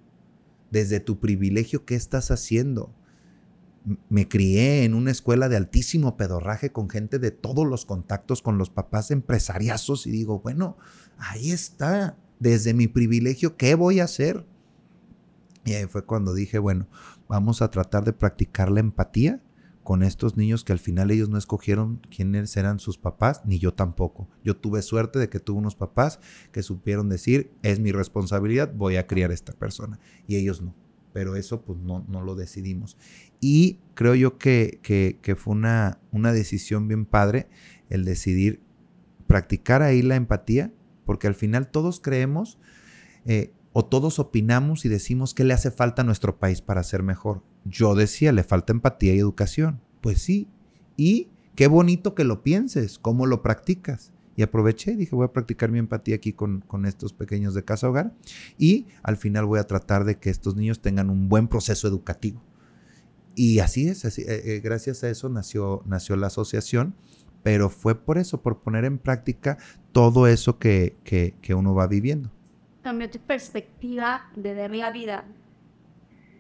desde 0.71 1.01
tu 1.01 1.19
privilegio, 1.19 1.85
¿qué 1.85 1.95
estás 1.95 2.31
haciendo? 2.31 2.95
Me 4.09 4.29
crié 4.29 4.85
en 4.85 4.95
una 4.95 5.11
escuela 5.11 5.49
de 5.49 5.57
altísimo 5.57 6.17
pedorraje 6.17 6.71
con 6.71 6.89
gente 6.89 7.19
de 7.19 7.31
todos 7.31 7.67
los 7.67 7.85
contactos 7.85 8.43
con 8.43 8.59
los 8.59 8.71
papás 8.71 9.11
empresariazos 9.11 10.07
y 10.07 10.11
digo, 10.11 10.41
bueno, 10.41 10.77
ahí 11.19 11.51
está, 11.51 12.17
desde 12.39 12.75
mi 12.75 12.87
privilegio, 12.87 13.57
¿qué 13.57 13.75
voy 13.75 14.01
a 14.01 14.05
hacer? 14.05 14.47
Y 15.65 15.75
ahí 15.75 15.87
fue 15.87 16.05
cuando 16.05 16.35
dije, 16.35 16.59
bueno, 16.59 16.89
vamos 17.29 17.63
a 17.63 17.71
tratar 17.71 18.05
de 18.05 18.13
practicar 18.13 18.71
la 18.71 18.81
empatía 18.81 19.41
con 19.83 20.03
estos 20.03 20.37
niños 20.37 20.65
que 20.65 20.73
al 20.73 20.79
final 20.79 21.11
ellos 21.11 21.29
no 21.29 21.39
escogieron 21.39 22.01
quiénes 22.15 22.57
eran 22.57 22.79
sus 22.79 22.99
papás, 22.99 23.43
ni 23.45 23.59
yo 23.59 23.75
tampoco. 23.75 24.29
Yo 24.45 24.57
tuve 24.57 24.83
suerte 24.83 25.19
de 25.19 25.29
que 25.29 25.41
tuve 25.41 25.59
unos 25.59 25.75
papás 25.75 26.21
que 26.53 26.63
supieron 26.63 27.09
decir, 27.09 27.53
es 27.63 27.81
mi 27.81 27.91
responsabilidad, 27.91 28.73
voy 28.75 28.97
a 28.97 29.07
criar 29.07 29.31
a 29.31 29.35
esta 29.35 29.53
persona. 29.53 29.99
Y 30.27 30.37
ellos 30.37 30.63
no. 30.63 30.75
Pero 31.13 31.37
eso 31.37 31.63
pues 31.63 31.79
no, 31.79 32.05
no 32.09 32.23
lo 32.23 32.35
decidimos. 32.35 32.97
Y 33.41 33.81
creo 33.95 34.15
yo 34.15 34.39
que, 34.39 34.81
que, 34.83 35.35
fue 35.37 35.53
una, 35.53 35.99
una 36.11 36.33
decisión 36.33 36.89
bien 36.89 37.07
padre 37.07 37.49
el 37.91 38.05
decidir 38.05 38.61
practicar 39.27 39.83
ahí 39.83 40.03
la 40.03 40.17
empatía, 40.17 40.73
porque 41.05 41.27
al 41.27 41.35
final 41.35 41.71
todos 41.71 42.01
creemos 42.01 42.59
eh, 43.25 43.53
o 43.73 43.85
todos 43.85 44.19
opinamos 44.19 44.85
y 44.85 44.89
decimos 44.89 45.35
que 45.35 45.45
le 45.45 45.55
hace 45.55 45.71
falta 45.71 46.03
a 46.03 46.05
nuestro 46.05 46.39
país 46.39 46.61
para 46.61 46.83
ser 46.83 47.03
mejor. 47.03 47.43
Yo 47.65 47.95
decía, 47.95 48.33
le 48.33 48.45
falta 48.45 48.73
empatía 48.73 49.15
y 49.15 49.19
educación. 49.19 49.81
Pues 50.01 50.21
sí. 50.21 50.49
Y 50.97 51.29
qué 51.55 51.67
bonito 51.67 52.15
que 52.15 52.25
lo 52.25 52.43
pienses, 52.43 52.99
cómo 52.99 53.27
lo 53.27 53.43
practicas. 53.43 54.13
Y 54.43 54.45
aproveché 54.45 54.91
y 54.91 54.97
dije, 54.97 55.15
voy 55.15 55.25
a 55.25 55.33
practicar 55.33 55.71
mi 55.71 55.79
empatía 55.79 56.17
aquí 56.17 56.33
con, 56.33 56.63
con 56.63 56.85
estos 56.85 57.13
pequeños 57.13 57.55
de 57.55 57.65
casa 57.65 57.89
hogar 57.89 58.13
y 58.59 58.89
al 59.05 59.17
final 59.17 59.45
voy 59.45 59.61
a 59.61 59.69
tratar 59.69 60.05
de 60.05 60.19
que 60.19 60.31
estos 60.31 60.57
niños 60.57 60.81
tengan 60.81 61.11
un 61.11 61.29
buen 61.29 61.47
proceso 61.47 61.87
educativo. 61.87 62.43
Y 63.37 63.61
así 63.61 63.87
es, 63.87 64.05
así, 64.05 64.23
eh, 64.23 64.57
eh, 64.57 64.61
gracias 64.61 65.05
a 65.05 65.11
eso 65.11 65.29
nació, 65.29 65.85
nació 65.87 66.17
la 66.17 66.27
asociación, 66.27 66.97
pero 67.45 67.71
fue 67.71 67.95
por 67.95 68.19
eso, 68.19 68.43
por 68.43 68.63
poner 68.63 68.85
en 68.85 68.99
práctica 68.99 69.59
todo 69.93 70.27
eso 70.27 70.59
que, 70.59 70.97
que, 71.05 71.37
que 71.41 71.55
uno 71.55 71.73
va 71.73 71.87
viviendo. 71.87 72.33
Cambió 72.83 73.09
tu 73.09 73.21
perspectiva 73.21 74.29
de 74.35 74.55
ver 74.55 74.75
la 74.75 74.91
vida, 74.91 75.25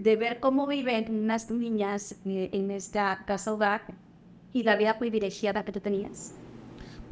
de 0.00 0.16
ver 0.16 0.40
cómo 0.40 0.66
viven 0.66 1.08
unas 1.08 1.52
niñas 1.52 2.16
eh, 2.24 2.50
en 2.52 2.72
esta 2.72 3.24
casa 3.26 3.52
hogar 3.52 3.94
y 4.52 4.64
la 4.64 4.74
vida 4.74 4.98
privilegiada 4.98 5.64
que 5.64 5.70
tú 5.70 5.78
tenías. 5.78 6.34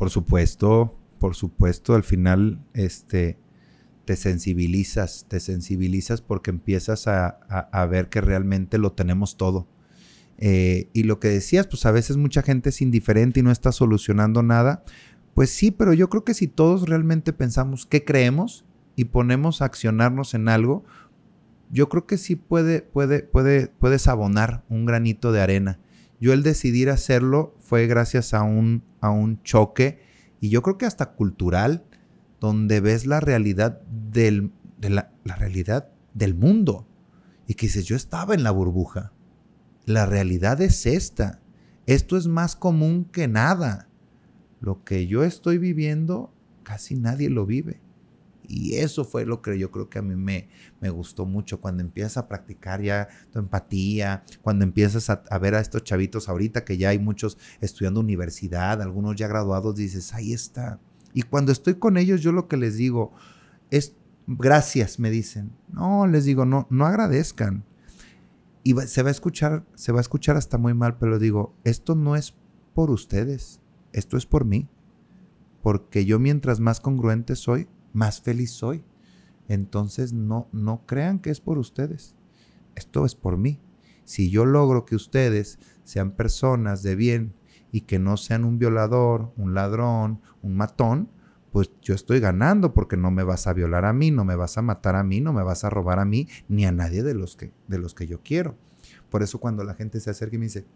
Por 0.00 0.08
supuesto, 0.08 0.98
por 1.18 1.34
supuesto, 1.34 1.94
al 1.94 2.04
final 2.04 2.58
este, 2.72 3.38
te 4.06 4.16
sensibilizas, 4.16 5.26
te 5.28 5.40
sensibilizas 5.40 6.22
porque 6.22 6.48
empiezas 6.48 7.06
a, 7.06 7.28
a, 7.28 7.84
ver 7.84 8.08
que 8.08 8.22
realmente 8.22 8.78
lo 8.78 8.92
tenemos 8.92 9.36
todo. 9.36 9.68
Eh, 10.38 10.88
y 10.94 11.02
lo 11.02 11.20
que 11.20 11.28
decías, 11.28 11.66
pues 11.66 11.84
a 11.84 11.90
veces 11.90 12.16
mucha 12.16 12.40
gente 12.40 12.70
es 12.70 12.80
indiferente 12.80 13.40
y 13.40 13.42
no 13.42 13.50
está 13.50 13.72
solucionando 13.72 14.42
nada. 14.42 14.84
Pues 15.34 15.50
sí, 15.50 15.70
pero 15.70 15.92
yo 15.92 16.08
creo 16.08 16.24
que 16.24 16.32
si 16.32 16.48
todos 16.48 16.88
realmente 16.88 17.34
pensamos 17.34 17.84
qué 17.84 18.02
creemos 18.02 18.64
y 18.96 19.04
ponemos 19.04 19.60
a 19.60 19.66
accionarnos 19.66 20.32
en 20.32 20.48
algo, 20.48 20.82
yo 21.70 21.90
creo 21.90 22.06
que 22.06 22.16
sí 22.16 22.36
puede, 22.36 22.80
puede, 22.80 23.22
puede, 23.22 23.66
puedes 23.66 24.08
abonar 24.08 24.64
un 24.70 24.86
granito 24.86 25.30
de 25.30 25.42
arena. 25.42 25.78
Yo 26.20 26.32
el 26.32 26.42
decidir 26.42 26.90
hacerlo 26.90 27.56
fue 27.60 27.86
gracias 27.86 28.34
a 28.34 28.42
un, 28.42 28.84
a 29.00 29.10
un 29.10 29.42
choque 29.42 30.00
y 30.40 30.50
yo 30.50 30.62
creo 30.62 30.78
que 30.78 30.86
hasta 30.86 31.12
cultural, 31.12 31.84
donde 32.40 32.80
ves 32.80 33.06
la 33.06 33.20
realidad 33.20 33.80
del, 34.12 34.52
de 34.78 34.90
la, 34.90 35.12
la 35.24 35.36
realidad 35.36 35.88
del 36.14 36.34
mundo 36.34 36.86
y 37.46 37.54
que 37.54 37.66
dices, 37.66 37.84
yo 37.84 37.96
estaba 37.96 38.34
en 38.34 38.42
la 38.42 38.50
burbuja. 38.50 39.12
La 39.84 40.06
realidad 40.06 40.60
es 40.60 40.86
esta. 40.86 41.40
Esto 41.86 42.16
es 42.16 42.28
más 42.28 42.54
común 42.54 43.04
que 43.04 43.26
nada. 43.26 43.88
Lo 44.60 44.84
que 44.84 45.06
yo 45.06 45.24
estoy 45.24 45.58
viviendo, 45.58 46.32
casi 46.62 46.94
nadie 46.94 47.28
lo 47.28 47.46
vive. 47.46 47.80
Y 48.50 48.74
eso 48.74 49.04
fue 49.04 49.24
lo 49.24 49.42
que 49.42 49.56
yo 49.56 49.70
creo 49.70 49.88
que 49.88 50.00
a 50.00 50.02
mí 50.02 50.16
me, 50.16 50.48
me 50.80 50.90
gustó 50.90 51.24
mucho 51.24 51.60
cuando 51.60 51.84
empiezas 51.84 52.16
a 52.16 52.26
practicar 52.26 52.82
ya 52.82 53.06
tu 53.30 53.38
empatía, 53.38 54.24
cuando 54.42 54.64
empiezas 54.64 55.08
a, 55.08 55.38
ver 55.38 55.54
a 55.54 55.60
estos 55.60 55.84
chavitos 55.84 56.28
ahorita 56.28 56.64
que 56.64 56.76
ya 56.76 56.88
hay 56.88 56.98
muchos 56.98 57.38
estudiando 57.60 58.00
universidad, 58.00 58.82
algunos 58.82 59.14
ya 59.14 59.28
graduados, 59.28 59.76
dices, 59.76 60.12
ahí 60.14 60.32
está. 60.32 60.80
Y 61.14 61.22
cuando 61.22 61.52
estoy 61.52 61.74
con 61.74 61.96
ellos, 61.96 62.22
yo 62.22 62.32
lo 62.32 62.48
que 62.48 62.56
les 62.56 62.76
digo 62.76 63.12
es, 63.70 63.94
gracias, 64.26 64.98
me 64.98 65.10
dicen. 65.10 65.52
No, 65.68 66.08
les 66.08 66.24
digo, 66.24 66.44
no, 66.44 66.66
no 66.70 66.86
agradezcan. 66.86 67.64
Y 68.64 68.74
se 68.74 69.02
va 69.04 69.10
a 69.10 69.12
escuchar, 69.12 69.64
se 69.76 69.92
va 69.92 69.98
a 69.98 70.02
escuchar 70.02 70.36
hasta 70.36 70.58
muy 70.58 70.74
mal, 70.74 70.98
pero 70.98 71.20
digo, 71.20 71.54
esto 71.62 71.94
no 71.94 72.16
es 72.16 72.34
por 72.74 72.90
ustedes, 72.90 73.60
esto 73.92 74.16
es 74.16 74.26
por 74.26 74.44
mí. 74.44 74.68
Porque 75.62 76.04
yo 76.04 76.18
mientras 76.18 76.58
más 76.58 76.80
congruente 76.80 77.36
soy, 77.36 77.68
más 77.92 78.20
feliz 78.20 78.50
soy. 78.50 78.84
Entonces 79.48 80.12
no, 80.12 80.48
no 80.52 80.84
crean 80.86 81.18
que 81.18 81.30
es 81.30 81.40
por 81.40 81.58
ustedes. 81.58 82.14
Esto 82.74 83.04
es 83.04 83.14
por 83.14 83.36
mí. 83.36 83.60
Si 84.04 84.30
yo 84.30 84.44
logro 84.44 84.84
que 84.84 84.96
ustedes 84.96 85.58
sean 85.84 86.12
personas 86.12 86.82
de 86.82 86.96
bien 86.96 87.34
y 87.72 87.82
que 87.82 87.98
no 87.98 88.16
sean 88.16 88.44
un 88.44 88.58
violador, 88.58 89.32
un 89.36 89.54
ladrón, 89.54 90.20
un 90.42 90.56
matón, 90.56 91.08
pues 91.52 91.72
yo 91.82 91.94
estoy 91.94 92.20
ganando 92.20 92.72
porque 92.72 92.96
no 92.96 93.10
me 93.10 93.24
vas 93.24 93.46
a 93.46 93.52
violar 93.52 93.84
a 93.84 93.92
mí, 93.92 94.10
no 94.10 94.24
me 94.24 94.36
vas 94.36 94.56
a 94.56 94.62
matar 94.62 94.96
a 94.96 95.02
mí, 95.02 95.20
no 95.20 95.32
me 95.32 95.42
vas 95.42 95.64
a 95.64 95.70
robar 95.70 95.98
a 95.98 96.04
mí, 96.04 96.28
ni 96.48 96.64
a 96.64 96.72
nadie 96.72 97.02
de 97.02 97.14
los 97.14 97.36
que, 97.36 97.52
de 97.66 97.78
los 97.78 97.94
que 97.94 98.06
yo 98.06 98.20
quiero. 98.22 98.56
Por 99.10 99.22
eso 99.22 99.40
cuando 99.40 99.64
la 99.64 99.74
gente 99.74 100.00
se 100.00 100.10
acerca 100.10 100.36
y 100.36 100.38
me 100.38 100.46
dice, 100.46 100.66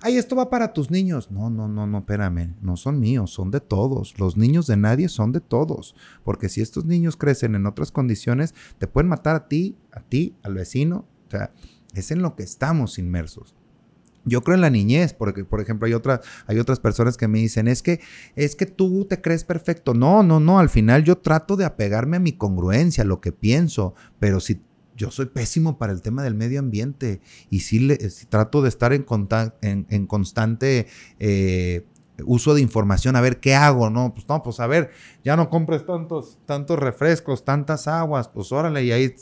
Ay, 0.00 0.16
esto 0.16 0.36
va 0.36 0.50
para 0.50 0.72
tus 0.72 0.90
niños. 0.90 1.30
No, 1.30 1.50
no, 1.50 1.68
no, 1.68 1.86
no, 1.86 1.98
espérame. 1.98 2.54
No 2.60 2.76
son 2.76 2.98
míos, 3.00 3.30
son 3.30 3.50
de 3.50 3.60
todos. 3.60 4.18
Los 4.18 4.36
niños 4.36 4.66
de 4.66 4.76
nadie 4.76 5.08
son 5.08 5.32
de 5.32 5.40
todos. 5.40 5.94
Porque 6.24 6.48
si 6.48 6.60
estos 6.60 6.84
niños 6.84 7.16
crecen 7.16 7.54
en 7.54 7.66
otras 7.66 7.92
condiciones, 7.92 8.54
te 8.78 8.86
pueden 8.86 9.08
matar 9.08 9.36
a 9.36 9.48
ti, 9.48 9.76
a 9.92 10.00
ti, 10.00 10.36
al 10.42 10.54
vecino. 10.54 11.06
O 11.26 11.30
sea, 11.30 11.52
es 11.94 12.10
en 12.10 12.22
lo 12.22 12.36
que 12.36 12.42
estamos 12.42 12.98
inmersos. 12.98 13.54
Yo 14.24 14.42
creo 14.42 14.56
en 14.56 14.60
la 14.60 14.70
niñez, 14.70 15.14
porque 15.14 15.44
por 15.44 15.60
ejemplo 15.60 15.86
hay 15.86 15.94
otras 15.94 16.20
hay 16.46 16.58
otras 16.58 16.80
personas 16.80 17.16
que 17.16 17.28
me 17.28 17.38
dicen, 17.38 17.66
"Es 17.66 17.82
que 17.82 18.00
es 18.36 18.56
que 18.56 18.66
tú 18.66 19.06
te 19.06 19.22
crees 19.22 19.44
perfecto." 19.44 19.94
No, 19.94 20.22
no, 20.22 20.38
no, 20.38 20.58
al 20.58 20.68
final 20.68 21.02
yo 21.04 21.18
trato 21.18 21.56
de 21.56 21.64
apegarme 21.64 22.18
a 22.18 22.20
mi 22.20 22.32
congruencia, 22.32 23.04
a 23.04 23.06
lo 23.06 23.20
que 23.20 23.32
pienso, 23.32 23.94
pero 24.18 24.40
si 24.40 24.60
yo 24.98 25.10
soy 25.12 25.26
pésimo 25.26 25.78
para 25.78 25.92
el 25.92 26.02
tema 26.02 26.22
del 26.22 26.34
medio 26.34 26.58
ambiente 26.58 27.20
y 27.48 27.60
sí, 27.60 27.78
le, 27.78 27.96
trato 28.28 28.60
de 28.60 28.68
estar 28.68 28.92
en, 28.92 29.06
en, 29.62 30.06
constante 30.06 30.88
eh, 31.20 31.86
uso 32.26 32.52
de 32.52 32.60
información, 32.60 33.14
a 33.14 33.20
ver 33.20 33.38
qué 33.38 33.54
hago, 33.54 33.90
¿no? 33.90 34.12
Pues 34.12 34.28
no, 34.28 34.42
pues 34.42 34.58
a 34.58 34.66
ver, 34.66 34.90
ya 35.22 35.36
no 35.36 35.48
compres 35.48 35.86
tantos, 35.86 36.38
tantos 36.46 36.78
refrescos, 36.80 37.44
tantas 37.44 37.86
aguas, 37.86 38.28
pues 38.28 38.50
órale, 38.50 38.84
y 38.84 38.90
ahí 38.90 39.14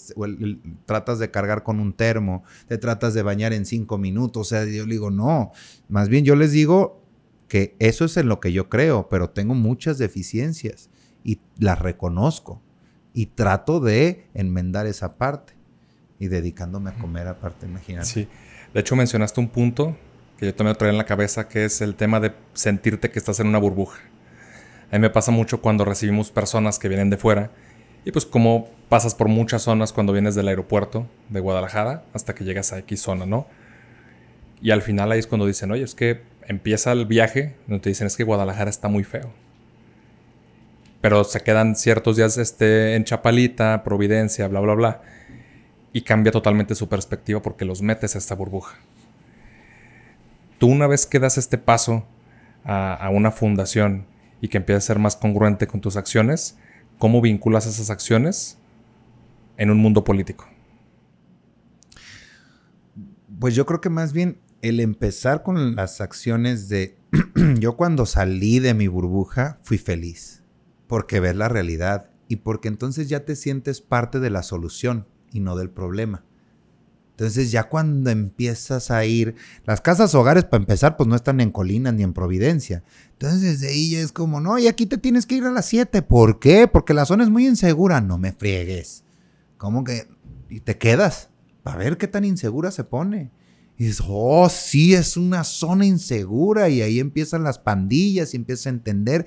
tratas 0.86 1.18
de 1.18 1.30
cargar 1.30 1.62
con 1.62 1.78
un 1.78 1.92
termo, 1.92 2.42
te 2.66 2.78
tratas 2.78 3.12
de 3.12 3.22
bañar 3.22 3.52
en 3.52 3.66
cinco 3.66 3.98
minutos, 3.98 4.40
o 4.40 4.48
sea, 4.48 4.64
yo 4.64 4.86
digo, 4.86 5.10
no, 5.10 5.52
más 5.90 6.08
bien 6.08 6.24
yo 6.24 6.36
les 6.36 6.52
digo 6.52 7.02
que 7.48 7.76
eso 7.78 8.06
es 8.06 8.16
en 8.16 8.28
lo 8.28 8.40
que 8.40 8.52
yo 8.52 8.70
creo, 8.70 9.08
pero 9.10 9.28
tengo 9.28 9.54
muchas 9.54 9.98
deficiencias 9.98 10.88
y 11.22 11.40
las 11.58 11.78
reconozco 11.78 12.62
y 13.12 13.26
trato 13.26 13.78
de 13.80 14.26
enmendar 14.32 14.86
esa 14.86 15.18
parte 15.18 15.55
y 16.18 16.28
dedicándome 16.28 16.90
a 16.90 16.94
comer 16.94 17.28
aparte, 17.28 17.66
imagínate. 17.66 18.06
Sí, 18.06 18.28
de 18.72 18.80
hecho 18.80 18.96
mencionaste 18.96 19.40
un 19.40 19.48
punto 19.48 19.96
que 20.38 20.46
yo 20.46 20.54
también 20.54 20.74
lo 20.74 20.78
traía 20.78 20.92
en 20.92 20.98
la 20.98 21.06
cabeza, 21.06 21.48
que 21.48 21.64
es 21.64 21.80
el 21.80 21.94
tema 21.94 22.20
de 22.20 22.32
sentirte 22.52 23.10
que 23.10 23.18
estás 23.18 23.40
en 23.40 23.46
una 23.46 23.58
burbuja. 23.58 24.00
A 24.90 24.96
mí 24.96 25.00
me 25.00 25.10
pasa 25.10 25.30
mucho 25.30 25.60
cuando 25.60 25.84
recibimos 25.84 26.30
personas 26.30 26.78
que 26.78 26.88
vienen 26.88 27.10
de 27.10 27.16
fuera 27.16 27.50
y 28.04 28.12
pues 28.12 28.24
como 28.24 28.68
pasas 28.88 29.14
por 29.14 29.28
muchas 29.28 29.62
zonas 29.62 29.92
cuando 29.92 30.12
vienes 30.12 30.34
del 30.34 30.48
aeropuerto 30.48 31.06
de 31.28 31.40
Guadalajara 31.40 32.04
hasta 32.12 32.34
que 32.34 32.44
llegas 32.44 32.72
a 32.72 32.78
X 32.78 33.00
zona, 33.00 33.26
¿no? 33.26 33.46
Y 34.62 34.70
al 34.70 34.82
final 34.82 35.10
ahí 35.10 35.18
es 35.18 35.26
cuando 35.26 35.46
dicen, 35.46 35.70
oye, 35.70 35.82
es 35.82 35.94
que 35.94 36.22
empieza 36.46 36.92
el 36.92 37.06
viaje, 37.06 37.56
donde 37.66 37.82
te 37.82 37.88
dicen 37.88 38.06
es 38.06 38.16
que 38.16 38.24
Guadalajara 38.24 38.70
está 38.70 38.88
muy 38.88 39.04
feo. 39.04 39.32
Pero 41.00 41.24
se 41.24 41.40
quedan 41.40 41.76
ciertos 41.76 42.16
días 42.16 42.38
este, 42.38 42.94
en 42.94 43.04
Chapalita, 43.04 43.82
Providencia, 43.84 44.48
bla, 44.48 44.60
bla, 44.60 44.74
bla 44.74 45.02
y 45.96 46.02
cambia 46.02 46.30
totalmente 46.30 46.74
su 46.74 46.90
perspectiva 46.90 47.40
porque 47.40 47.64
los 47.64 47.80
metes 47.80 48.14
a 48.14 48.18
esta 48.18 48.34
burbuja. 48.34 48.76
Tú 50.58 50.66
una 50.66 50.86
vez 50.86 51.06
que 51.06 51.18
das 51.18 51.38
este 51.38 51.56
paso 51.56 52.04
a, 52.64 53.08
una 53.10 53.30
fundación 53.30 54.04
y 54.42 54.48
que 54.48 54.58
empiezas 54.58 54.84
a 54.84 54.88
ser 54.88 54.98
más 54.98 55.16
congruente 55.16 55.66
con 55.66 55.80
tus 55.80 55.96
acciones, 55.96 56.58
¿cómo 56.98 57.22
vinculas 57.22 57.64
esas 57.64 57.88
acciones 57.88 58.58
en 59.56 59.70
un 59.70 59.78
mundo 59.78 60.04
político? 60.04 60.46
Pues 63.40 63.54
yo 63.54 63.64
creo 63.64 63.80
que 63.80 63.88
más 63.88 64.12
bien 64.12 64.38
el 64.60 64.80
empezar 64.80 65.42
con 65.42 65.76
las 65.76 66.02
acciones 66.02 66.68
de... 66.68 66.98
yo 67.58 67.78
cuando 67.78 68.04
salí 68.04 68.58
de 68.58 68.74
mi 68.74 68.86
burbuja 68.86 69.60
fui 69.62 69.78
feliz, 69.78 70.42
porque 70.88 71.20
ves 71.20 71.36
la 71.36 71.48
realidad 71.48 72.10
y 72.28 72.36
porque 72.36 72.68
entonces 72.68 73.08
ya 73.08 73.24
te 73.24 73.34
sientes 73.34 73.80
parte 73.80 74.20
de 74.20 74.28
la 74.28 74.42
solución 74.42 75.06
y 75.32 75.40
no 75.40 75.56
del 75.56 75.70
problema. 75.70 76.24
Entonces 77.16 77.50
ya 77.50 77.64
cuando 77.64 78.10
empiezas 78.10 78.90
a 78.90 79.06
ir, 79.06 79.36
las 79.64 79.80
casas 79.80 80.14
hogares 80.14 80.44
para 80.44 80.62
empezar 80.62 80.98
pues 80.98 81.08
no 81.08 81.16
están 81.16 81.40
en 81.40 81.50
colinas 81.50 81.94
ni 81.94 82.02
en 82.02 82.12
Providencia. 82.12 82.84
Entonces 83.12 83.40
desde 83.40 83.68
ahí 83.68 83.92
ya 83.92 84.00
es 84.00 84.12
como, 84.12 84.38
no, 84.38 84.58
y 84.58 84.66
aquí 84.66 84.84
te 84.84 84.98
tienes 84.98 85.24
que 85.24 85.36
ir 85.36 85.44
a 85.44 85.50
las 85.50 85.64
7. 85.64 86.02
¿Por 86.02 86.38
qué? 86.38 86.68
Porque 86.68 86.92
la 86.92 87.06
zona 87.06 87.24
es 87.24 87.30
muy 87.30 87.46
insegura. 87.46 88.02
No 88.02 88.18
me 88.18 88.32
friegues. 88.32 89.02
¿Cómo 89.56 89.82
que? 89.82 90.08
Y 90.50 90.60
te 90.60 90.76
quedas 90.76 91.30
para 91.62 91.78
ver 91.78 91.96
qué 91.96 92.06
tan 92.06 92.26
insegura 92.26 92.70
se 92.70 92.84
pone. 92.84 93.30
Y 93.78 93.84
dices, 93.86 94.04
oh, 94.06 94.50
sí, 94.50 94.92
es 94.92 95.16
una 95.16 95.42
zona 95.42 95.86
insegura. 95.86 96.68
Y 96.68 96.82
ahí 96.82 97.00
empiezan 97.00 97.44
las 97.44 97.58
pandillas 97.58 98.34
y 98.34 98.36
empiezas 98.36 98.66
a 98.66 98.70
entender 98.70 99.24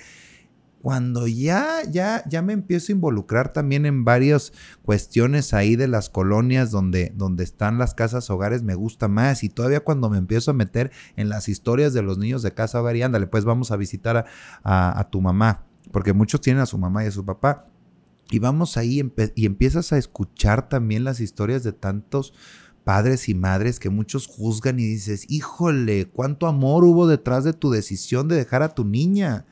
cuando 0.82 1.28
ya, 1.28 1.84
ya, 1.90 2.24
ya 2.30 2.42
me 2.42 2.54
empiezo 2.54 2.92
a 2.92 2.96
involucrar 2.96 3.52
también 3.52 3.86
en 3.86 4.06
varias 4.06 4.54
cuestiones 4.82 5.54
ahí 5.54 5.76
de 5.76 5.90
las 5.90 6.10
colonias 6.10 6.72
donde, 6.72 7.12
donde 7.16 7.44
están 7.44 7.78
las 7.78 7.94
casas 7.94 8.30
hogares, 8.30 8.64
me 8.64 8.76
gusta 8.76 9.10
más. 9.10 9.44
Y 9.44 9.50
todavía 9.50 9.82
cuando 9.82 10.10
me 10.10 10.18
empiezo 10.18 10.52
a 10.52 10.54
meter 10.54 10.92
en 11.18 11.28
las 11.28 11.50
historias 11.50 11.94
de 11.94 12.02
los 12.02 12.18
niños 12.18 12.44
de 12.44 12.54
casa 12.54 12.80
hogar 12.80 12.96
y 12.96 13.02
ándale, 13.02 13.28
pues 13.28 13.44
vamos 13.44 13.72
a 13.72 13.78
visitar 13.78 14.26
a, 14.64 15.08
tu 15.12 15.22
mamá, 15.22 15.66
porque 15.92 16.14
muchos 16.14 16.40
tienen 16.40 16.62
a 16.62 16.66
su 16.66 16.78
mamá 16.78 17.04
y 17.04 17.08
a 17.08 17.12
su 17.12 17.26
papá. 17.26 17.66
Y 18.32 18.40
vamos 18.40 18.78
ahí 18.78 19.02
y 19.36 19.46
empiezas 19.46 19.92
a 19.92 19.98
escuchar 19.98 20.70
también 20.70 21.04
las 21.04 21.20
historias 21.20 21.64
de 21.64 21.74
tantos 21.74 22.34
padres 22.86 23.28
y 23.28 23.34
madres 23.34 23.80
que 23.80 23.90
muchos 23.90 24.28
juzgan 24.28 24.80
y 24.80 24.84
dices, 24.84 25.26
híjole, 25.30 26.06
cuánto 26.06 26.48
amor 26.48 26.86
hubo 26.86 27.06
detrás 27.06 27.44
de 27.44 27.54
tu 27.54 27.70
decisión 27.70 28.28
de 28.30 28.36
dejar 28.36 28.64
a 28.64 28.74
tu 28.74 28.86
niña 28.86 29.46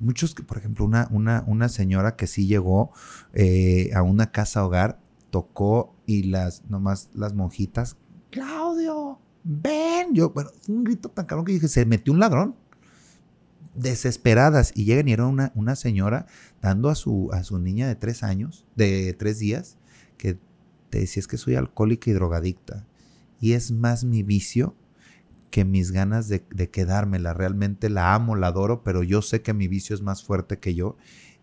Muchos, 0.00 0.34
que, 0.34 0.42
por 0.42 0.58
ejemplo, 0.58 0.84
una, 0.84 1.08
una, 1.10 1.44
una 1.46 1.68
señora 1.68 2.16
que 2.16 2.26
sí 2.26 2.46
llegó 2.46 2.92
eh, 3.32 3.90
a 3.94 4.02
una 4.02 4.32
casa 4.32 4.64
hogar, 4.64 5.00
tocó 5.30 5.94
y 6.06 6.24
las, 6.24 6.64
nomás 6.68 7.10
las 7.14 7.34
monjitas, 7.34 7.96
Claudio, 8.34 9.20
ven. 9.44 10.12
Yo, 10.12 10.30
bueno, 10.30 10.50
un 10.66 10.82
grito 10.82 11.08
tan 11.08 11.24
cabrón 11.24 11.44
que 11.44 11.52
dije, 11.52 11.68
se 11.68 11.86
metió 11.86 12.12
un 12.12 12.18
ladrón. 12.18 12.56
Desesperadas. 13.76 14.72
Y 14.74 14.86
llegan 14.86 15.06
y 15.06 15.12
era 15.12 15.26
una, 15.26 15.52
una 15.54 15.76
señora 15.76 16.26
dando 16.60 16.88
a 16.88 16.96
su, 16.96 17.30
a 17.32 17.44
su 17.44 17.60
niña 17.60 17.86
de 17.86 17.94
tres 17.94 18.24
años, 18.24 18.66
de 18.74 19.14
tres 19.16 19.38
días, 19.38 19.78
que 20.16 20.38
te 20.90 20.98
decía 20.98 21.20
es 21.20 21.28
que 21.28 21.36
soy 21.36 21.54
alcohólica 21.54 22.10
y 22.10 22.14
drogadicta. 22.14 22.88
Y 23.40 23.52
es 23.52 23.70
más 23.70 24.02
mi 24.02 24.24
vicio 24.24 24.74
que 25.54 25.64
mis 25.64 25.92
ganas 25.92 26.26
de, 26.26 26.44
de 26.52 26.68
quedármela. 26.68 27.32
Realmente 27.32 27.88
la 27.88 28.12
amo, 28.12 28.34
la 28.34 28.48
adoro, 28.48 28.82
pero 28.82 29.04
yo 29.04 29.22
sé 29.22 29.40
que 29.40 29.54
mi 29.54 29.68
vicio 29.68 29.94
es 29.94 30.02
más 30.02 30.24
fuerte 30.24 30.58
que 30.58 30.74
yo. 30.74 30.96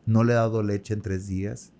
No 0.05 0.26
le 0.26 0.34
he 0.34 0.36
dado 0.36 0.64
leche 0.64 0.93
en 0.93 1.01
tres 1.01 1.30
días. 1.30 1.72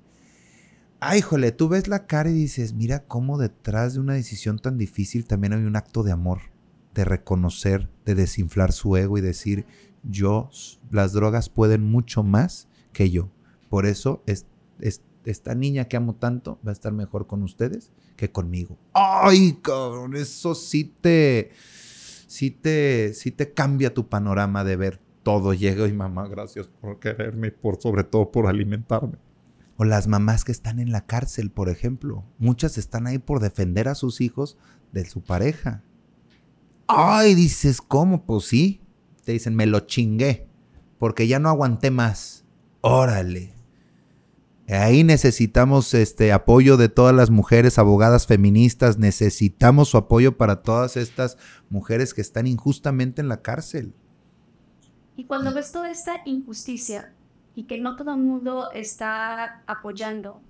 Ay, 1.02 1.20
jole, 1.20 1.52
tú 1.52 1.68
ves 1.68 1.90
la 1.90 2.08
cara 2.08 2.30
y 2.30 2.34
dices, 2.34 2.72
mira 2.74 3.04
cómo 3.04 3.38
detrás 3.38 3.96
de 3.96 4.00
una 4.00 4.14
decisión 4.14 4.60
tan 4.60 4.78
difícil 4.78 5.26
también 5.26 5.52
hay 5.52 5.66
un 5.66 5.76
acto 5.76 6.04
de 6.04 6.14
amor, 6.14 6.40
de 6.96 7.04
reconocer, 7.04 7.90
de 8.06 8.16
desinflar 8.16 8.72
su 8.72 8.96
ego 8.96 9.18
y 9.18 9.22
decir, 9.22 9.66
yo, 10.02 10.50
las 10.90 11.12
drogas 11.12 11.50
pueden 11.50 11.84
mucho 11.84 12.24
más 12.24 12.70
que 12.94 13.10
yo. 13.10 13.30
Por 13.68 13.86
eso 13.86 14.24
es, 14.26 14.46
esta 15.26 15.54
niña 15.54 15.90
que 15.90 15.98
amo 15.98 16.16
tanto 16.16 16.62
va 16.66 16.70
a 16.70 16.72
estar 16.72 16.94
mejor 16.94 17.28
con 17.28 17.44
ustedes 17.44 17.92
que 18.16 18.32
conmigo. 18.32 18.78
Ay, 18.94 19.60
cabrón, 19.62 20.16
eso 20.16 20.56
sí 20.56 20.96
te, 21.02 21.52
sí 22.32 22.50
te, 22.50 23.12
te 23.12 23.54
cambia 23.54 23.94
tu 23.94 24.08
panorama 24.08 24.64
de 24.64 24.78
ver 24.78 25.02
todo. 25.22 25.54
Llega 25.54 25.86
y 25.88 25.94
mamá, 25.94 26.30
gracias 26.30 26.68
por 26.68 26.98
quererme 27.00 27.48
y 27.48 27.52
por, 27.52 27.82
sobre 27.82 28.06
todo 28.06 28.32
por 28.32 28.48
alimentarme. 28.48 29.18
O 29.76 29.84
las 29.84 30.08
mamás 30.08 30.46
que 30.46 30.54
están 30.54 30.80
en 30.80 30.92
la 30.92 31.06
cárcel, 31.06 31.52
por 31.52 31.68
ejemplo. 31.68 32.24
Muchas 32.38 32.78
están 32.78 33.06
ahí 33.06 33.18
por 33.18 33.42
defender 33.42 33.90
a 33.90 33.96
sus 33.96 34.22
hijos 34.22 34.58
de 34.94 35.06
su 35.06 35.22
pareja. 35.22 35.84
Ay, 36.88 37.36
dices, 37.36 37.82
¿cómo? 37.82 38.26
Pues 38.26 38.46
sí. 38.46 38.82
Te 39.26 39.34
dicen, 39.34 39.56
me 39.56 39.66
lo 39.66 39.82
chingué. 39.82 40.48
Porque 41.00 41.28
ya 41.28 41.40
no 41.40 41.50
aguanté 41.50 41.92
más. 41.92 42.46
Órale. 42.80 43.54
Ahí 44.72 45.04
necesitamos 45.04 45.94
este 45.94 46.32
apoyo 46.32 46.78
de 46.78 46.88
todas 46.88 47.14
las 47.14 47.30
mujeres 47.30 47.78
abogadas 47.78 48.26
feministas, 48.26 48.98
necesitamos 48.98 49.90
su 49.90 49.98
apoyo 49.98 50.38
para 50.38 50.62
todas 50.62 50.96
estas 50.96 51.38
mujeres 51.70 52.14
que 52.14 52.22
están 52.22 52.48
injustamente 52.48 53.20
en 53.20 53.28
la 53.28 53.42
cárcel. 53.42 53.94
Y 55.18 55.26
cuando 55.26 55.54
ves 55.54 55.74
toda 55.74 55.92
esta 55.92 56.22
injusticia 56.24 57.14
y 57.54 57.66
que 57.66 57.82
no 57.82 57.98
todo 57.98 58.14
el 58.14 58.22
mundo 58.22 58.72
está 58.72 59.62
apoyando, 59.68 60.42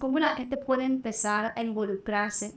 ¿cómo 0.00 0.18
la 0.18 0.34
gente 0.34 0.56
puede 0.56 0.84
empezar 0.84 1.52
a 1.54 1.62
involucrarse 1.62 2.54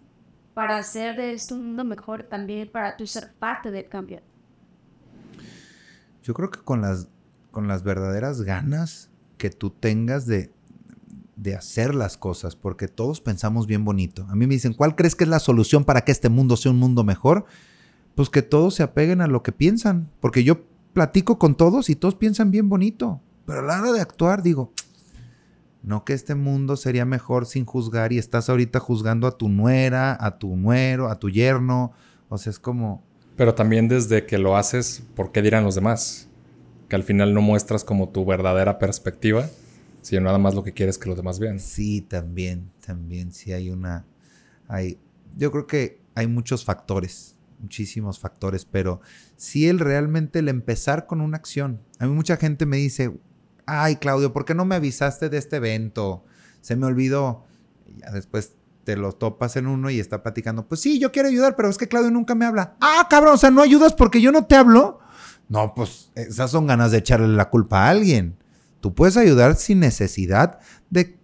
para 0.54 0.78
hacer 0.78 1.18
de 1.18 1.34
esto 1.34 1.56
un 1.56 1.68
mundo 1.68 1.84
mejor 1.84 2.24
también 2.24 2.72
para 2.72 2.96
tú 2.96 3.06
ser 3.06 3.34
parte 3.34 3.70
del 3.70 3.90
cambio? 3.90 4.22
Yo 6.24 6.34
creo 6.34 6.50
que 6.50 6.62
con 6.62 6.80
las, 6.80 7.10
con 7.52 7.68
las 7.68 7.84
verdaderas 7.84 8.44
ganas 8.44 9.10
que 9.38 9.50
tú 9.50 9.72
tengas 9.72 10.26
de, 10.26 10.54
de 11.42 11.56
hacer 11.56 11.96
las 11.96 12.18
cosas, 12.18 12.56
porque 12.56 12.88
todos 12.88 13.20
pensamos 13.20 13.66
bien 13.66 13.84
bonito. 13.84 14.28
A 14.30 14.36
mí 14.36 14.46
me 14.46 14.54
dicen, 14.54 14.74
¿cuál 14.74 14.96
crees 14.96 15.16
que 15.16 15.24
es 15.24 15.30
la 15.30 15.40
solución 15.40 15.84
para 15.84 16.02
que 16.02 16.12
este 16.12 16.30
mundo 16.30 16.56
sea 16.56 16.72
un 16.72 16.78
mundo 16.78 17.04
mejor? 17.04 17.46
Pues 18.14 18.30
que 18.30 18.44
todos 18.44 18.76
se 18.76 18.84
apeguen 18.84 19.22
a 19.22 19.28
lo 19.28 19.42
que 19.42 19.52
piensan, 19.52 20.12
porque 20.20 20.44
yo 20.44 20.62
platico 20.94 21.40
con 21.40 21.56
todos 21.56 21.90
y 21.90 21.96
todos 21.96 22.14
piensan 22.14 22.52
bien 22.52 22.70
bonito, 22.70 23.22
pero 23.48 23.60
a 23.60 23.64
la 23.64 23.82
hora 23.82 23.92
de 23.92 24.02
actuar 24.02 24.44
digo, 24.44 24.72
no 25.82 26.06
que 26.06 26.14
este 26.14 26.36
mundo 26.36 26.78
sería 26.78 27.06
mejor 27.06 27.48
sin 27.48 27.66
juzgar 27.66 28.14
y 28.14 28.20
estás 28.20 28.48
ahorita 28.48 28.80
juzgando 28.80 29.26
a 29.26 29.36
tu 29.36 29.50
nuera, 29.50 30.16
a 30.20 30.38
tu 30.38 30.56
nuero, 30.56 31.10
a 31.10 31.18
tu 31.18 31.32
yerno, 31.32 31.92
o 32.30 32.38
sea, 32.38 32.52
es 32.52 32.60
como... 32.60 33.04
Pero 33.36 33.56
también 33.56 33.88
desde 33.88 34.28
que 34.28 34.38
lo 34.38 34.58
haces, 34.58 35.02
¿por 35.16 35.32
qué 35.32 35.42
dirán 35.42 35.64
los 35.64 35.74
demás? 35.74 36.28
Que 36.88 36.98
al 36.98 37.04
final 37.04 37.34
no 37.34 37.42
muestras 37.42 37.84
como 37.84 38.10
tu 38.10 38.26
verdadera 38.26 38.78
perspectiva 38.78 39.50
si 40.02 40.20
nada 40.20 40.38
más 40.38 40.56
lo 40.56 40.64
que 40.64 40.74
quieres 40.74 40.98
que 40.98 41.10
los 41.10 41.18
demás 41.18 41.40
vean. 41.40 41.60
Sí, 41.60 42.02
también, 42.02 42.72
también, 42.86 43.32
sí 43.32 43.54
hay 43.54 43.70
una, 43.70 44.06
hay, 44.68 44.98
yo 45.38 45.52
creo 45.52 45.68
que 45.68 46.02
hay 46.16 46.28
muchos 46.28 46.66
factores, 46.66 47.38
muchísimos 47.60 48.20
factores, 48.20 48.66
pero 48.66 49.02
si 49.36 49.68
él 49.68 49.80
realmente 49.80 50.40
el 50.40 50.50
empezar 50.50 51.06
con 51.06 51.22
una 51.22 51.38
acción, 51.38 51.82
a 52.00 52.06
mí 52.06 52.14
mucha 52.14 52.38
gente 52.38 52.66
me 52.66 52.78
dice, 52.78 53.20
ay 53.66 53.98
Claudio, 53.98 54.34
¿por 54.34 54.46
qué 54.46 54.56
no 54.56 54.66
me 54.66 54.76
avisaste 54.76 55.30
de 55.30 55.38
este 55.38 55.58
evento? 55.58 56.26
Se 56.62 56.76
me 56.76 56.86
olvidó. 56.86 57.46
Y 57.86 58.00
ya 58.00 58.12
después 58.12 58.54
te 58.84 58.96
lo 58.96 59.14
topas 59.14 59.56
en 59.56 59.68
uno 59.68 59.90
y 59.90 60.00
está 60.00 60.24
platicando, 60.24 60.68
pues 60.68 60.82
sí, 60.82 61.00
yo 61.00 61.12
quiero 61.12 61.30
ayudar, 61.30 61.56
pero 61.56 61.70
es 61.70 61.78
que 61.78 61.88
Claudio 61.88 62.12
nunca 62.12 62.36
me 62.36 62.46
habla. 62.46 62.76
Ah, 62.82 63.08
cabrón, 63.10 63.36
o 63.36 63.38
sea, 63.38 63.52
¿no 63.52 63.62
ayudas 63.62 63.94
porque 63.94 64.22
yo 64.22 64.32
no 64.32 64.46
te 64.46 64.56
hablo? 64.56 65.00
No, 65.50 65.74
pues 65.76 66.12
esas 66.16 66.52
son 66.52 66.66
ganas 66.66 66.92
de 66.92 67.00
echarle 67.00 67.28
la 67.28 67.50
culpa 67.50 67.86
a 67.86 67.90
alguien. 67.90 68.41
Tú 68.82 68.96
puedes 68.96 69.16
ayudar 69.16 69.56
sin 69.56 69.80
necesidad 69.80 70.60
de, 70.90 71.20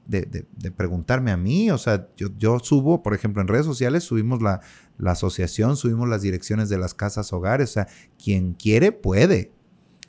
preguntarme 0.78 1.32
a 1.32 1.38
mí. 1.38 1.72
O 1.72 1.80
sea, 1.80 2.08
yo, 2.16 2.60
subo, 2.60 3.02
por 3.02 3.16
ejemplo, 3.16 3.42
en 3.42 3.48
redes 3.48 3.66
sociales, 3.66 4.04
subimos 4.04 4.44
la, 4.44 4.62
la 5.00 5.12
asociación, 5.12 5.76
subimos 5.76 6.08
las 6.08 6.22
direcciones 6.22 6.70
de 6.70 6.78
las 6.78 6.94
casas 6.94 7.34
hogares. 7.34 7.72
O 7.72 7.74
sea, 7.74 7.88
quien 8.24 8.54
quiere 8.54 8.92
puede. 8.92 9.52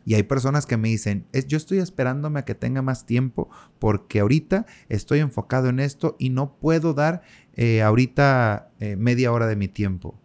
Y 0.05 0.15
hay 0.15 0.23
personas 0.23 0.67
que 0.67 0.77
me 0.77 0.89
dicen, 0.89 1.27
yo 1.49 1.57
estoy 1.57 1.79
esperándome 1.79 2.41
a 2.41 2.45
que 2.45 2.55
tenga 2.55 2.81
más 2.83 3.05
tiempo 3.07 3.51
porque 3.79 4.21
ahorita 4.21 4.65
estoy 4.89 5.21
enfocado 5.21 5.69
en 5.69 5.81
esto 5.81 6.17
y 6.19 6.31
no 6.31 6.59
puedo 6.59 6.95
dar 6.95 7.23
eh, 7.55 7.83
ahorita 7.83 8.71
eh, 8.79 8.97
media 8.97 9.33
hora 9.33 9.47
de 9.47 9.57
mi 9.57 9.69
tiempo. 9.69 10.19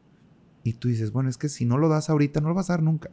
Y 0.63 0.73
tú 0.73 0.87
dices, 0.87 1.11
bueno, 1.11 1.29
es 1.29 1.37
que 1.37 1.49
si 1.49 1.65
no 1.65 1.77
lo 1.77 1.89
das 1.89 2.09
ahorita, 2.09 2.39
no 2.39 2.49
lo 2.49 2.55
vas 2.55 2.69
a 2.69 2.73
dar 2.73 2.83
nunca 2.83 3.09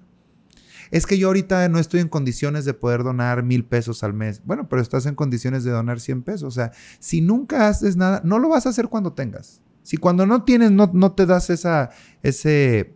es 0.90 1.06
que 1.06 1.18
yo 1.18 1.28
ahorita 1.28 1.68
no 1.68 1.78
estoy 1.78 2.00
en 2.00 2.08
condiciones 2.08 2.64
de 2.64 2.74
poder 2.74 3.04
donar 3.04 3.42
mil 3.42 3.64
pesos 3.64 4.02
al 4.02 4.12
mes. 4.12 4.42
Bueno, 4.44 4.68
pero 4.68 4.82
estás 4.82 5.06
en 5.06 5.14
condiciones 5.14 5.62
de 5.64 5.70
donar 5.70 6.00
100 6.00 6.22
pesos. 6.22 6.42
O 6.42 6.50
sea, 6.50 6.72
si 6.98 7.20
nunca 7.20 7.68
haces 7.68 7.96
nada, 7.96 8.20
no 8.24 8.38
lo 8.38 8.48
vas 8.48 8.66
a 8.66 8.70
hacer 8.70 8.88
cuando 8.88 9.12
tengas. 9.12 9.62
Si 9.82 9.96
cuando 9.96 10.26
no 10.26 10.44
tienes, 10.44 10.72
no, 10.72 10.90
no 10.92 11.12
te 11.12 11.26
das 11.26 11.48
esa, 11.50 11.90
ese, 12.22 12.94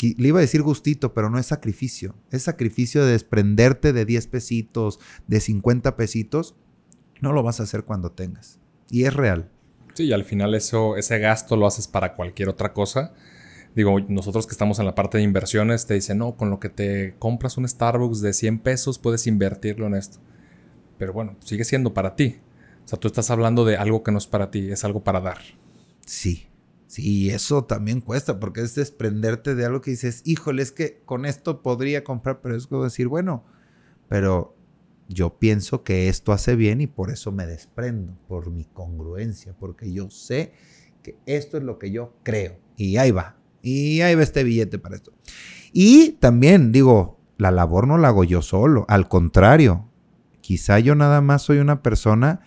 le 0.00 0.28
iba 0.28 0.38
a 0.38 0.42
decir 0.42 0.62
gustito, 0.62 1.14
pero 1.14 1.30
no 1.30 1.38
es 1.38 1.46
sacrificio. 1.46 2.16
Es 2.30 2.42
sacrificio 2.42 3.04
de 3.04 3.12
desprenderte 3.12 3.92
de 3.92 4.04
10 4.04 4.26
pesitos, 4.26 4.98
de 5.26 5.40
50 5.40 5.96
pesitos. 5.96 6.56
No 7.20 7.32
lo 7.32 7.42
vas 7.42 7.60
a 7.60 7.62
hacer 7.62 7.84
cuando 7.84 8.12
tengas. 8.12 8.58
Y 8.90 9.04
es 9.04 9.14
real. 9.14 9.50
Sí, 9.94 10.04
y 10.04 10.12
al 10.12 10.24
final 10.24 10.54
eso, 10.54 10.96
ese 10.96 11.18
gasto 11.18 11.56
lo 11.56 11.66
haces 11.66 11.88
para 11.88 12.14
cualquier 12.14 12.48
otra 12.48 12.72
cosa 12.72 13.14
Digo, 13.76 14.00
nosotros 14.08 14.46
que 14.46 14.52
estamos 14.52 14.78
en 14.78 14.86
la 14.86 14.94
parte 14.94 15.18
de 15.18 15.24
inversiones, 15.24 15.86
te 15.86 15.92
dicen, 15.92 16.16
no, 16.16 16.34
con 16.34 16.48
lo 16.48 16.58
que 16.58 16.70
te 16.70 17.14
compras 17.18 17.58
un 17.58 17.68
Starbucks 17.68 18.22
de 18.22 18.32
100 18.32 18.60
pesos 18.60 18.98
puedes 18.98 19.26
invertirlo 19.26 19.86
en 19.86 19.94
esto. 19.94 20.18
Pero 20.96 21.12
bueno, 21.12 21.36
sigue 21.40 21.62
siendo 21.62 21.92
para 21.92 22.16
ti. 22.16 22.40
O 22.86 22.88
sea, 22.88 22.98
tú 22.98 23.06
estás 23.06 23.30
hablando 23.30 23.66
de 23.66 23.76
algo 23.76 24.02
que 24.02 24.12
no 24.12 24.18
es 24.18 24.26
para 24.26 24.50
ti, 24.50 24.70
es 24.70 24.82
algo 24.84 25.04
para 25.04 25.20
dar. 25.20 25.36
Sí, 26.06 26.46
sí, 26.86 27.28
eso 27.28 27.64
también 27.64 28.00
cuesta, 28.00 28.40
porque 28.40 28.62
es 28.62 28.74
desprenderte 28.74 29.54
de 29.54 29.66
algo 29.66 29.82
que 29.82 29.90
dices, 29.90 30.22
híjole, 30.24 30.62
es 30.62 30.72
que 30.72 31.02
con 31.04 31.26
esto 31.26 31.60
podría 31.60 32.02
comprar, 32.02 32.40
pero 32.40 32.56
es 32.56 32.66
como 32.66 32.84
decir, 32.84 33.08
bueno, 33.08 33.44
pero 34.08 34.56
yo 35.06 35.38
pienso 35.38 35.84
que 35.84 36.08
esto 36.08 36.32
hace 36.32 36.56
bien 36.56 36.80
y 36.80 36.86
por 36.86 37.10
eso 37.10 37.30
me 37.30 37.44
desprendo, 37.44 38.16
por 38.26 38.50
mi 38.50 38.64
congruencia, 38.64 39.54
porque 39.58 39.92
yo 39.92 40.08
sé 40.08 40.54
que 41.02 41.18
esto 41.26 41.58
es 41.58 41.62
lo 41.62 41.78
que 41.78 41.90
yo 41.90 42.14
creo. 42.22 42.58
Y 42.76 42.96
ahí 42.96 43.10
va, 43.10 43.35
y 43.66 44.00
ahí 44.02 44.14
va 44.14 44.22
este 44.22 44.44
billete 44.44 44.78
para 44.78 44.94
esto. 44.94 45.12
Y 45.72 46.12
también 46.20 46.70
digo, 46.70 47.18
la 47.36 47.50
labor 47.50 47.88
no 47.88 47.98
la 47.98 48.08
hago 48.08 48.22
yo 48.22 48.40
solo, 48.40 48.84
al 48.88 49.08
contrario, 49.08 49.90
quizá 50.40 50.78
yo 50.78 50.94
nada 50.94 51.20
más 51.20 51.42
soy 51.42 51.58
una 51.58 51.82
persona 51.82 52.40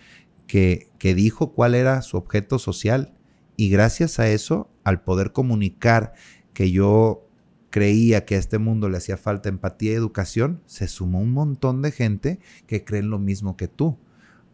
que, 0.47 0.87
que 0.97 1.13
dijo 1.13 1.51
cuál 1.53 1.75
era 1.75 2.01
su 2.03 2.15
objeto 2.15 2.57
social 2.57 3.13
y 3.57 3.69
gracias 3.69 4.19
a 4.19 4.29
eso, 4.29 4.69
al 4.85 5.01
poder 5.03 5.33
comunicar 5.33 6.13
que 6.53 6.71
yo 6.71 7.27
creía 7.69 8.23
que 8.23 8.35
a 8.35 8.39
este 8.39 8.57
mundo 8.57 8.87
le 8.87 8.97
hacía 8.97 9.17
falta 9.17 9.49
empatía 9.49 9.91
y 9.91 9.95
educación, 9.95 10.61
se 10.65 10.87
sumó 10.87 11.19
un 11.19 11.33
montón 11.33 11.81
de 11.81 11.91
gente 11.91 12.39
que 12.65 12.85
creen 12.85 13.09
lo 13.09 13.19
mismo 13.19 13.57
que 13.57 13.67
tú. 13.67 13.99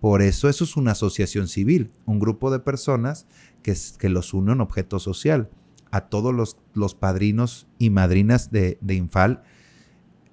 Por 0.01 0.23
eso 0.23 0.49
eso 0.49 0.63
es 0.63 0.75
una 0.75 0.93
asociación 0.93 1.47
civil, 1.47 1.91
un 2.07 2.19
grupo 2.19 2.49
de 2.51 2.59
personas 2.59 3.27
que, 3.61 3.75
que 3.99 4.09
los 4.09 4.33
une 4.33 4.53
un 4.53 4.61
objeto 4.61 4.97
social 4.97 5.51
a 5.95 6.09
todos 6.09 6.57
los, 6.73 6.95
padrinos 6.95 7.69
y 7.79 7.89
madrinas 7.89 8.51
de, 8.51 8.77
Infal, 8.89 9.43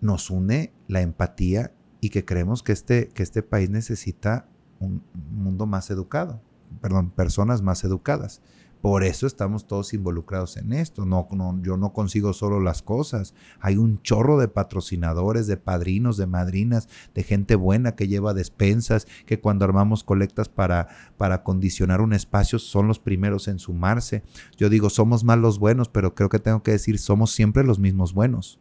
nos 0.00 0.28
une 0.28 0.72
la 0.88 1.02
empatía 1.02 1.72
y 2.00 2.08
que 2.08 2.24
creemos 2.24 2.64
que 2.64 2.72
este, 2.72 3.10
que 3.10 3.22
este 3.22 3.44
país 3.44 3.70
necesita 3.70 4.48
un 4.80 5.04
mundo 5.30 5.66
más 5.66 5.88
educado, 5.90 6.42
perdón, 6.80 7.10
personas 7.10 7.62
más 7.62 7.84
educadas. 7.84 8.42
Por 8.82 9.04
eso 9.04 9.28
estamos 9.28 9.68
todos 9.68 9.94
involucrados 9.94 10.56
en 10.56 10.72
esto. 10.72 11.06
No, 11.06 11.28
no, 11.30 11.62
yo 11.62 11.76
no 11.76 11.92
consigo 11.92 12.32
solo 12.32 12.58
las 12.58 12.82
cosas. 12.82 13.32
Hay 13.60 13.76
un 13.76 14.02
chorro 14.02 14.40
de 14.40 14.48
patrocinadores, 14.48 15.46
de 15.46 15.56
padrinos, 15.56 16.16
de 16.16 16.26
madrinas, 16.26 16.88
de 17.14 17.22
gente 17.22 17.54
buena 17.54 17.94
que 17.94 18.08
lleva 18.08 18.34
despensas, 18.34 19.06
que 19.24 19.38
cuando 19.38 19.64
armamos 19.64 20.02
colectas 20.02 20.48
para, 20.48 20.88
para 21.16 21.44
condicionar 21.44 22.00
un 22.00 22.12
espacio 22.12 22.58
son 22.58 22.88
los 22.88 22.98
primeros 22.98 23.46
en 23.46 23.60
sumarse. 23.60 24.24
Yo 24.56 24.68
digo, 24.68 24.90
somos 24.90 25.22
más 25.22 25.38
los 25.38 25.60
buenos, 25.60 25.88
pero 25.88 26.16
creo 26.16 26.28
que 26.28 26.40
tengo 26.40 26.64
que 26.64 26.72
decir, 26.72 26.98
somos 26.98 27.30
siempre 27.30 27.62
los 27.62 27.78
mismos 27.78 28.12
buenos. 28.12 28.58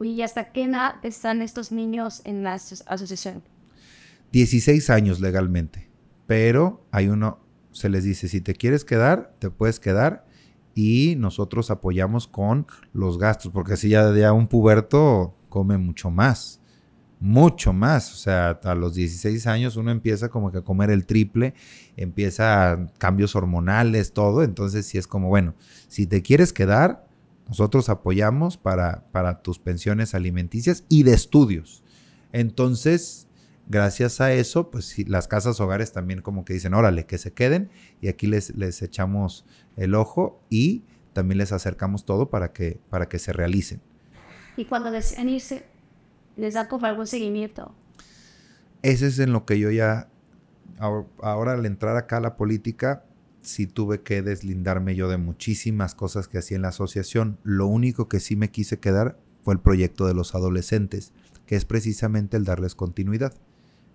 ¿Y 0.00 0.22
hasta 0.22 0.50
qué 0.50 0.64
edad 0.64 0.94
están 1.02 1.42
estos 1.42 1.72
niños 1.72 2.22
en 2.24 2.42
la 2.42 2.54
asociación? 2.54 3.42
16 4.32 4.88
años 4.88 5.20
legalmente, 5.20 5.90
pero 6.26 6.86
hay 6.90 7.08
uno, 7.08 7.38
se 7.72 7.88
les 7.88 8.04
dice, 8.04 8.28
si 8.28 8.40
te 8.40 8.54
quieres 8.54 8.84
quedar, 8.84 9.34
te 9.38 9.50
puedes 9.50 9.80
quedar 9.80 10.26
y 10.74 11.16
nosotros 11.16 11.70
apoyamos 11.70 12.26
con 12.26 12.66
los 12.92 13.18
gastos, 13.18 13.52
porque 13.52 13.76
si 13.76 13.90
ya, 13.90 14.14
ya 14.14 14.32
un 14.32 14.46
puberto 14.46 15.34
come 15.48 15.76
mucho 15.78 16.10
más, 16.10 16.60
mucho 17.20 17.72
más, 17.72 18.12
o 18.12 18.16
sea, 18.16 18.58
a 18.64 18.74
los 18.74 18.94
16 18.94 19.46
años 19.46 19.76
uno 19.76 19.90
empieza 19.90 20.28
como 20.28 20.50
que 20.50 20.58
a 20.58 20.62
comer 20.62 20.90
el 20.90 21.06
triple, 21.06 21.54
empieza 21.96 22.88
cambios 22.98 23.36
hormonales, 23.36 24.12
todo, 24.12 24.42
entonces 24.42 24.86
si 24.86 24.98
es 24.98 25.06
como, 25.06 25.28
bueno, 25.28 25.54
si 25.88 26.06
te 26.06 26.22
quieres 26.22 26.52
quedar, 26.52 27.06
nosotros 27.46 27.88
apoyamos 27.88 28.56
para, 28.56 29.06
para 29.12 29.42
tus 29.42 29.58
pensiones 29.58 30.14
alimenticias 30.14 30.84
y 30.88 31.02
de 31.02 31.12
estudios. 31.12 31.82
Entonces, 32.32 33.28
gracias 33.66 34.20
a 34.20 34.32
eso, 34.32 34.70
pues 34.70 34.96
las 35.08 35.28
casas 35.28 35.60
hogares 35.60 35.92
también 35.92 36.20
como 36.20 36.44
que 36.44 36.54
dicen, 36.54 36.74
órale, 36.74 37.06
que 37.06 37.18
se 37.18 37.32
queden 37.32 37.70
y 38.00 38.08
aquí 38.08 38.26
les, 38.26 38.56
les 38.56 38.82
echamos 38.82 39.44
el 39.76 39.94
ojo 39.94 40.42
y 40.50 40.84
también 41.12 41.38
les 41.38 41.52
acercamos 41.52 42.04
todo 42.04 42.30
para 42.30 42.52
que, 42.52 42.80
para 42.90 43.08
que 43.08 43.18
se 43.18 43.32
realicen. 43.32 43.80
Y 44.56 44.64
cuando 44.66 44.90
deciden 44.90 45.28
irse, 45.28 45.64
les 46.36 46.54
da 46.54 46.68
como 46.68 46.86
algún 46.86 47.06
seguimiento. 47.06 47.74
Ese 48.82 49.06
es 49.06 49.18
en 49.18 49.32
lo 49.32 49.44
que 49.44 49.58
yo 49.58 49.70
ya, 49.70 50.08
ahora 50.78 51.52
al 51.52 51.66
entrar 51.66 51.96
acá 51.96 52.18
a 52.18 52.20
la 52.20 52.36
política, 52.36 53.04
sí 53.42 53.66
tuve 53.66 54.02
que 54.02 54.22
deslindarme 54.22 54.94
yo 54.94 55.08
de 55.08 55.18
muchísimas 55.18 55.94
cosas 55.94 56.28
que 56.28 56.38
hacía 56.38 56.56
en 56.56 56.62
la 56.62 56.68
asociación. 56.68 57.38
Lo 57.42 57.66
único 57.66 58.08
que 58.08 58.20
sí 58.20 58.36
me 58.36 58.50
quise 58.50 58.80
quedar 58.80 59.18
fue 59.42 59.54
el 59.54 59.60
proyecto 59.60 60.06
de 60.06 60.14
los 60.14 60.34
adolescentes, 60.34 61.12
que 61.46 61.56
es 61.56 61.64
precisamente 61.64 62.36
el 62.36 62.44
darles 62.44 62.74
continuidad 62.74 63.34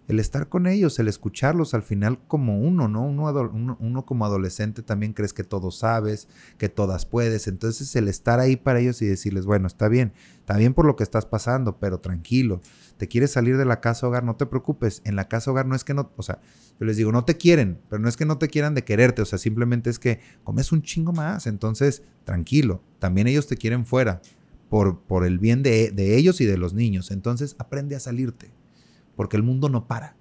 el 0.08 0.20
estar 0.20 0.48
con 0.48 0.68
ellos, 0.68 1.00
el 1.00 1.10
escucharlos 1.10 1.74
al 1.74 1.84
final 1.84 2.20
como 2.28 2.62
uno, 2.62 2.88
¿no? 2.88 3.06
Uno, 3.06 3.78
uno, 3.80 4.06
como 4.06 4.26
adolescente 4.26 4.82
también 4.82 5.12
crees 5.12 5.34
que 5.34 5.44
todo 5.44 5.70
sabes, 5.70 6.30
que 6.58 6.70
todas 6.70 7.06
puedes. 7.06 7.48
Entonces 7.48 7.94
el 7.96 8.08
estar 8.08 8.40
ahí 8.40 8.56
para 8.56 8.80
ellos 8.80 9.02
y 9.02 9.06
decirles, 9.06 9.46
bueno, 9.46 9.68
está 9.68 9.90
bien, 9.90 10.14
está 10.40 10.56
bien 10.56 10.74
por 10.74 10.86
lo 10.86 10.96
que 10.96 11.04
estás 11.04 11.26
pasando, 11.26 11.78
pero 11.78 12.00
tranquilo. 12.00 12.62
Te 12.96 13.10
quieres 13.10 13.32
salir 13.32 13.58
de 13.58 13.66
la 13.66 13.82
casa 13.82 14.08
hogar, 14.08 14.24
no 14.24 14.38
te 14.38 14.46
preocupes. 14.46 15.02
En 15.04 15.18
la 15.18 15.28
casa 15.28 15.52
hogar 15.52 15.66
no 15.66 15.76
es 15.76 15.84
que 15.84 15.94
no, 15.94 16.10
o 16.16 16.24
sea, 16.24 16.40
yo 16.80 16.86
les 16.86 16.96
digo, 16.96 17.12
no 17.12 17.26
te 17.26 17.36
quieren, 17.36 17.82
pero 17.90 18.02
no 18.02 18.08
es 18.08 18.16
que 18.16 18.26
no 18.26 18.38
te 18.38 18.48
quieran 18.48 18.76
de 18.76 18.86
quererte, 18.86 19.22
o 19.22 19.26
sea, 19.26 19.38
simplemente 19.38 19.90
es 19.90 20.00
que 20.00 20.22
comes 20.46 20.72
un 20.72 20.84
chingo 20.84 21.12
más. 21.12 21.48
Entonces, 21.48 22.04
tranquilo, 22.24 22.82
también 23.00 23.28
ellos 23.28 23.48
te 23.48 23.58
quieren 23.58 23.86
fuera. 23.86 24.22
Por, 24.70 25.00
por 25.00 25.26
el 25.26 25.40
bien 25.40 25.64
de, 25.64 25.92
de 25.92 26.18
ellos 26.18 26.42
y 26.42 26.46
de 26.46 26.58
los 26.58 26.74
niños. 26.74 27.12
Entonces 27.12 27.56
aprende 27.58 27.96
a 27.96 28.02
salirte 28.02 28.52
porque 29.18 29.36
el 29.36 29.44
mundo 29.44 29.68
no 29.68 29.88
para. 29.88 30.16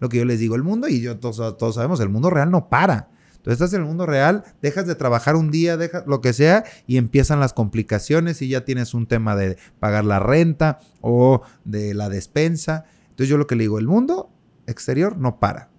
Lo 0.00 0.08
que 0.08 0.16
yo 0.16 0.24
les 0.24 0.40
digo, 0.40 0.56
el 0.56 0.64
mundo, 0.64 0.88
y 0.88 1.00
yo 1.00 1.20
todos, 1.20 1.56
todos 1.56 1.76
sabemos, 1.76 2.00
el 2.00 2.08
mundo 2.08 2.30
real 2.30 2.50
no 2.50 2.68
para. 2.68 3.10
Entonces 3.36 3.52
estás 3.52 3.72
en 3.74 3.82
el 3.82 3.86
mundo 3.86 4.04
real, 4.04 4.44
dejas 4.60 4.86
de 4.86 4.94
trabajar 4.94 5.36
un 5.36 5.50
día, 5.50 5.76
dejas 5.76 6.04
lo 6.06 6.20
que 6.20 6.32
sea, 6.32 6.64
y 6.86 6.96
empiezan 6.96 7.38
las 7.38 7.52
complicaciones 7.52 8.42
y 8.42 8.48
ya 8.48 8.64
tienes 8.64 8.92
un 8.92 9.06
tema 9.06 9.36
de 9.36 9.56
pagar 9.78 10.04
la 10.04 10.18
renta 10.18 10.80
o 11.00 11.42
de 11.64 11.94
la 11.94 12.08
despensa. 12.08 12.84
Entonces 13.10 13.28
yo 13.28 13.38
lo 13.38 13.46
que 13.46 13.56
le 13.56 13.64
digo, 13.64 13.78
el 13.78 13.86
mundo 13.86 14.30
exterior 14.66 15.16
no 15.16 15.38
para. 15.38 15.70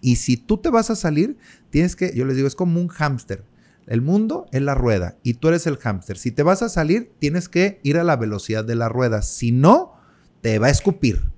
Y 0.00 0.16
si 0.16 0.36
tú 0.36 0.58
te 0.58 0.70
vas 0.70 0.90
a 0.90 0.96
salir, 0.96 1.36
tienes 1.70 1.96
que, 1.96 2.12
yo 2.14 2.24
les 2.24 2.36
digo, 2.36 2.46
es 2.46 2.54
como 2.54 2.80
un 2.80 2.88
hámster. 2.88 3.44
El 3.86 4.02
mundo 4.02 4.46
es 4.52 4.62
la 4.62 4.74
rueda 4.74 5.16
y 5.22 5.34
tú 5.34 5.48
eres 5.48 5.66
el 5.66 5.78
hámster. 5.78 6.18
Si 6.18 6.30
te 6.30 6.42
vas 6.42 6.62
a 6.62 6.68
salir, 6.68 7.10
tienes 7.18 7.48
que 7.48 7.80
ir 7.82 7.98
a 7.98 8.04
la 8.04 8.16
velocidad 8.16 8.64
de 8.64 8.76
la 8.76 8.88
rueda. 8.88 9.22
Si 9.22 9.50
no, 9.50 9.94
te 10.42 10.58
va 10.58 10.66
a 10.68 10.70
escupir. 10.70 11.32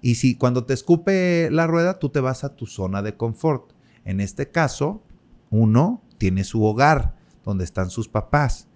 Y 0.00 0.16
si 0.16 0.36
cuando 0.36 0.64
te 0.64 0.74
escupe 0.74 1.48
la 1.50 1.66
rueda, 1.66 1.98
tú 1.98 2.10
te 2.10 2.20
vas 2.20 2.44
a 2.44 2.54
tu 2.54 2.66
zona 2.66 3.02
de 3.02 3.16
confort. 3.16 3.72
En 4.04 4.20
este 4.20 4.50
caso, 4.50 5.02
uno 5.50 6.02
tiene 6.18 6.44
su 6.44 6.62
hogar, 6.64 7.16
donde 7.44 7.64
están 7.64 7.90
sus 7.90 8.08
papás. 8.08 8.68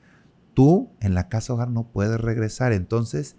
Tú 0.54 0.90
en 1.00 1.14
la 1.14 1.28
casa 1.28 1.52
hogar 1.52 1.70
no 1.70 1.90
puedes 1.92 2.20
regresar. 2.20 2.72
Entonces, 2.72 3.36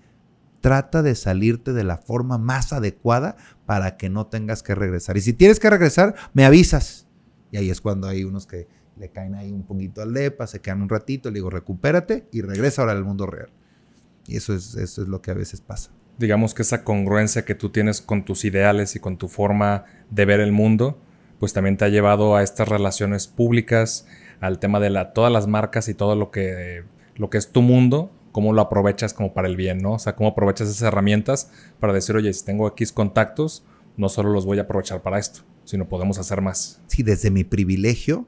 trata 0.61 1.01
de 1.01 1.15
salirte 1.15 1.73
de 1.73 1.83
la 1.83 1.97
forma 1.97 2.37
más 2.37 2.71
adecuada 2.71 3.35
para 3.65 3.97
que 3.97 4.09
no 4.09 4.27
tengas 4.27 4.63
que 4.63 4.75
regresar. 4.75 5.17
Y 5.17 5.21
si 5.21 5.33
tienes 5.33 5.59
que 5.59 5.69
regresar, 5.69 6.15
me 6.33 6.45
avisas. 6.45 7.07
Y 7.51 7.57
ahí 7.57 7.69
es 7.69 7.81
cuando 7.81 8.07
hay 8.07 8.23
unos 8.23 8.45
que 8.45 8.67
le 8.95 9.09
caen 9.09 9.35
ahí 9.35 9.51
un 9.51 9.63
poquito 9.63 10.01
al 10.01 10.13
depa, 10.13 10.47
se 10.47 10.61
quedan 10.61 10.81
un 10.81 10.89
ratito, 10.89 11.29
le 11.29 11.35
digo, 11.35 11.49
recupérate 11.49 12.27
y 12.31 12.41
regresa 12.41 12.83
ahora 12.83 12.93
al 12.93 13.03
mundo 13.03 13.25
real. 13.25 13.51
Y 14.27 14.37
eso 14.37 14.53
es, 14.53 14.75
eso 14.75 15.01
es 15.01 15.07
lo 15.07 15.21
que 15.21 15.31
a 15.31 15.33
veces 15.33 15.61
pasa 15.61 15.91
digamos 16.21 16.53
que 16.53 16.61
esa 16.61 16.83
congruencia 16.85 17.43
que 17.43 17.55
tú 17.55 17.69
tienes 17.69 18.01
con 18.01 18.23
tus 18.23 18.45
ideales 18.45 18.95
y 18.95 18.99
con 18.99 19.17
tu 19.17 19.27
forma 19.27 19.85
de 20.09 20.25
ver 20.25 20.39
el 20.39 20.53
mundo, 20.53 20.97
pues 21.39 21.51
también 21.51 21.75
te 21.75 21.85
ha 21.85 21.89
llevado 21.89 22.35
a 22.35 22.43
estas 22.43 22.69
relaciones 22.69 23.27
públicas, 23.27 24.07
al 24.39 24.59
tema 24.59 24.79
de 24.79 24.89
la, 24.89 25.11
todas 25.11 25.31
las 25.31 25.47
marcas 25.47 25.89
y 25.89 25.93
todo 25.93 26.15
lo 26.15 26.31
que, 26.31 26.83
lo 27.15 27.29
que 27.29 27.37
es 27.37 27.51
tu 27.51 27.61
mundo, 27.61 28.11
cómo 28.31 28.53
lo 28.53 28.61
aprovechas 28.61 29.13
como 29.13 29.33
para 29.33 29.47
el 29.47 29.57
bien, 29.57 29.79
¿no? 29.79 29.93
O 29.93 29.99
sea, 29.99 30.15
cómo 30.15 30.29
aprovechas 30.29 30.69
esas 30.69 30.83
herramientas 30.83 31.51
para 31.79 31.93
decir, 31.93 32.15
oye, 32.15 32.31
si 32.33 32.45
tengo 32.45 32.67
X 32.69 32.91
contactos, 32.91 33.65
no 33.97 34.07
solo 34.07 34.31
los 34.31 34.45
voy 34.45 34.59
a 34.59 34.63
aprovechar 34.63 35.01
para 35.01 35.19
esto, 35.19 35.41
sino 35.65 35.89
podemos 35.89 36.17
hacer 36.17 36.41
más. 36.41 36.81
Sí, 36.87 37.03
desde 37.03 37.31
mi 37.31 37.43
privilegio, 37.43 38.27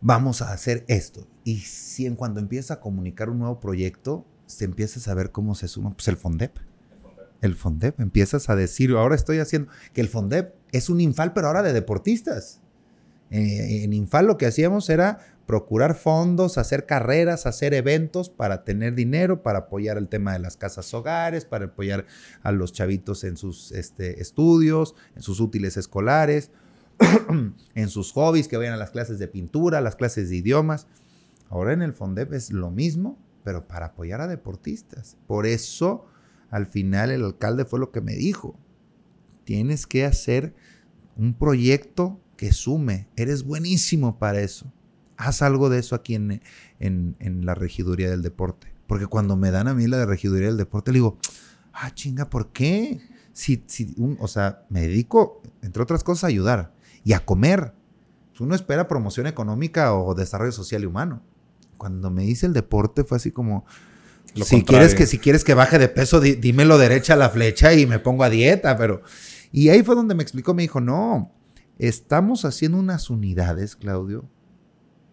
vamos 0.00 0.42
a 0.42 0.52
hacer 0.52 0.84
esto. 0.88 1.26
Y 1.44 1.60
si 1.60 2.06
en 2.06 2.16
cuando 2.16 2.40
empieza 2.40 2.74
a 2.74 2.80
comunicar 2.80 3.30
un 3.30 3.38
nuevo 3.38 3.60
proyecto, 3.60 4.26
se 4.46 4.64
empieza 4.64 4.98
a 5.00 5.02
saber 5.02 5.30
cómo 5.32 5.54
se 5.54 5.68
suma, 5.68 5.92
pues 5.92 6.08
el 6.08 6.16
FONDEP. 6.16 6.56
El 7.42 7.54
FONDEP, 7.54 8.00
empiezas 8.00 8.48
a 8.48 8.56
decir, 8.56 8.90
ahora 8.92 9.14
estoy 9.14 9.38
haciendo, 9.38 9.70
que 9.92 10.00
el 10.00 10.08
FONDEP 10.08 10.54
es 10.72 10.88
un 10.88 11.00
infal, 11.00 11.32
pero 11.32 11.48
ahora 11.48 11.62
de 11.62 11.72
deportistas. 11.72 12.60
Eh, 13.30 13.82
en 13.82 13.92
Infal 13.92 14.26
lo 14.26 14.38
que 14.38 14.46
hacíamos 14.46 14.88
era 14.88 15.18
procurar 15.46 15.94
fondos, 15.94 16.58
hacer 16.58 16.86
carreras, 16.86 17.46
hacer 17.46 17.74
eventos 17.74 18.30
para 18.30 18.64
tener 18.64 18.94
dinero, 18.94 19.42
para 19.42 19.60
apoyar 19.60 19.96
el 19.96 20.08
tema 20.08 20.32
de 20.32 20.38
las 20.38 20.56
casas 20.56 20.92
hogares, 20.94 21.44
para 21.44 21.66
apoyar 21.66 22.06
a 22.42 22.52
los 22.52 22.72
chavitos 22.72 23.24
en 23.24 23.36
sus 23.36 23.72
este, 23.72 24.20
estudios, 24.20 24.94
en 25.14 25.22
sus 25.22 25.40
útiles 25.40 25.76
escolares, 25.76 26.50
en 27.74 27.88
sus 27.88 28.12
hobbies, 28.12 28.48
que 28.48 28.56
vayan 28.56 28.74
a 28.74 28.78
las 28.78 28.90
clases 28.90 29.18
de 29.18 29.28
pintura, 29.28 29.80
las 29.80 29.96
clases 29.96 30.30
de 30.30 30.36
idiomas. 30.36 30.86
Ahora 31.48 31.72
en 31.72 31.82
el 31.82 31.94
FONDEP 31.94 32.32
es 32.32 32.50
lo 32.50 32.70
mismo, 32.70 33.18
pero 33.46 33.68
para 33.68 33.86
apoyar 33.86 34.20
a 34.20 34.26
deportistas. 34.26 35.16
Por 35.28 35.46
eso, 35.46 36.06
al 36.50 36.66
final, 36.66 37.12
el 37.12 37.22
alcalde 37.22 37.64
fue 37.64 37.78
lo 37.78 37.92
que 37.92 38.00
me 38.00 38.16
dijo. 38.16 38.58
Tienes 39.44 39.86
que 39.86 40.04
hacer 40.04 40.52
un 41.14 41.32
proyecto 41.32 42.20
que 42.36 42.50
sume. 42.50 43.06
Eres 43.14 43.44
buenísimo 43.44 44.18
para 44.18 44.40
eso. 44.40 44.72
Haz 45.16 45.42
algo 45.42 45.68
de 45.68 45.78
eso 45.78 45.94
aquí 45.94 46.16
en, 46.16 46.42
en, 46.80 47.46
la 47.46 47.54
regiduría 47.54 48.10
del 48.10 48.22
deporte. 48.22 48.74
Porque 48.88 49.06
cuando 49.06 49.36
me 49.36 49.52
dan 49.52 49.68
a 49.68 49.74
mí 49.74 49.86
la 49.86 49.98
de 49.98 50.06
regiduría 50.06 50.48
del 50.48 50.56
deporte, 50.56 50.90
le 50.90 50.96
digo, 50.96 51.16
ah, 51.72 51.94
chinga, 51.94 52.28
¿por 52.28 52.50
qué? 52.50 52.98
Si, 53.32 53.62
si 53.68 53.94
o 54.18 54.26
sea, 54.26 54.66
me 54.70 54.80
dedico, 54.80 55.40
entre 55.62 55.84
otras 55.84 56.02
cosas, 56.02 56.24
a 56.24 56.26
ayudar 56.26 56.74
y 57.04 57.12
a 57.12 57.24
comer. 57.24 57.74
Uno 58.40 58.56
espera 58.56 58.88
promoción 58.88 59.28
económica 59.28 59.94
o 59.94 60.16
desarrollo 60.16 60.50
social 60.50 60.82
y 60.82 60.86
humano 60.86 61.22
cuando 61.76 62.10
me 62.10 62.24
hice 62.24 62.46
el 62.46 62.52
deporte 62.52 63.04
fue 63.04 63.16
así 63.16 63.30
como, 63.30 63.64
si 64.34 64.62
quieres, 64.62 64.94
que, 64.94 65.06
si 65.06 65.18
quieres 65.18 65.44
que 65.44 65.54
baje 65.54 65.78
de 65.78 65.88
peso, 65.88 66.20
dímelo 66.20 66.78
derecha 66.78 67.14
a 67.14 67.16
la 67.16 67.30
flecha 67.30 67.74
y 67.74 67.86
me 67.86 67.98
pongo 67.98 68.24
a 68.24 68.30
dieta, 68.30 68.76
pero... 68.76 69.02
Y 69.52 69.68
ahí 69.68 69.82
fue 69.82 69.94
donde 69.94 70.14
me 70.14 70.22
explicó, 70.22 70.52
me 70.54 70.62
dijo, 70.62 70.80
no, 70.80 71.32
estamos 71.78 72.44
haciendo 72.44 72.78
unas 72.78 73.08
unidades, 73.08 73.76
Claudio, 73.76 74.28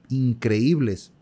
increíbles. 0.09 1.14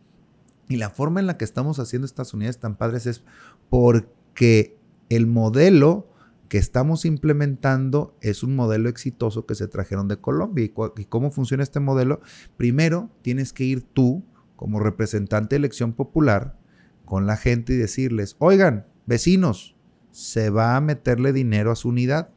Y 0.69 0.77
la 0.77 0.89
forma 0.89 1.19
en 1.19 1.27
la 1.27 1.37
que 1.37 1.45
estamos 1.45 1.79
haciendo 1.79 2.05
estas 2.05 2.33
unidades 2.33 2.59
tan 2.59 2.77
padres 2.77 3.05
es 3.05 3.23
porque 3.69 4.77
el 5.09 5.27
modelo 5.27 6.07
que 6.47 6.57
estamos 6.57 7.05
implementando 7.05 8.17
es 8.21 8.43
un 8.43 8.55
modelo 8.55 8.89
exitoso 8.89 9.45
que 9.45 9.55
se 9.55 9.67
trajeron 9.67 10.07
de 10.07 10.17
Colombia. 10.17 10.65
¿Y, 10.65 11.05
cómo 11.05 11.31
funciona 11.31 11.63
este 11.63 11.79
modelo? 11.79 12.21
Primero, 12.57 13.09
tienes 13.21 13.53
que 13.53 13.63
ir 13.63 13.83
tú 13.83 14.23
como 14.61 14.79
representante 14.79 15.55
de 15.55 15.57
elección 15.57 15.93
popular 15.93 16.55
con 17.03 17.25
la 17.25 17.35
gente 17.35 17.73
y 17.73 17.77
decirles, 17.77 18.35
oigan, 18.37 18.85
vecinos, 19.07 19.75
se 20.11 20.51
va 20.51 20.75
a 20.75 20.81
meterle 20.81 21.33
dinero 21.33 21.71
a 21.71 21.75
su 21.75 21.89
unidad. 21.89 22.29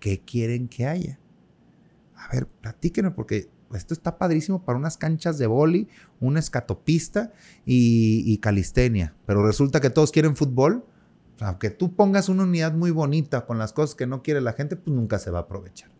¿Qué 0.00 0.18
quieren 0.18 0.66
que 0.66 0.88
haya? 0.88 1.20
A 2.16 2.34
ver, 2.34 2.48
platíquenos, 2.48 3.14
porque 3.14 3.50
esto 3.72 3.94
está 3.94 4.18
padrísimo 4.18 4.64
para 4.64 4.80
unas 4.80 4.96
canchas 4.96 5.38
de 5.38 5.46
boli, 5.46 5.86
una 6.18 6.40
escatopista 6.40 7.32
y, 7.64 8.24
y 8.26 8.38
calistenia. 8.38 9.14
Pero 9.24 9.46
resulta 9.46 9.80
que 9.80 9.90
todos 9.90 10.10
quieren 10.10 10.34
fútbol. 10.34 10.84
Aunque 11.38 11.70
tú 11.70 11.94
pongas 11.94 12.28
una 12.28 12.42
unidad 12.42 12.74
muy 12.74 12.90
bonita 12.90 13.46
con 13.46 13.58
las 13.58 13.72
cosas 13.72 13.94
que 13.94 14.08
no 14.08 14.24
quiere 14.24 14.40
la 14.40 14.54
gente, 14.54 14.74
pues 14.74 14.92
nunca 14.92 15.20
se 15.20 15.30
va 15.30 15.38
a 15.38 15.42
aprovechar. 15.42 15.92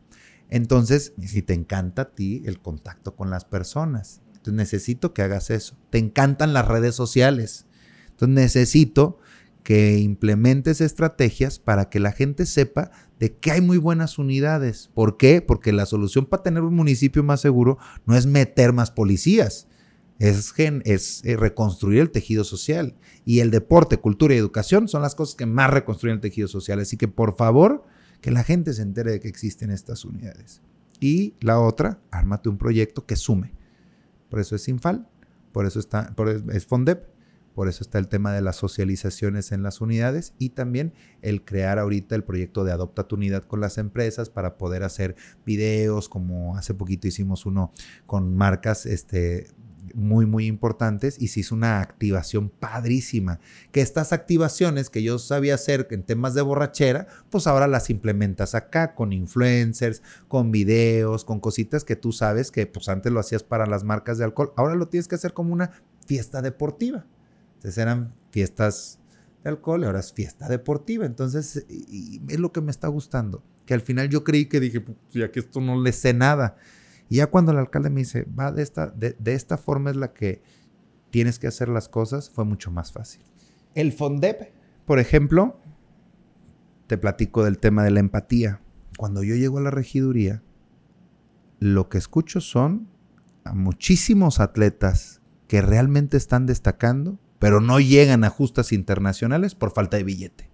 Entonces, 0.49 1.12
si 1.21 1.43
te 1.43 1.55
encanta 1.55 2.03
a 2.03 2.11
ti 2.11 2.43
el 2.45 2.61
contacto 2.61 3.14
con 3.14 3.31
las 3.31 3.45
personas, 3.45 4.21
entonces 4.41 4.55
necesito 4.55 5.12
que 5.12 5.20
hagas 5.20 5.51
eso. 5.51 5.76
Te 5.91 5.99
encantan 5.99 6.55
las 6.55 6.66
redes 6.66 6.95
sociales. 6.95 7.66
Entonces 8.09 8.34
necesito 8.34 9.18
que 9.62 9.99
implementes 9.99 10.80
estrategias 10.80 11.59
para 11.59 11.91
que 11.91 12.01
la 12.01 12.12
gente 12.12 12.47
sepa 12.47 12.91
de 13.18 13.36
que 13.36 13.51
hay 13.51 13.61
muy 13.61 13.76
buenas 13.76 14.18
unidades. 14.18 14.88
¿Por 14.95 15.18
qué? 15.18 15.43
Porque 15.43 15.72
la 15.72 15.84
solución 15.84 16.24
para 16.24 16.43
tener 16.43 16.62
un 16.62 16.74
municipio 16.74 17.22
más 17.22 17.43
seguro 17.43 17.76
no 18.07 18.16
es 18.16 18.24
meter 18.24 18.72
más 18.72 18.91
policías, 18.91 19.68
es, 20.18 20.55
es, 20.57 21.22
eh, 21.26 21.36
reconstruir 21.36 22.01
el 22.01 22.11
tejido 22.11 22.43
social. 22.43 22.97
Y 23.26 23.41
el 23.41 23.51
deporte, 23.51 23.99
cultura 23.99 24.34
y 24.34 24.38
educación 24.38 24.88
son 24.88 25.03
las 25.03 25.14
cosas 25.14 25.34
que 25.34 25.45
más 25.45 25.68
reconstruyen 25.68 26.14
el 26.14 26.22
tejido 26.22 26.49
social. 26.49 26.80
Así 26.80 26.97
que 26.97 27.09
por 27.09 27.36
favor, 27.36 27.84
que 28.22 28.30
la 28.30 28.43
gente 28.43 28.72
se 28.72 28.80
entere 28.80 29.12
de 29.12 29.20
que 29.20 29.28
existen 29.28 29.70
estas 29.70 30.07
unidades. 30.07 30.62
Y 30.99 31.34
la 31.41 31.61
otra, 31.61 32.01
ármate 32.11 32.49
un 32.49 32.57
proyecto 32.57 33.05
que 33.05 33.16
sume. 33.16 33.59
Por 34.31 34.41
eso 34.41 34.57
es 34.57 34.62
Sinfal, 34.62 35.07
por 35.53 35.66
eso 35.66 35.78
está, 35.78 36.14
por, 36.14 36.28
es 36.28 36.64
Fondep, 36.64 37.11
por 37.55 37.68
eso 37.68 37.83
está 37.83 37.99
el 37.99 38.09
tema 38.09 38.33
de 38.33 38.41
las 38.41 38.57
socializaciones 38.57 39.53
en 39.53 39.62
las 39.62 39.81
unidades 39.81 40.35
y 40.39 40.51
también 40.51 40.95
el 41.20 41.45
crear 41.45 41.78
ahorita 41.78 42.14
el 42.14 42.24
proyecto 42.24 42.64
de 42.64 42.72
Adopta 42.72 43.09
tu 43.09 43.16
unidad 43.16 43.43
con 43.43 43.61
las 43.61 43.76
empresas 43.76 44.31
para 44.31 44.57
poder 44.57 44.85
hacer 44.85 45.16
videos, 45.45 46.09
como 46.09 46.57
hace 46.57 46.74
poquito 46.74 47.09
hicimos 47.09 47.47
uno 47.47 47.72
con 48.07 48.35
marcas 48.35 48.87
este, 48.87 49.49
muy, 49.95 50.26
muy 50.26 50.47
importantes 50.47 51.16
y 51.20 51.28
se 51.28 51.41
hizo 51.41 51.55
una 51.55 51.81
activación 51.81 52.49
padrísima. 52.49 53.41
Que 53.72 53.81
estas 53.81 54.12
activaciones 54.12 54.91
que 54.91 55.03
yo 55.03 55.18
sabía 55.18 55.55
hacer 55.55 55.89
en 55.91 56.03
temas 56.03 56.35
de 56.35 56.43
borrachera, 56.43 57.07
pues 57.31 57.47
ahora 57.47 57.66
las 57.66 57.91
implementas 57.91 58.55
acá 58.55 58.95
con 58.95 59.12
influencers, 59.12 60.03
con 60.28 60.51
videos, 60.51 61.24
con 61.24 61.41
cositas 61.41 61.85
que 61.85 61.97
tú 61.97 62.12
sabes 62.12 62.51
que 62.51 62.66
pues 62.66 62.89
antes 62.89 63.12
lo 63.12 63.20
hacías 63.20 63.43
para 63.43 63.66
las 63.66 63.85
marcas 63.85 64.18
de 64.18 64.24
alcohol, 64.24 64.53
ahora 64.57 64.74
lo 64.74 64.89
tienes 64.89 65.09
que 65.09 65.14
hacer 65.14 65.33
como 65.33 65.53
una 65.53 65.70
fiesta 66.07 66.43
deportiva. 66.43 67.07
Entonces 67.57 67.78
eran 67.78 68.14
fiestas 68.31 69.01
de 69.45 69.51
alcohol 69.51 69.83
y 69.83 69.85
ahora 69.87 70.01
es 70.01 70.12
fiesta 70.12 70.49
deportiva. 70.49 71.07
Entonces, 71.07 71.64
es 71.68 72.39
lo 72.39 72.53
que 72.53 72.61
me 72.61 72.70
está 72.70 72.89
gustando. 72.89 73.43
Que 73.66 73.74
al 73.74 73.81
final 73.81 74.09
yo 74.09 74.24
creí 74.24 74.47
que 74.47 74.61
dije, 74.61 74.85
ya 75.11 75.31
que 75.31 75.41
esto 75.41 75.61
no 75.61 75.81
le 75.81 75.93
sé 75.93 76.14
nada. 76.14 76.57
Y 77.11 77.16
ya 77.16 77.26
cuando 77.26 77.52
el 77.52 77.58
alcalde 77.58 77.90
me 77.90 78.00
dice, 78.00 78.24
va 78.38 78.52
de 78.52 78.62
esta, 78.62 78.86
de, 78.86 79.16
esta 79.26 79.58
forma 79.58 79.90
es 79.90 79.96
la 79.96 80.14
que 80.14 80.42
tienes 81.11 81.38
que 81.38 81.46
hacer 81.48 81.68
las 81.68 81.90
cosas, 81.90 82.30
fue 82.30 82.46
mucho 82.46 82.70
más 82.70 82.92
fácil. 82.92 83.22
El 83.74 83.92
FONDEP, 83.92 84.54
por 84.86 84.98
ejemplo, 84.98 85.61
te 86.86 86.96
platico 86.96 87.44
del 87.44 87.58
tema 87.58 87.84
de 87.84 87.90
la 87.90 88.00
empatía. 88.00 88.62
Cuando 88.96 89.22
yo 89.22 89.34
llego 89.34 89.58
a 89.58 89.62
la 89.62 89.70
regiduría, 89.70 90.42
lo 91.58 91.90
que 91.90 91.98
escucho 91.98 92.40
son 92.40 92.88
a 93.44 93.52
muchísimos 93.52 94.40
atletas 94.40 95.20
que 95.48 95.61
realmente 95.61 96.16
están 96.16 96.46
destacando 96.46 97.18
pero 97.40 97.61
no 97.61 97.80
llegan 97.80 98.22
a 98.22 98.30
justas 98.30 98.70
internacionales 98.70 99.56
por 99.56 99.72
falta 99.72 99.96
de 99.96 100.04
billete. 100.04 100.50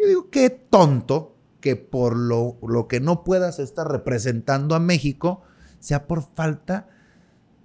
Yo 0.00 0.08
digo, 0.08 0.30
qué 0.30 0.48
tonto 0.48 1.36
que 1.60 1.76
por 1.76 2.16
lo, 2.16 2.56
lo 2.66 2.88
que 2.88 2.98
no 2.98 3.22
puedas 3.22 3.58
estar 3.58 3.86
representando 3.86 4.74
a 4.74 4.80
México 4.80 5.42
sea 5.78 6.06
por 6.06 6.22
falta 6.34 6.88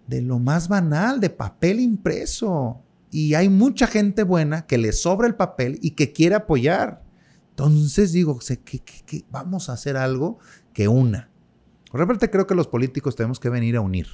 de 0.08 0.22
lo 0.22 0.40
más 0.40 0.68
banal, 0.68 1.20
de 1.20 1.30
papel 1.30 1.80
impreso. 1.80 2.82
Y 3.12 3.36
hay 3.36 3.50
mucha 3.50 3.88
gente 3.88 4.24
buena 4.24 4.66
que 4.66 4.78
le 4.78 4.92
sobra 4.92 5.28
el 5.28 5.36
papel 5.36 5.80
y 5.82 5.92
que 5.92 6.12
quiere 6.12 6.36
apoyar. 6.36 7.04
Entonces 7.52 8.12
digo, 8.12 8.40
que, 8.66 9.26
vamos 9.30 9.70
a 9.70 9.74
hacer 9.74 9.98
algo 9.98 10.40
que 10.74 10.88
una. 10.88 11.30
Realmente 11.92 12.32
creo 12.32 12.48
que 12.48 12.56
los 12.56 12.68
políticos 12.68 13.16
tenemos 13.16 13.40
que 13.40 13.50
venir 13.50 13.76
a 13.76 13.82
unir. 13.82 14.08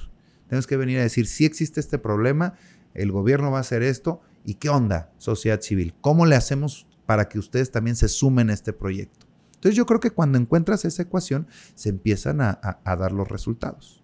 Tenemos 0.48 0.66
que 0.66 0.76
venir 0.76 0.98
a 0.98 1.02
decir, 1.02 1.26
si 1.26 1.46
existe 1.46 1.80
este 1.80 1.98
problema, 1.98 2.54
el 2.92 3.10
gobierno 3.10 3.50
va 3.50 3.58
a 3.58 3.62
hacer 3.62 3.82
esto. 3.82 4.20
¿Y 4.44 4.54
qué 4.54 4.68
onda, 4.68 5.12
sociedad 5.16 5.60
civil? 5.62 5.94
¿Cómo 6.00 6.26
le 6.26 6.36
hacemos 6.36 6.86
para 7.06 7.28
que 7.28 7.38
ustedes 7.38 7.70
también 7.70 7.96
se 7.96 8.08
sumen 8.08 8.50
a 8.50 8.52
este 8.52 8.72
proyecto? 8.74 9.29
Entonces 9.60 9.76
yo 9.76 9.84
creo 9.84 10.00
que 10.00 10.10
cuando 10.10 10.38
encuentras 10.38 10.86
esa 10.86 11.02
ecuación, 11.02 11.46
se 11.74 11.90
empiezan 11.90 12.40
a, 12.40 12.80
dar 12.82 13.12
los 13.12 13.28
resultados. 13.28 14.02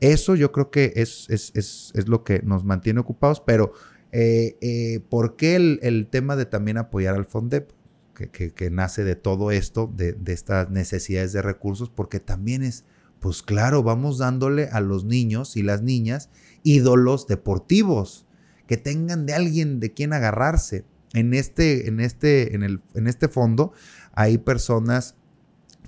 Eso 0.00 0.34
yo 0.34 0.52
creo 0.52 0.70
que 0.70 0.92
es, 0.96 1.30
es, 1.30 1.92
lo 2.06 2.24
que 2.24 2.42
nos 2.42 2.62
mantiene 2.62 3.00
ocupados, 3.00 3.40
pero 3.40 3.72
eh, 4.12 4.58
eh, 4.60 5.00
¿por 5.08 5.36
qué 5.36 5.56
el, 5.56 6.08
tema 6.10 6.36
de 6.36 6.44
también 6.44 6.76
apoyar 6.76 7.14
al 7.14 7.24
FONDEP? 7.24 7.70
Que, 8.12 8.70
nace 8.70 9.02
de 9.02 9.16
todo 9.16 9.50
esto, 9.50 9.90
de, 9.96 10.12
de 10.12 10.34
estas 10.34 10.68
necesidades 10.68 11.32
de 11.32 11.40
recursos, 11.40 11.88
porque 11.88 12.20
también 12.20 12.62
es, 12.62 12.84
pues 13.18 13.42
claro, 13.42 13.82
vamos 13.82 14.18
dándole 14.18 14.68
a 14.72 14.80
los 14.80 15.06
niños 15.06 15.56
y 15.56 15.62
las 15.62 15.80
niñas 15.80 16.28
ídolos 16.64 17.26
deportivos, 17.26 18.26
que 18.66 18.76
tengan 18.76 19.24
de 19.24 19.32
alguien 19.32 19.80
de 19.80 19.94
quien 19.94 20.12
agarrarse. 20.12 20.84
En 21.14 21.32
este, 21.32 21.88
en 21.88 22.00
este, 22.00 22.54
en 22.54 22.62
el, 22.62 22.82
en 22.92 23.06
este 23.06 23.28
fondo 23.28 23.72
hay 24.16 24.38
personas 24.38 25.14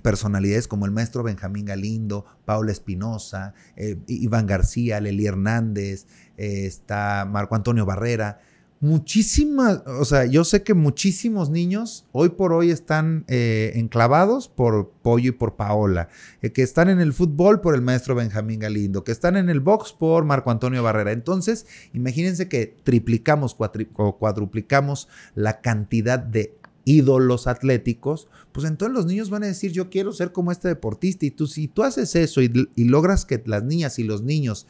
personalidades 0.01 0.69
como 0.69 0.85
el 0.85 0.91
maestro 0.91 1.23
Benjamín 1.23 1.65
Galindo, 1.65 2.25
Paula 2.45 2.71
Espinosa, 2.71 3.53
eh, 3.75 3.97
Iván 4.07 4.47
García, 4.47 5.01
Leli 5.01 5.25
Hernández, 5.25 6.05
eh, 6.37 6.65
está 6.65 7.27
Marco 7.29 7.55
Antonio 7.55 7.85
Barrera, 7.85 8.39
muchísimas, 8.81 9.81
o 9.85 10.05
sea, 10.05 10.25
yo 10.25 10.45
sé 10.45 10.63
que 10.63 10.73
muchísimos 10.73 11.49
niños 11.49 12.05
hoy 12.13 12.29
por 12.29 12.53
hoy 12.53 12.71
están 12.71 13.25
eh, 13.27 13.73
enclavados 13.75 14.47
por 14.47 14.91
Pollo 15.01 15.29
y 15.29 15.33
por 15.33 15.57
Paola, 15.57 16.07
que 16.41 16.61
están 16.61 16.87
en 16.87 17.01
el 17.01 17.11
fútbol 17.11 17.59
por 17.59 17.75
el 17.75 17.81
maestro 17.81 18.15
Benjamín 18.15 18.61
Galindo, 18.61 19.03
que 19.03 19.11
están 19.11 19.35
en 19.35 19.49
el 19.49 19.59
box 19.59 19.91
por 19.91 20.23
Marco 20.23 20.49
Antonio 20.49 20.81
Barrera. 20.81 21.11
Entonces, 21.11 21.65
imagínense 21.93 22.47
que 22.47 22.77
triplicamos 22.83 23.57
o 23.97 24.17
cuadruplicamos 24.17 25.09
la 25.35 25.59
cantidad 25.59 26.19
de 26.19 26.55
ídolos 26.85 27.47
atléticos, 27.47 28.27
pues 28.51 28.65
entonces 28.65 28.95
los 28.95 29.05
niños 29.05 29.29
van 29.29 29.43
a 29.43 29.47
decir, 29.47 29.71
yo 29.71 29.89
quiero 29.89 30.11
ser 30.11 30.31
como 30.31 30.51
este 30.51 30.67
deportista. 30.67 31.25
Y 31.25 31.31
tú, 31.31 31.47
si 31.47 31.67
tú 31.67 31.83
haces 31.83 32.15
eso 32.15 32.41
y, 32.41 32.49
logras 32.77 33.25
que 33.25 33.41
las 33.45 33.63
niñas 33.63 33.99
y 33.99 34.03
los 34.03 34.21
niños 34.21 34.67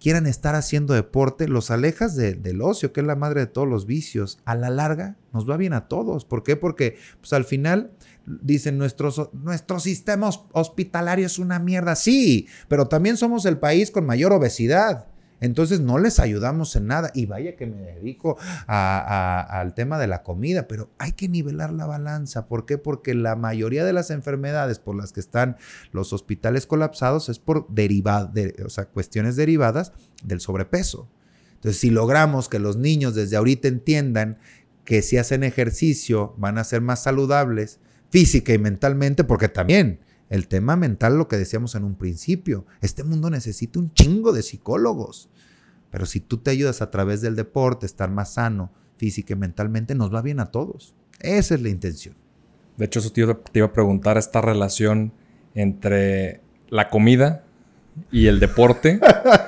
quieran 0.00 0.26
estar 0.26 0.54
haciendo 0.54 0.94
deporte, 0.94 1.48
los 1.48 1.70
alejas 1.70 2.16
del 2.16 2.60
ocio, 2.60 2.92
que 2.92 3.00
es 3.00 3.06
la 3.06 3.16
madre 3.16 3.40
de 3.40 3.46
todos 3.46 3.66
los 3.66 3.86
vicios. 3.86 4.38
A 4.44 4.54
la 4.54 4.70
larga 4.70 5.16
nos 5.32 5.48
va 5.48 5.56
bien 5.56 5.72
a 5.72 5.88
todos. 5.88 6.24
¿Por 6.24 6.42
qué? 6.42 6.56
Porque 6.56 6.98
pues, 7.20 7.32
al 7.32 7.44
final 7.44 7.92
dicen 8.26 8.76
nuestro, 8.76 9.30
nuestro 9.32 9.80
sistema 9.80 10.30
hospitalario 10.52 11.26
es 11.26 11.38
una 11.38 11.58
mierda. 11.58 11.96
Sí, 11.96 12.46
pero 12.68 12.88
también 12.88 13.16
somos 13.16 13.46
el 13.46 13.58
país 13.58 13.90
con 13.90 14.04
mayor 14.04 14.32
obesidad. 14.32 15.06
Entonces 15.40 15.80
no 15.80 15.98
les 15.98 16.18
ayudamos 16.18 16.74
en 16.76 16.86
nada. 16.86 17.10
Y 17.14 17.26
vaya 17.26 17.56
que 17.56 17.66
me 17.66 17.82
dedico 17.82 18.38
al 18.66 19.74
tema 19.74 19.98
de 19.98 20.06
la 20.06 20.22
comida, 20.22 20.66
pero 20.66 20.90
hay 20.98 21.12
que 21.12 21.28
nivelar 21.28 21.72
la 21.72 21.86
balanza. 21.86 22.46
¿Por 22.48 22.66
qué? 22.66 22.78
Porque 22.78 23.14
la 23.14 23.36
mayoría 23.36 23.84
de 23.84 23.92
las 23.92 24.10
enfermedades 24.10 24.78
por 24.78 24.96
las 24.96 25.12
que 25.12 25.20
están 25.20 25.56
los 25.92 26.12
hospitales 26.12 26.66
colapsados 26.66 27.28
es 27.28 27.38
por 27.38 27.68
derivadas, 27.68 28.30
o 28.64 28.70
sea, 28.70 28.86
cuestiones 28.86 29.36
derivadas 29.36 29.92
del 30.24 30.40
sobrepeso. 30.40 31.08
Entonces, 31.54 31.80
si 31.80 31.90
logramos 31.90 32.48
que 32.48 32.58
los 32.58 32.76
niños 32.76 33.14
desde 33.14 33.36
ahorita 33.36 33.68
entiendan 33.68 34.38
que 34.84 35.02
si 35.02 35.18
hacen 35.18 35.42
ejercicio 35.42 36.34
van 36.38 36.58
a 36.58 36.64
ser 36.64 36.80
más 36.80 37.02
saludables 37.02 37.80
física 38.10 38.52
y 38.54 38.58
mentalmente, 38.58 39.24
porque 39.24 39.48
también 39.48 39.98
el 40.28 40.48
tema 40.48 40.76
mental, 40.76 41.18
lo 41.18 41.28
que 41.28 41.36
decíamos 41.36 41.74
en 41.74 41.84
un 41.84 41.94
principio, 41.94 42.66
este 42.80 43.04
mundo 43.04 43.30
necesita 43.30 43.78
un 43.78 43.92
chingo 43.92 44.32
de 44.32 44.42
psicólogos. 44.42 45.28
Pero 45.90 46.06
si 46.06 46.20
tú 46.20 46.38
te 46.38 46.50
ayudas 46.50 46.82
a 46.82 46.90
través 46.90 47.20
del 47.20 47.36
deporte, 47.36 47.86
estar 47.86 48.10
más 48.10 48.34
sano 48.34 48.72
física 48.96 49.34
y 49.34 49.36
mentalmente, 49.36 49.94
nos 49.94 50.12
va 50.12 50.22
bien 50.22 50.40
a 50.40 50.46
todos. 50.46 50.94
Esa 51.20 51.54
es 51.54 51.62
la 51.62 51.68
intención. 51.68 52.16
De 52.76 52.86
hecho, 52.86 52.98
eso 52.98 53.12
te 53.12 53.20
iba 53.54 53.66
a 53.66 53.72
preguntar, 53.72 54.18
esta 54.18 54.40
relación 54.40 55.12
entre 55.54 56.40
la 56.68 56.90
comida 56.90 57.44
y 58.10 58.26
el 58.26 58.40
deporte. 58.40 59.00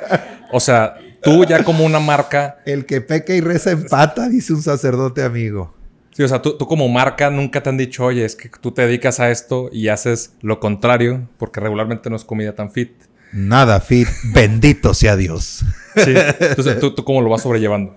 o 0.53 0.61
sea, 0.61 0.97
tú 1.23 1.45
ya 1.45 1.65
como 1.65 1.85
una 1.85 2.01
marca... 2.01 2.59
El 2.65 2.87
que 2.87 3.01
peca 3.01 3.35
y 3.35 3.41
reza 3.41 3.73
empata, 3.73 4.29
dice 4.29 4.53
un 4.55 4.63
sacerdote 4.63 5.23
amigo. 5.23 5.75
Sí, 6.19 6.25
o 6.25 6.29
sea, 6.29 6.43
tú, 6.43 6.59
como 6.59 6.89
marca 6.89 7.31
nunca 7.31 7.63
te 7.63 7.69
han 7.71 7.77
dicho, 7.77 8.05
oye, 8.05 8.25
es 8.25 8.35
que 8.35 8.49
tú 8.49 8.73
te 8.73 8.83
dedicas 8.83 9.21
a 9.21 9.31
esto 9.31 9.69
y 9.73 9.87
haces 9.87 10.35
lo 10.41 10.59
contrario, 10.59 11.29
porque 11.39 11.61
regularmente 11.61 12.11
no 12.11 12.17
es 12.17 12.25
comida 12.25 12.57
tan 12.57 12.73
fit. 12.73 12.91
Nada 13.33 13.79
fit, 13.79 14.09
bendito 14.35 14.95
sea 14.95 15.15
Dios. 15.15 15.65
Sí, 15.95 16.13
entonces 16.41 16.81
¿tú, 16.81 16.93
cómo 17.05 17.23
lo 17.23 17.31
vas 17.31 17.43
sobrellevando. 17.43 17.95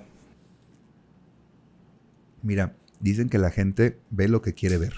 Mira, 2.44 2.76
dicen 3.00 3.28
que 3.28 3.40
la 3.40 3.50
gente 3.50 4.00
ve 4.12 4.28
lo 4.28 4.44
que 4.44 4.54
quiere 4.54 4.78
ver. 4.78 4.94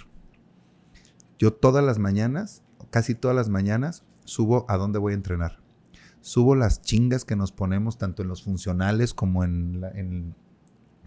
Yo 1.40 1.54
todas 1.54 1.82
las 1.86 2.00
mañanas, 2.00 2.62
casi 2.90 3.16
todas 3.16 3.36
las 3.38 3.48
mañanas, 3.48 4.04
subo 4.26 4.66
a 4.68 4.76
dónde 4.76 5.00
voy 5.00 5.14
a 5.14 5.16
entrenar. 5.16 5.60
subo 6.20 6.56
las 6.56 6.82
chingas 6.82 7.24
que 7.24 7.38
nos 7.38 7.54
ponemos 7.54 7.98
tanto 7.98 8.22
en 8.22 8.28
los 8.28 8.44
funcionales 8.44 9.14
como 9.14 9.46
en, 9.46 9.80
la- 9.80 9.92
en 9.92 10.36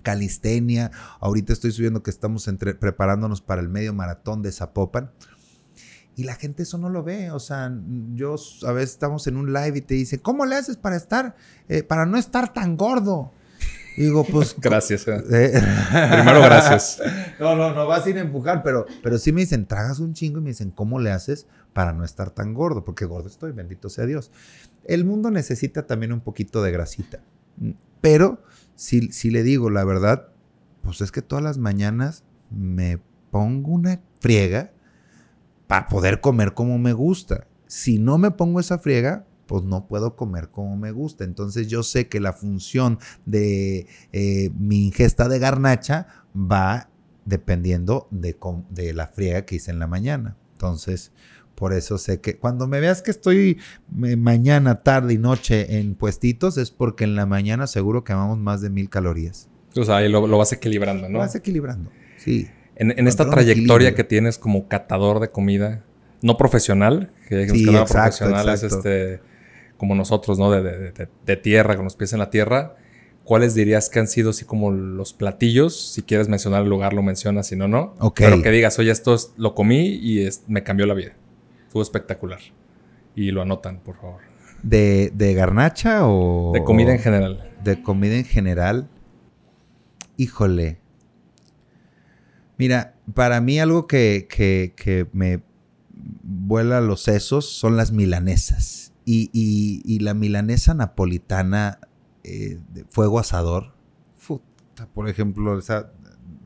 calistenia. 0.07 0.93
Ahorita 1.21 1.53
estoy 1.53 1.73
subiendo 1.73 2.03
que 2.05 2.11
estamos 2.11 2.47
entre- 2.47 2.75
preparándonos 2.77 3.41
para 3.43 3.61
el 3.61 3.69
medio 3.69 3.93
maratón 3.93 4.41
de 4.41 4.53
Zapopan. 4.53 5.11
Y 6.15 6.23
la 6.25 6.37
gente 6.37 6.63
eso 6.63 6.79
no 6.79 6.89
lo 6.89 7.03
ve. 7.03 7.33
O 7.33 7.41
sea, 7.41 7.71
yo 8.15 8.37
a 8.67 8.73
veces 8.73 8.91
estamos 8.93 9.27
en 9.27 9.37
un 9.37 9.53
live 9.53 9.79
y 9.79 9.81
te 9.83 9.95
dicen, 9.95 10.21
¿cómo 10.21 10.47
le 10.47 10.55
haces 10.55 10.77
para 10.77 10.97
estar, 10.97 11.35
eh, 11.69 11.83
para 11.83 12.07
no 12.07 12.17
estar 12.17 12.53
tan 12.55 12.77
gordo? 12.77 13.33
Y 13.99 14.03
digo, 14.05 14.25
pues... 14.25 14.55
Gracias. 14.61 15.07
eh. 15.09 15.17
eh, 15.31 15.61
Primero, 15.91 16.41
gracias. 16.43 17.01
no, 17.41 17.57
no, 17.57 17.75
no 17.75 17.87
vas 17.87 18.05
sin 18.05 18.17
empujar, 18.19 18.63
pero, 18.63 18.87
pero 19.03 19.19
sí 19.19 19.33
me 19.33 19.41
dicen, 19.41 19.67
tragas 19.67 19.99
un 19.99 20.15
chingo 20.15 20.39
y 20.39 20.43
me 20.43 20.51
dicen, 20.51 20.71
¿cómo 20.71 21.01
le 21.01 21.11
haces 21.11 21.47
para 21.73 21.93
no 21.93 22.05
estar 22.05 22.31
tan 22.31 22.55
gordo? 22.55 22.85
Porque 22.85 23.05
gordo 23.07 23.27
estoy, 23.29 23.53
bendito 23.53 23.89
sea 23.91 24.07
Dios. 24.07 24.31
El 24.85 25.05
mundo 25.05 25.31
necesita 25.31 25.87
también 25.87 26.13
un 26.13 26.21
poquito 26.21 26.63
de 26.63 26.71
grasita. 26.73 27.21
Mm, 27.59 27.71
Pero 28.01 28.39
si, 28.77 29.11
si 29.13 29.31
le 29.31 29.43
digo 29.43 29.71
la 29.71 29.85
verdad, 29.85 30.29
pues 30.83 31.01
es 31.01 31.11
que 31.11 31.23
todas 31.23 31.43
las 31.43 31.59
mañanas 31.59 32.25
me 32.51 33.01
pongo 33.31 33.73
una 33.73 34.01
friega 34.21 34.73
para 35.67 35.89
poder 35.89 36.21
comer 36.21 36.55
como 36.55 36.79
me 36.79 36.93
gusta. 36.93 37.49
Si 37.67 37.99
no 37.99 38.19
me 38.19 38.31
pongo 38.31 38.61
esa 38.61 38.79
friega, 38.79 39.27
pues 39.47 39.65
no 39.65 39.87
puedo 39.87 40.15
comer 40.17 40.51
como 40.51 40.77
me 40.77 40.93
gusta. 40.93 41.25
Entonces 41.25 41.69
yo 41.69 41.83
sé 41.83 42.09
que 42.09 42.21
la 42.21 42.33
función 42.33 42.99
de 43.25 43.87
eh, 44.13 44.51
mi 44.57 44.87
ingesta 44.87 45.29
de 45.29 45.39
garnacha 45.39 46.07
va 46.37 46.89
dependiendo 47.25 48.09
de, 48.11 48.37
de 48.71 48.93
la 48.93 49.09
friega 49.09 49.45
que 49.45 49.57
hice 49.57 49.71
en 49.71 49.79
la 49.79 49.87
mañana. 49.87 50.37
Entonces, 50.53 51.13
por 51.57 51.73
eso 51.73 51.99
sé 51.99 52.21
que 52.21 52.37
cuando 52.37 52.69
me 52.69 52.79
veas 52.79 53.03
que 53.03 53.11
estoy 53.11 53.59
eh, 54.05 54.17
mañana, 54.17 54.83
tarde 54.85 55.15
y 55.15 55.19
noche 55.19 55.79
en 55.79 55.97
puestitos, 55.97 56.57
es 56.59 56.71
porque 56.71 57.03
en 57.03 57.17
la 57.17 57.27
mañana 57.27 57.67
seguro 57.67 58.05
quemamos 58.05 58.39
más 58.39 58.61
de 58.61 58.71
mil 58.71 58.89
calorías. 58.89 59.49
O 59.77 59.85
sea, 59.85 59.97
ahí 59.97 60.09
lo, 60.09 60.27
lo 60.29 60.39
vas 60.39 60.53
equilibrando, 60.53 61.05
Lo 61.05 61.09
¿no? 61.15 61.19
vas 61.19 61.35
equilibrando. 61.35 61.91
Sí. 62.19 62.47
En, 62.77 62.97
en 62.97 63.09
esta 63.09 63.29
trayectoria 63.29 63.95
que 63.95 64.05
tienes 64.05 64.39
como 64.39 64.69
catador 64.69 65.19
de 65.19 65.29
comida, 65.31 65.83
no 66.23 66.37
profesional, 66.37 67.11
que 67.29 67.49
Sí, 67.49 67.65
que 67.65 67.65
no 67.67 67.71
era 67.73 67.81
exacto, 67.83 68.19
profesional 68.27 68.49
es 68.55 68.63
este, 68.63 69.21
como 69.77 69.95
nosotros, 69.95 70.39
¿no? 70.39 70.51
De, 70.51 70.63
de- 70.63 70.93
de- 70.93 71.09
de 71.27 71.37
tierra, 71.37 71.75
con 71.77 71.85
los 71.85 71.97
pies 71.97 72.13
en 72.13 72.19
la 72.21 72.31
tierra. 72.31 72.77
¿Cuáles 73.25 73.55
dirías 73.55 73.91
que 73.91 73.99
han 73.99 74.07
sido 74.07 74.31
así 74.31 74.45
como 74.45 74.71
los 74.71 75.13
platillos? 75.13 75.93
Si 75.93 76.03
quieres 76.03 76.29
mencionar 76.29 76.63
el 76.63 76.69
lugar, 76.69 76.93
lo 76.93 77.03
mencionas, 77.03 77.49
si 77.49 77.57
no, 77.57 77.67
no. 77.67 77.95
Ok. 77.99 78.21
Pero 78.21 78.41
que 78.43 78.51
digas, 78.51 78.79
oye, 78.79 78.91
esto 78.93 79.15
es- 79.15 79.33
lo 79.37 79.55
comí 79.55 79.89
y 79.97 80.21
es- 80.21 80.45
me 80.47 80.63
cambió 80.63 80.87
la 80.87 80.95
vida. 80.95 81.13
Espectacular. 81.83 82.41
Y 83.15 83.31
lo 83.31 83.43
anotan, 83.43 83.81
por 83.81 83.97
favor. 83.97 84.21
¿De, 84.63 85.11
de 85.15 85.35
garnacha 85.35 86.07
o...? 86.07 86.53
De 86.53 86.63
comida 86.65 86.93
en 86.93 86.99
general. 86.99 87.53
De 87.63 87.83
comida 87.83 88.17
en 88.17 88.25
general. 88.25 88.89
Híjole. 90.17 90.81
Mira, 92.59 92.95
para 93.15 93.41
mí 93.41 93.59
algo 93.61 93.87
que, 93.87 94.27
que- 94.31 94.73
que 94.77 95.07
me 95.13 95.43
vuela 96.23 96.81
los 96.81 97.03
sesos 97.03 97.49
son 97.51 97.77
las 97.77 97.93
milanesas. 97.93 98.93
Y, 99.05 99.31
y- 99.33 99.83
y 99.85 100.01
la 100.01 100.15
milanesa 100.15 100.75
napolitana 100.75 101.79
eh, 102.25 102.59
de 102.73 102.85
fuego 102.91 103.19
asador. 103.19 103.75
Puta, 104.27 104.87
por 104.93 105.09
ejemplo, 105.09 105.53
o 105.53 105.61
sea, 105.61 105.93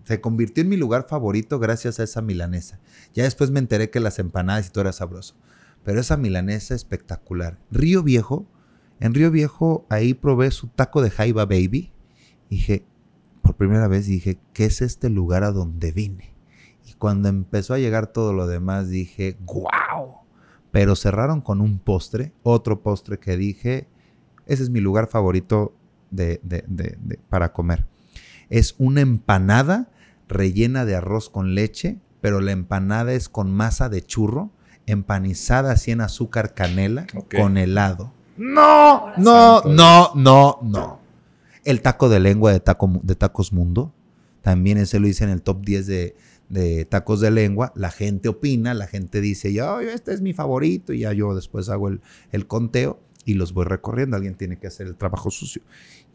se 0.05 0.21
convirtió 0.21 0.63
en 0.63 0.69
mi 0.69 0.77
lugar 0.77 1.07
favorito 1.09 1.59
gracias 1.59 2.01
a 2.01 2.05
esa 2.05 2.23
milanesa. 2.23 2.81
Ya 3.15 3.25
después 3.25 3.51
me 3.51 3.59
enteré 3.61 3.91
que 3.91 4.01
las 4.01 4.19
empanadas 4.19 4.67
y 4.69 4.71
todo 4.71 4.83
era 4.83 4.93
sabroso. 4.93 5.37
Pero 5.85 6.01
esa 6.01 6.17
milanesa 6.17 6.75
espectacular. 6.75 7.59
Río 7.71 8.03
Viejo, 8.03 8.47
en 8.99 9.15
Río 9.15 9.31
Viejo 9.31 9.87
ahí 9.89 10.15
probé 10.15 10.51
su 10.51 10.69
taco 10.69 11.01
de 11.03 11.11
jaiba 11.11 11.47
baby. 11.47 11.93
Dije, 12.51 12.85
por 13.43 13.55
primera 13.57 13.89
vez 13.89 14.07
dije, 14.07 14.39
¿qué 14.53 14.67
es 14.67 14.83
este 14.83 15.09
lugar 15.09 15.45
a 15.45 15.53
donde 15.53 15.93
vine? 15.93 16.35
Y 16.87 16.95
cuando 16.95 17.29
empezó 17.29 17.75
a 17.75 17.79
llegar 17.79 18.09
todo 18.09 18.33
lo 18.33 18.47
demás 18.47 18.89
dije, 18.89 19.37
¡guau! 19.47 20.17
Pero 20.71 20.97
cerraron 20.97 21.41
con 21.41 21.61
un 21.61 21.79
postre, 21.79 22.33
otro 22.43 22.83
postre 22.83 23.19
que 23.19 23.37
dije, 23.37 23.89
ese 24.47 24.63
es 24.65 24.71
mi 24.71 24.81
lugar 24.81 25.07
favorito 25.09 25.75
de- 26.11 26.41
de- 26.43 26.65
de- 26.69 27.19
para 27.29 27.53
comer. 27.53 27.87
Es 28.51 28.75
una 28.79 29.01
empanada 29.01 29.89
rellena 30.29 30.85
de 30.85 30.97
arroz 30.97 31.31
con 31.31 31.55
leche, 31.55 31.99
pero 32.21 32.41
la 32.41 32.53
empanada 32.53 33.13
es 33.13 33.29
con 33.29 33.51
masa 33.51 33.89
de 33.89 34.03
churro, 34.03 34.51
empanizada 34.87 35.73
así 35.73 35.91
en 35.91 36.01
azúcar 36.01 36.55
canela, 36.55 37.07
con 37.37 37.57
helado. 37.57 38.13
No, 38.37 39.17
no, 39.17 39.63
no, 39.63 40.13
no, 40.15 40.59
no. 40.63 41.01
El 41.65 41.83
taco 41.83 42.09
de 42.09 42.21
lengua 42.21 42.53
de, 42.53 42.61
taco, 42.61 42.91
de 43.03 43.15
Tacos 43.15 43.53
Mundo. 43.53 43.93
También 44.43 44.79
ese 44.79 44.99
lo 44.99 45.07
hice 45.07 45.25
en 45.25 45.31
el 45.31 45.43
top 45.43 45.63
10 45.63 45.87
de, 45.87 46.17
de 46.49 46.87
tacos 46.87 47.21
de 47.21 47.31
lengua. 47.31 47.73
La 47.77 47.91
gente 47.91 48.31
opina, 48.31 48.73
la 48.73 48.87
gente 48.87 49.21
dice, 49.21 49.53
yo, 49.53 49.83
yo, 49.83 49.91
este 49.91 50.15
es 50.15 50.23
mi 50.23 50.33
favorito. 50.33 50.95
Y 50.95 51.01
ya 51.01 51.13
yo 51.13 51.35
después 51.35 51.69
hago 51.69 51.89
el, 51.89 52.01
el 52.33 52.47
conteo 52.47 52.99
y 53.27 53.35
los 53.35 53.53
voy 53.53 53.67
recorriendo. 53.67 54.17
Alguien 54.17 54.35
tiene 54.37 54.59
que 54.59 54.69
hacer 54.69 54.87
el 54.87 54.97
trabajo 54.97 55.31
sucio. 55.31 55.63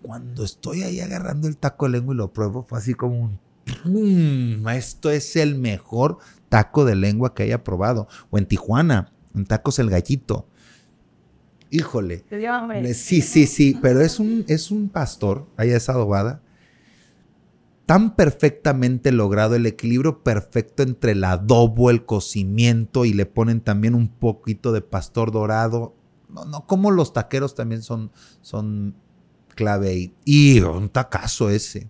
Cuando 0.02 0.44
estoy 0.44 0.84
ahí 0.84 1.00
agarrando 1.00 1.48
el 1.48 1.58
taco 1.58 1.86
de 1.86 1.94
lengua 1.94 2.14
y 2.14 2.18
lo 2.18 2.32
pruebo, 2.34 2.64
fue 2.64 2.78
así 2.80 2.94
como 2.94 3.20
un... 3.22 3.40
"Mm, 3.84 4.68
esto 4.70 5.10
es 5.10 5.36
el 5.36 5.56
mejor 5.56 6.20
taco 6.50 6.86
de 6.86 6.96
lengua 6.96 7.34
que 7.34 7.44
haya 7.44 7.64
probado. 7.64 8.08
O 8.30 8.38
en 8.38 8.46
Tijuana, 8.46 9.12
en 9.34 9.46
Tacos 9.46 9.80
El 9.80 9.90
Gallito. 9.90 10.48
Híjole. 11.72 12.24
Sí, 12.94 13.22
sí, 13.22 13.48
sí, 13.48 13.78
pero 13.82 14.02
es 14.02 14.20
un, 14.20 14.46
es 14.48 14.70
un 14.72 14.88
pastor, 14.90 15.48
ahí 15.58 15.72
es 15.72 15.90
adobada, 15.90 16.42
tan 17.86 18.16
perfectamente 18.16 19.12
logrado, 19.12 19.56
el 19.56 19.66
equilibrio 19.66 20.24
perfecto 20.24 20.84
entre 20.84 21.12
el 21.12 21.24
adobo, 21.24 21.90
el 21.90 22.06
cocimiento 22.06 23.06
y 23.06 23.14
le 23.14 23.26
ponen 23.26 23.62
también 23.62 23.94
un 23.96 24.08
poquito 24.08 24.72
de 24.72 24.82
pastor 24.82 25.32
dorado. 25.32 25.96
No, 26.30 26.46
no, 26.46 26.66
como 26.66 26.92
los 26.92 27.14
taqueros 27.14 27.56
también 27.56 27.82
son, 27.82 28.12
son 28.42 28.96
clave. 29.56 30.14
Y 30.24 30.60
un 30.62 30.90
tacazo 30.90 31.50
ese. 31.50 31.90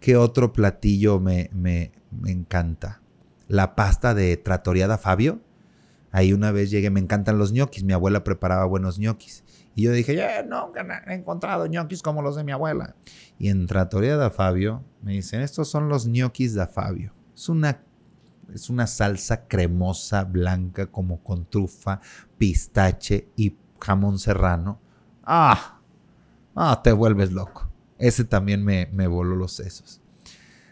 ¿Qué 0.00 0.16
otro 0.16 0.52
platillo 0.52 1.20
me, 1.20 1.50
me, 1.52 1.92
me 2.10 2.30
encanta? 2.30 3.02
La 3.48 3.74
pasta 3.74 4.14
de 4.14 4.36
Trattoriada 4.36 4.96
Fabio. 4.98 5.40
Ahí 6.10 6.32
una 6.32 6.52
vez 6.52 6.70
llegué, 6.70 6.90
me 6.90 7.00
encantan 7.00 7.38
los 7.38 7.52
ñoquis. 7.52 7.84
Mi 7.84 7.92
abuela 7.92 8.24
preparaba 8.24 8.64
buenos 8.64 8.98
ñoquis. 8.98 9.44
Y 9.74 9.82
yo 9.82 9.92
dije, 9.92 10.14
"Eh, 10.14 10.44
nunca 10.48 10.84
he 11.06 11.14
encontrado 11.14 11.66
ñoquis 11.66 12.02
como 12.02 12.22
los 12.22 12.34
de 12.36 12.44
mi 12.44 12.52
abuela. 12.52 12.96
Y 13.38 13.48
en 13.48 13.66
Trattoria 13.66 14.16
da 14.16 14.30
Fabio 14.30 14.82
me 15.02 15.12
dicen, 15.12 15.40
estos 15.40 15.68
son 15.68 15.88
los 15.88 16.06
ñoquis 16.06 16.54
da 16.54 16.66
Fabio. 16.66 17.12
Es 17.34 17.48
una, 17.48 17.80
es 18.52 18.70
una 18.70 18.86
salsa 18.86 19.46
cremosa, 19.46 20.24
blanca, 20.24 20.86
como 20.86 21.22
con 21.22 21.44
trufa, 21.44 22.00
pistache 22.38 23.28
y 23.36 23.56
jamón 23.80 24.18
serrano. 24.18 24.80
¡Ah! 25.22 25.77
¡Ah! 26.60 26.80
Te 26.82 26.90
vuelves 26.90 27.30
loco. 27.30 27.68
Ese 27.98 28.24
también 28.24 28.64
me, 28.64 28.88
me 28.92 29.06
voló 29.06 29.36
los 29.36 29.52
sesos. 29.52 30.00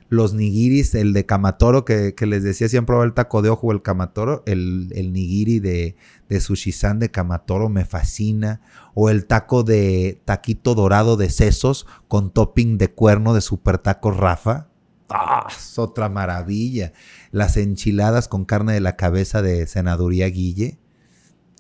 Los 0.09 0.35
nigiris, 0.35 0.97
el 0.97 1.13
de 1.13 1.27
Kamatoro, 1.27 1.85
que, 1.85 2.15
que 2.15 2.27
les 2.27 2.43
decía, 2.43 2.69
si 2.69 2.77
han 2.77 2.87
probado 2.87 3.05
el 3.07 3.15
taco 3.15 3.41
de 3.41 3.51
ojo 3.51 3.69
o 3.69 3.73
el 3.73 3.83
Kamatoro, 3.83 4.43
el, 4.47 4.93
el 4.97 5.13
nigiri 5.13 5.61
de, 5.61 5.97
de 6.29 6.41
Sushi-san 6.41 6.99
de 6.99 7.13
Kamatoro 7.13 7.69
me 7.69 7.85
fascina. 7.85 8.61
O 8.95 9.11
el 9.11 9.27
taco 9.27 9.63
de 9.63 10.21
taquito 10.25 10.75
dorado 10.75 11.17
de 11.17 11.31
sesos 11.31 11.87
con 12.09 12.33
topping 12.33 12.79
de 12.79 12.91
cuerno 12.91 13.33
de 13.33 13.41
Super 13.41 13.79
Tacos 13.79 14.17
Rafa. 14.17 14.67
¡Ah! 15.09 15.47
Es 15.57 15.79
otra 15.79 16.09
maravilla. 16.09 16.93
Las 17.31 17.57
enchiladas 17.57 18.27
con 18.27 18.45
carne 18.45 18.73
de 18.73 18.81
la 18.81 18.97
cabeza 18.97 19.41
de 19.41 19.69
Senaduría 19.69 20.27
Guille. 20.27 20.79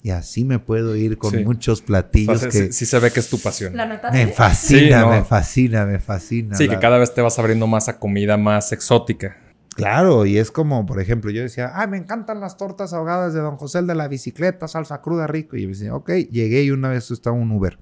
Y 0.06 0.10
así 0.10 0.44
me 0.44 0.60
puedo 0.60 0.94
ir 0.94 1.18
con 1.18 1.32
Sí. 1.32 1.38
muchos 1.44 1.80
O 1.82 1.84
platillos 1.86 2.38
sea, 2.38 2.48
que 2.48 2.66
sí, 2.66 2.72
sí 2.72 2.86
se 2.86 3.00
ve 3.00 3.10
que 3.10 3.18
es 3.18 3.28
tu 3.28 3.40
pasión. 3.40 3.76
La 3.76 3.86
neta, 3.86 4.12
me 4.12 4.28
fascina, 4.28 4.98
Sí, 5.00 5.04
no. 5.04 5.10
me 5.10 5.24
fascina, 5.24 5.84
me 5.84 5.98
fascina. 5.98 6.54
Sí, 6.56 6.68
la- 6.68 6.74
que 6.74 6.78
cada 6.80 6.96
vez 6.98 7.12
te 7.12 7.22
vas 7.22 7.36
abriendo 7.40 7.66
más 7.66 7.88
a 7.88 7.98
comida 7.98 8.36
más 8.36 8.70
exótica. 8.70 9.36
Claro, 9.74 10.24
y 10.24 10.38
es 10.38 10.52
como, 10.52 10.86
por 10.86 11.00
ejemplo, 11.00 11.32
yo 11.32 11.42
decía, 11.42 11.72
ay, 11.74 11.88
me 11.88 11.96
encantan 11.96 12.38
las 12.40 12.56
tortas 12.56 12.92
ahogadas 12.92 13.34
de 13.34 13.40
Don 13.40 13.56
José 13.56 13.80
el 13.80 13.88
de 13.88 13.96
la 13.96 14.06
bicicleta, 14.06 14.68
salsa 14.68 15.02
cruda 15.02 15.26
rico. 15.26 15.56
Y 15.56 15.62
yo 15.62 15.68
decía, 15.70 15.92
ok, 15.92 16.08
llegué 16.30 16.62
y 16.62 16.70
una 16.70 16.88
vez 16.90 17.10
estaba 17.10 17.34
un 17.34 17.50
Uber. 17.50 17.76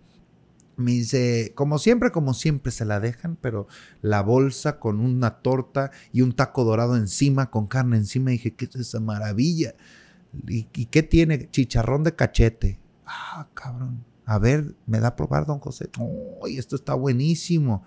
Me 0.79 0.93
dice, 0.93 1.53
como 1.55 1.79
siempre, 1.79 2.11
como 2.11 2.33
siempre 2.33 2.73
se 2.73 2.87
la 2.87 3.01
dejan, 3.01 3.37
pero 3.39 3.69
la 4.01 4.23
bolsa 4.23 4.79
con 4.79 4.99
una 4.99 5.43
torta 5.43 5.91
y 6.11 6.23
un 6.23 6.33
taco 6.33 6.65
dorado 6.65 6.97
encima, 6.97 7.51
con 7.51 7.67
carne 7.67 7.99
encima. 7.99 8.31
Y 8.31 8.39
dije, 8.39 8.55
¿qué 8.55 8.65
es 8.65 8.77
esa 8.77 8.99
maravilla? 8.99 9.75
¿Y, 10.49 10.69
y 10.75 10.87
qué 10.87 11.03
tiene? 11.03 11.51
Chicharrón 11.51 12.05
de 12.05 12.15
cachete. 12.15 12.81
Ah, 13.07 13.49
cabrón. 13.55 14.05
A 14.27 14.39
ver, 14.39 14.75
¿me 14.87 15.01
da 15.01 15.09
a 15.09 15.17
probar, 15.17 15.47
don 15.47 15.59
José? 15.59 15.91
¡Uy, 15.99 16.57
esto 16.57 16.77
está 16.77 16.95
buenísimo! 16.95 17.85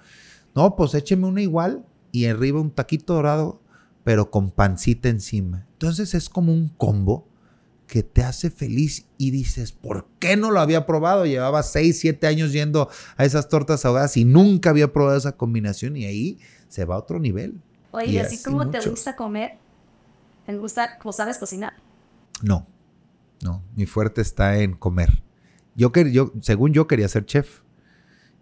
No, 0.53 0.75
pues 0.75 0.93
écheme 0.93 1.27
una 1.27 1.41
igual 1.41 1.85
y 2.11 2.25
arriba 2.25 2.61
un 2.61 2.71
taquito 2.71 3.13
dorado, 3.13 3.61
pero 4.03 4.31
con 4.31 4.51
pancita 4.51 5.09
encima. 5.09 5.67
Entonces 5.73 6.13
es 6.13 6.29
como 6.29 6.53
un 6.53 6.69
combo 6.69 7.27
que 7.87 8.03
te 8.03 8.23
hace 8.23 8.49
feliz 8.49 9.05
y 9.17 9.31
dices, 9.31 9.71
¿por 9.71 10.07
qué 10.19 10.35
no 10.35 10.51
lo 10.51 10.59
había 10.59 10.85
probado? 10.85 11.25
Llevaba 11.25 11.63
6, 11.63 11.99
7 11.99 12.27
años 12.27 12.51
yendo 12.51 12.89
a 13.15 13.25
esas 13.25 13.49
tortas 13.49 13.85
ahogadas 13.85 14.17
y 14.17 14.25
nunca 14.25 14.71
había 14.71 14.91
probado 14.91 15.17
esa 15.17 15.37
combinación 15.37 15.95
y 15.95 16.05
ahí 16.05 16.39
se 16.67 16.85
va 16.85 16.95
a 16.95 16.99
otro 16.99 17.19
nivel. 17.19 17.61
Oye, 17.91 18.11
y 18.11 18.17
así 18.19 18.43
como 18.43 18.69
te 18.69 18.87
gusta 18.87 19.15
comer, 19.15 19.57
¿te 20.45 20.57
gusta, 20.57 20.97
como 20.99 21.13
sabes 21.13 21.37
cocinar? 21.37 21.73
No, 22.41 22.67
no, 23.43 23.63
mi 23.75 23.85
fuerte 23.85 24.21
está 24.21 24.57
en 24.59 24.73
comer. 24.73 25.23
Yo, 25.75 25.91
yo 25.93 26.33
según 26.41 26.73
yo 26.73 26.87
quería 26.87 27.07
ser 27.07 27.25
chef 27.25 27.61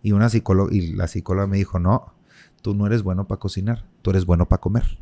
y, 0.02 0.12
una 0.12 0.30
psicóloga, 0.30 0.74
y 0.74 0.93
la 0.93 1.08
psicóloga 1.08 1.48
me 1.48 1.58
dijo, 1.58 1.80
no, 1.80 2.14
tú 2.62 2.76
no 2.76 2.88
eres 2.88 3.04
bueno 3.04 3.28
para 3.28 3.39
cocinar, 3.39 3.86
tú 4.02 4.12
eres 4.12 4.26
bueno 4.26 4.48
para 4.48 4.62
comer. 4.62 5.00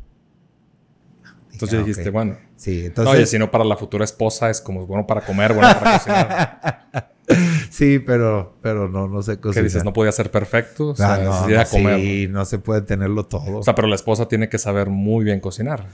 Entonces 1.52 1.78
ah, 1.78 1.82
dijiste, 1.82 2.10
bueno. 2.10 2.36
Sí, 2.56 2.86
entonces. 2.86 3.14
Oye, 3.14 3.26
si 3.26 3.38
no 3.38 3.50
para 3.50 3.64
la 3.64 3.76
futura 3.76 4.04
esposa 4.04 4.50
es 4.50 4.60
como 4.60 4.86
bueno 4.86 5.06
para 5.06 5.20
comer, 5.20 5.52
bueno 5.54 5.68
para 5.78 5.98
cocinar. 5.98 7.10
sí, 7.70 8.00
pero, 8.00 8.58
pero 8.60 8.88
no, 8.88 9.06
no 9.06 9.22
sé 9.22 9.38
cocinar. 9.38 9.54
¿Qué 9.54 9.62
dices? 9.62 9.84
No 9.84 9.92
podía 9.92 10.10
ser 10.10 10.32
perfecto. 10.32 10.88
O 10.88 10.96
sea, 10.96 11.14
ah, 11.14 11.46
no, 11.48 11.64
comer. 11.70 12.00
Sí, 12.00 12.26
no 12.28 12.44
se 12.44 12.58
puede 12.58 12.82
tenerlo 12.82 13.26
todo. 13.26 13.58
O 13.58 13.62
sea, 13.62 13.76
pero 13.76 13.86
la 13.86 13.94
esposa 13.94 14.26
tiene 14.26 14.48
que 14.48 14.58
saber 14.58 14.90
muy 14.90 15.24
bien 15.24 15.38
cocinar. 15.38 15.86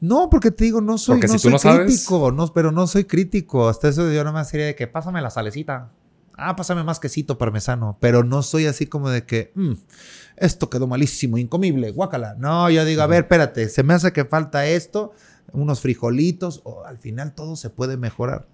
No, 0.00 0.28
porque 0.30 0.50
te 0.50 0.64
digo, 0.64 0.80
no 0.80 0.98
soy, 0.98 1.20
no 1.20 1.58
soy 1.58 1.78
crítico, 1.84 2.32
no, 2.32 2.52
pero 2.52 2.72
no 2.72 2.86
soy 2.86 3.04
crítico. 3.04 3.68
Hasta 3.68 3.88
eso 3.88 4.10
yo 4.12 4.24
más 4.32 4.48
sería 4.50 4.66
de 4.66 4.74
que 4.74 4.86
pásame 4.86 5.22
la 5.22 5.30
salecita. 5.30 5.90
Ah, 6.36 6.54
pásame 6.54 6.84
más 6.84 7.00
quesito 7.00 7.38
parmesano. 7.38 7.96
Pero 8.00 8.22
no 8.22 8.42
soy 8.42 8.66
así 8.66 8.86
como 8.86 9.08
de 9.08 9.24
que, 9.24 9.52
mm, 9.54 9.72
esto 10.36 10.68
quedó 10.68 10.86
malísimo, 10.86 11.38
incomible, 11.38 11.90
guácala. 11.92 12.34
No, 12.38 12.68
yo 12.68 12.84
digo, 12.84 13.02
a 13.02 13.06
ver, 13.06 13.22
espérate, 13.22 13.68
se 13.70 13.82
me 13.82 13.94
hace 13.94 14.12
que 14.12 14.26
falta 14.26 14.66
esto, 14.66 15.12
unos 15.52 15.80
frijolitos, 15.80 16.60
o 16.64 16.84
al 16.84 16.98
final 16.98 17.34
todo 17.34 17.56
se 17.56 17.70
puede 17.70 17.96
mejorar. 17.96 18.48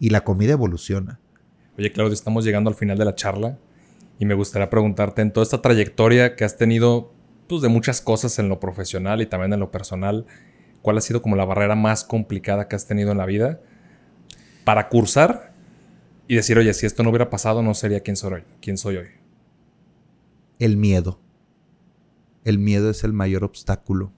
Y 0.00 0.10
la 0.10 0.24
comida 0.24 0.52
evoluciona. 0.52 1.20
Oye, 1.76 1.92
Claudio, 1.92 2.14
estamos 2.14 2.44
llegando 2.44 2.70
al 2.70 2.76
final 2.76 2.96
de 2.96 3.04
la 3.04 3.14
charla 3.14 3.58
y 4.18 4.24
me 4.24 4.34
gustaría 4.34 4.70
preguntarte 4.70 5.22
en 5.22 5.32
toda 5.32 5.44
esta 5.44 5.60
trayectoria 5.60 6.36
que 6.36 6.44
has 6.44 6.56
tenido, 6.56 7.12
pues 7.48 7.62
de 7.62 7.68
muchas 7.68 8.00
cosas 8.00 8.38
en 8.38 8.48
lo 8.48 8.60
profesional 8.60 9.20
y 9.20 9.26
también 9.26 9.52
en 9.52 9.60
lo 9.60 9.70
personal, 9.70 10.26
¿cuál 10.84 10.98
ha 10.98 11.00
sido 11.00 11.20
como 11.20 11.34
la 11.34 11.44
barrera 11.44 11.74
más 11.74 12.04
complicada 12.04 12.68
que 12.68 12.76
has 12.76 12.86
tenido 12.86 13.10
en 13.10 13.18
la 13.18 13.26
vida 13.26 13.60
para 14.64 14.88
cursar 14.88 15.52
y 16.28 16.36
decir, 16.36 16.56
oye, 16.58 16.72
si 16.74 16.86
esto 16.86 17.02
no 17.02 17.10
hubiera 17.10 17.28
pasado, 17.28 17.60
no 17.60 17.74
sería 17.74 18.00
quien 18.00 18.16
soy 18.16 18.34
hoy? 18.34 18.44
Quién 18.60 18.78
soy 18.78 18.98
hoy? 18.98 19.24
el 20.58 20.76
miedo. 20.76 21.20
El 22.44 22.58
miedo 22.58 22.90
es 22.90 23.04
el 23.04 23.12
mayor 23.12 23.44
obstáculo, 23.44 24.12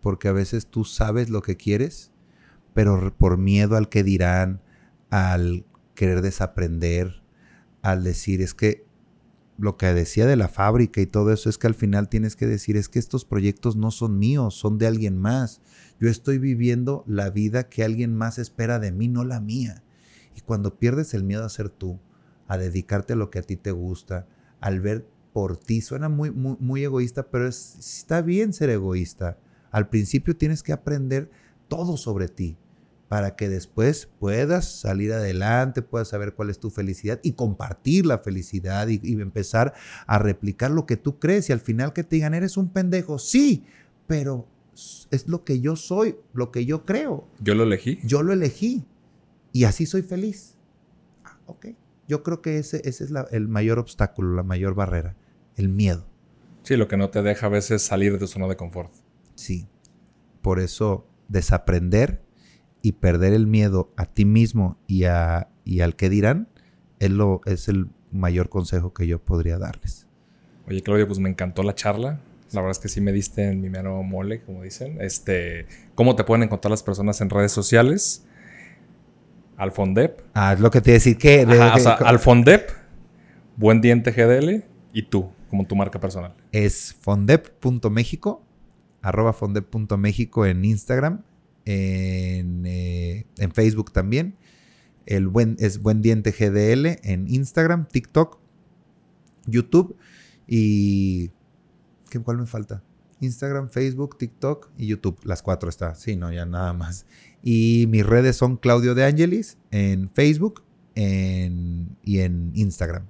porque 0.00 0.28
a 0.28 0.32
veces 0.32 0.66
tú 0.66 0.84
sabes 0.84 1.30
lo 1.30 1.42
que 1.42 1.56
quieres, 1.56 2.10
pero 2.74 3.14
por 3.16 3.38
miedo 3.38 3.76
al 3.76 3.88
que 3.88 4.02
dirán, 4.02 4.62
al 5.10 5.66
querer 5.94 6.22
desaprender, 6.22 7.22
al 7.82 8.02
decir, 8.02 8.42
es 8.42 8.54
que 8.54 8.84
lo 9.58 9.76
que 9.76 9.86
decía 9.94 10.26
de 10.26 10.36
la 10.36 10.48
fábrica 10.48 11.00
y 11.00 11.06
todo 11.06 11.32
eso 11.32 11.48
es 11.48 11.56
que 11.56 11.66
al 11.66 11.74
final 11.74 12.08
tienes 12.08 12.36
que 12.36 12.46
decir, 12.46 12.76
es 12.76 12.88
que 12.88 12.98
estos 12.98 13.24
proyectos 13.24 13.76
no 13.76 13.90
son 13.90 14.18
míos, 14.18 14.54
son 14.54 14.78
de 14.78 14.86
alguien 14.86 15.16
más. 15.16 15.62
Yo 15.98 16.08
estoy 16.08 16.38
viviendo 16.38 17.04
la 17.06 17.30
vida 17.30 17.68
que 17.68 17.84
alguien 17.84 18.14
más 18.14 18.38
espera 18.38 18.78
de 18.78 18.92
mí, 18.92 19.08
no 19.08 19.24
la 19.24 19.40
mía. 19.40 19.82
Y 20.36 20.42
cuando 20.42 20.78
pierdes 20.78 21.14
el 21.14 21.24
miedo 21.24 21.44
a 21.44 21.48
ser 21.48 21.70
tú, 21.70 21.98
a 22.46 22.58
dedicarte 22.58 23.14
a 23.14 23.16
lo 23.16 23.30
que 23.30 23.38
a 23.38 23.42
ti 23.42 23.56
te 23.56 23.70
gusta, 23.70 24.26
al 24.60 24.80
ver 24.80 25.06
por 25.32 25.56
ti. 25.56 25.80
Suena 25.80 26.08
muy, 26.08 26.30
muy, 26.30 26.84
egoísta, 26.84 27.30
pero 27.30 27.46
está 27.46 28.22
bien 28.22 28.52
ser 28.52 28.70
egoísta. 28.70 29.38
Al 29.70 29.88
principio 29.88 30.36
tienes 30.36 30.62
que 30.62 30.72
aprender 30.72 31.30
todo 31.68 31.96
sobre 31.96 32.28
ti 32.28 32.56
para 33.08 33.36
que 33.36 33.48
después 33.48 34.08
puedas 34.18 34.64
salir 34.80 35.12
adelante, 35.12 35.80
puedas 35.80 36.08
saber 36.08 36.34
cuál 36.34 36.50
es 36.50 36.58
tu 36.58 36.70
felicidad 36.70 37.20
y 37.22 37.32
compartir 37.32 38.04
la 38.04 38.18
felicidad 38.18 38.88
y, 38.88 39.00
y, 39.02 39.20
empezar 39.20 39.74
a 40.06 40.18
replicar 40.18 40.72
lo 40.72 40.86
que 40.86 40.96
tú 40.96 41.18
crees 41.18 41.48
y 41.48 41.52
al 41.52 41.60
final 41.60 41.92
que 41.92 42.02
te 42.02 42.16
digan, 42.16 42.34
eres 42.34 42.56
un 42.56 42.68
pendejo, 42.70 43.18
sí, 43.18 43.64
pero 44.08 44.48
es 45.10 45.28
lo 45.28 45.44
que 45.44 45.60
yo 45.60 45.76
soy, 45.76 46.16
lo 46.32 46.50
que 46.50 46.66
yo 46.66 46.84
creo. 46.84 47.28
Yo 47.40 47.54
lo 47.54 47.64
elegí. 47.64 47.98
Yo 48.04 48.22
lo 48.22 48.32
elegí 48.32 48.84
y 49.52 49.64
así 49.64 49.86
soy 49.86 50.02
feliz. 50.02 50.56
Ah, 51.24 51.38
ok, 51.46 51.68
yo 52.08 52.22
creo 52.22 52.42
que 52.42 52.58
ese, 52.58 52.82
ese 52.88 53.04
es 53.04 53.12
el 53.30 53.48
mayor 53.48 53.78
obstáculo, 53.78 54.34
la 54.34 54.42
mayor 54.42 54.74
barrera 54.74 55.16
el 55.56 55.68
miedo. 55.68 56.06
Sí, 56.62 56.76
lo 56.76 56.88
que 56.88 56.96
no 56.96 57.10
te 57.10 57.22
deja 57.22 57.46
a 57.46 57.50
veces 57.50 57.82
salir 57.82 58.12
de 58.12 58.18
tu 58.18 58.26
zona 58.26 58.46
de 58.46 58.56
confort. 58.56 58.92
Sí. 59.34 59.68
Por 60.42 60.60
eso 60.60 61.08
desaprender 61.28 62.22
y 62.82 62.92
perder 62.92 63.32
el 63.32 63.46
miedo 63.46 63.92
a 63.96 64.06
ti 64.06 64.24
mismo 64.24 64.78
y, 64.86 65.04
a, 65.04 65.48
y 65.64 65.80
al 65.80 65.96
que 65.96 66.08
dirán 66.08 66.48
es, 66.98 67.10
lo, 67.10 67.40
es 67.46 67.68
el 67.68 67.88
mayor 68.12 68.48
consejo 68.48 68.92
que 68.92 69.06
yo 69.06 69.18
podría 69.18 69.58
darles. 69.58 70.06
Oye, 70.68 70.82
Claudio, 70.82 71.06
pues 71.06 71.18
me 71.18 71.28
encantó 71.28 71.62
la 71.62 71.74
charla. 71.74 72.20
La 72.52 72.60
verdad 72.60 72.72
es 72.72 72.78
que 72.78 72.88
sí 72.88 73.00
me 73.00 73.12
diste 73.12 73.48
en 73.48 73.60
mi 73.60 73.68
mero 73.68 74.02
mole, 74.02 74.42
como 74.42 74.62
dicen. 74.62 75.00
Este, 75.00 75.66
¿Cómo 75.94 76.16
te 76.16 76.24
pueden 76.24 76.44
encontrar 76.44 76.70
las 76.70 76.82
personas 76.82 77.20
en 77.20 77.30
redes 77.30 77.52
sociales? 77.52 78.24
Alfondep. 79.56 80.20
Ah, 80.34 80.52
es 80.52 80.60
lo 80.60 80.70
que 80.70 80.80
te 80.80 80.92
decir 80.92 81.16
que... 81.18 81.44
o 81.44 81.78
sea, 81.78 81.94
Alfondep, 81.94 82.70
Buen 83.56 83.80
Diente 83.80 84.12
GDL 84.12 84.64
y 84.92 85.02
tú 85.02 85.30
como 85.50 85.66
tu 85.66 85.76
marca 85.76 86.00
personal? 86.00 86.34
Es 86.52 86.96
fondep.mexico, 87.00 88.44
arroba 89.02 89.32
fondep.mexico 89.32 90.46
en 90.46 90.64
Instagram, 90.64 91.22
en, 91.64 92.64
eh, 92.66 93.26
en, 93.38 93.52
Facebook 93.52 93.92
también. 93.92 94.36
El 95.06 95.28
buen, 95.28 95.56
es 95.58 95.80
Buen 95.80 96.02
Diente 96.02 96.32
GDL 96.32 96.98
en 97.02 97.28
Instagram, 97.28 97.86
TikTok, 97.88 98.38
YouTube 99.46 99.96
y... 100.46 101.30
¿qué, 102.18 102.24
¿Cuál 102.24 102.38
me 102.38 102.46
falta? 102.46 102.82
Instagram, 103.20 103.70
Facebook, 103.70 104.18
TikTok 104.18 104.70
y 104.76 104.86
YouTube. 104.86 105.18
Las 105.24 105.42
cuatro 105.42 105.68
está. 105.68 105.94
Sí, 105.94 106.16
no, 106.16 106.32
ya 106.32 106.46
nada 106.46 106.72
más. 106.72 107.06
Y 107.42 107.86
mis 107.88 108.04
redes 108.04 108.36
son 108.36 108.56
Claudio 108.56 108.94
de 108.94 109.04
Angelis 109.04 109.58
en 109.70 110.10
Facebook 110.10 110.62
en, 110.94 111.96
y 112.02 112.20
en 112.20 112.52
Instagram. 112.54 113.06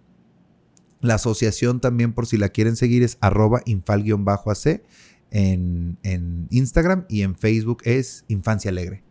La 1.00 1.14
asociación 1.14 1.80
también, 1.80 2.12
por 2.12 2.26
si 2.26 2.36
la 2.36 2.48
quieren 2.48 2.76
seguir, 2.76 3.02
es 3.02 3.18
arroba 3.20 3.62
infal-ac 3.66 4.82
en, 5.30 5.98
en 6.02 6.46
Instagram 6.50 7.04
y 7.08 7.22
en 7.22 7.36
Facebook 7.36 7.82
es 7.84 8.24
Infancia 8.28 8.70
Alegre. 8.70 9.02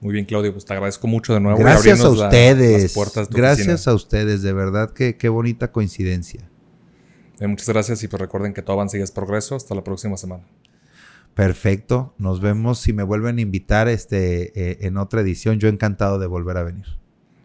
Muy 0.00 0.14
bien, 0.14 0.24
Claudio, 0.24 0.52
pues 0.52 0.64
te 0.64 0.72
agradezco 0.72 1.06
mucho 1.06 1.34
de 1.34 1.40
nuevo. 1.40 1.58
Gracias 1.58 2.00
a 2.00 2.08
ustedes. 2.08 2.94
gracias 3.30 3.86
a 3.86 3.94
ustedes, 3.94 4.40
de 4.40 4.52
verdad 4.54 4.92
que 4.92 5.16
qué 5.16 5.28
bonita 5.28 5.72
coincidencia. 5.72 6.49
Eh, 7.40 7.46
muchas 7.46 7.68
gracias 7.68 8.02
y 8.04 8.08
pues 8.08 8.20
recuerden 8.20 8.52
que 8.52 8.62
todo 8.62 8.74
avance 8.74 8.98
y 8.98 9.02
es 9.02 9.10
progreso. 9.10 9.56
Hasta 9.56 9.74
la 9.74 9.82
próxima 9.82 10.16
semana. 10.16 10.44
Perfecto, 11.34 12.14
nos 12.18 12.40
vemos 12.40 12.80
si 12.80 12.92
me 12.92 13.02
vuelven 13.02 13.38
a 13.38 13.40
invitar 13.40 13.88
este, 13.88 14.52
eh, 14.60 14.78
en 14.82 14.96
otra 14.96 15.22
edición. 15.22 15.58
Yo 15.58 15.68
encantado 15.68 16.18
de 16.18 16.26
volver 16.26 16.56
a 16.56 16.64
venir. 16.64 16.84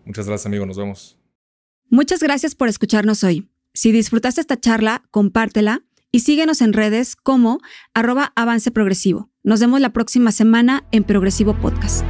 Muchas 0.06 0.28
gracias, 0.28 0.46
amigo. 0.48 0.66
Nos 0.66 0.78
vemos. 0.78 1.18
Muchas 1.90 2.22
gracias 2.22 2.56
por 2.56 2.68
escucharnos 2.68 3.24
hoy. 3.24 3.50
Si 3.74 3.92
disfrutaste 3.92 4.42
esta 4.42 4.60
charla, 4.60 5.04
compártela 5.12 5.84
y 6.12 6.22
síguenos 6.22 6.62
en 6.62 6.74
redes 6.74 7.16
como 7.16 7.60
arroba 7.94 8.34
avance 8.36 8.72
progresivo. 8.72 9.30
Nos 9.44 9.60
vemos 9.60 9.82
la 9.82 9.94
próxima 9.94 10.32
semana 10.32 10.86
en 10.92 11.04
Progresivo 11.04 11.54
Podcast. 11.60 12.06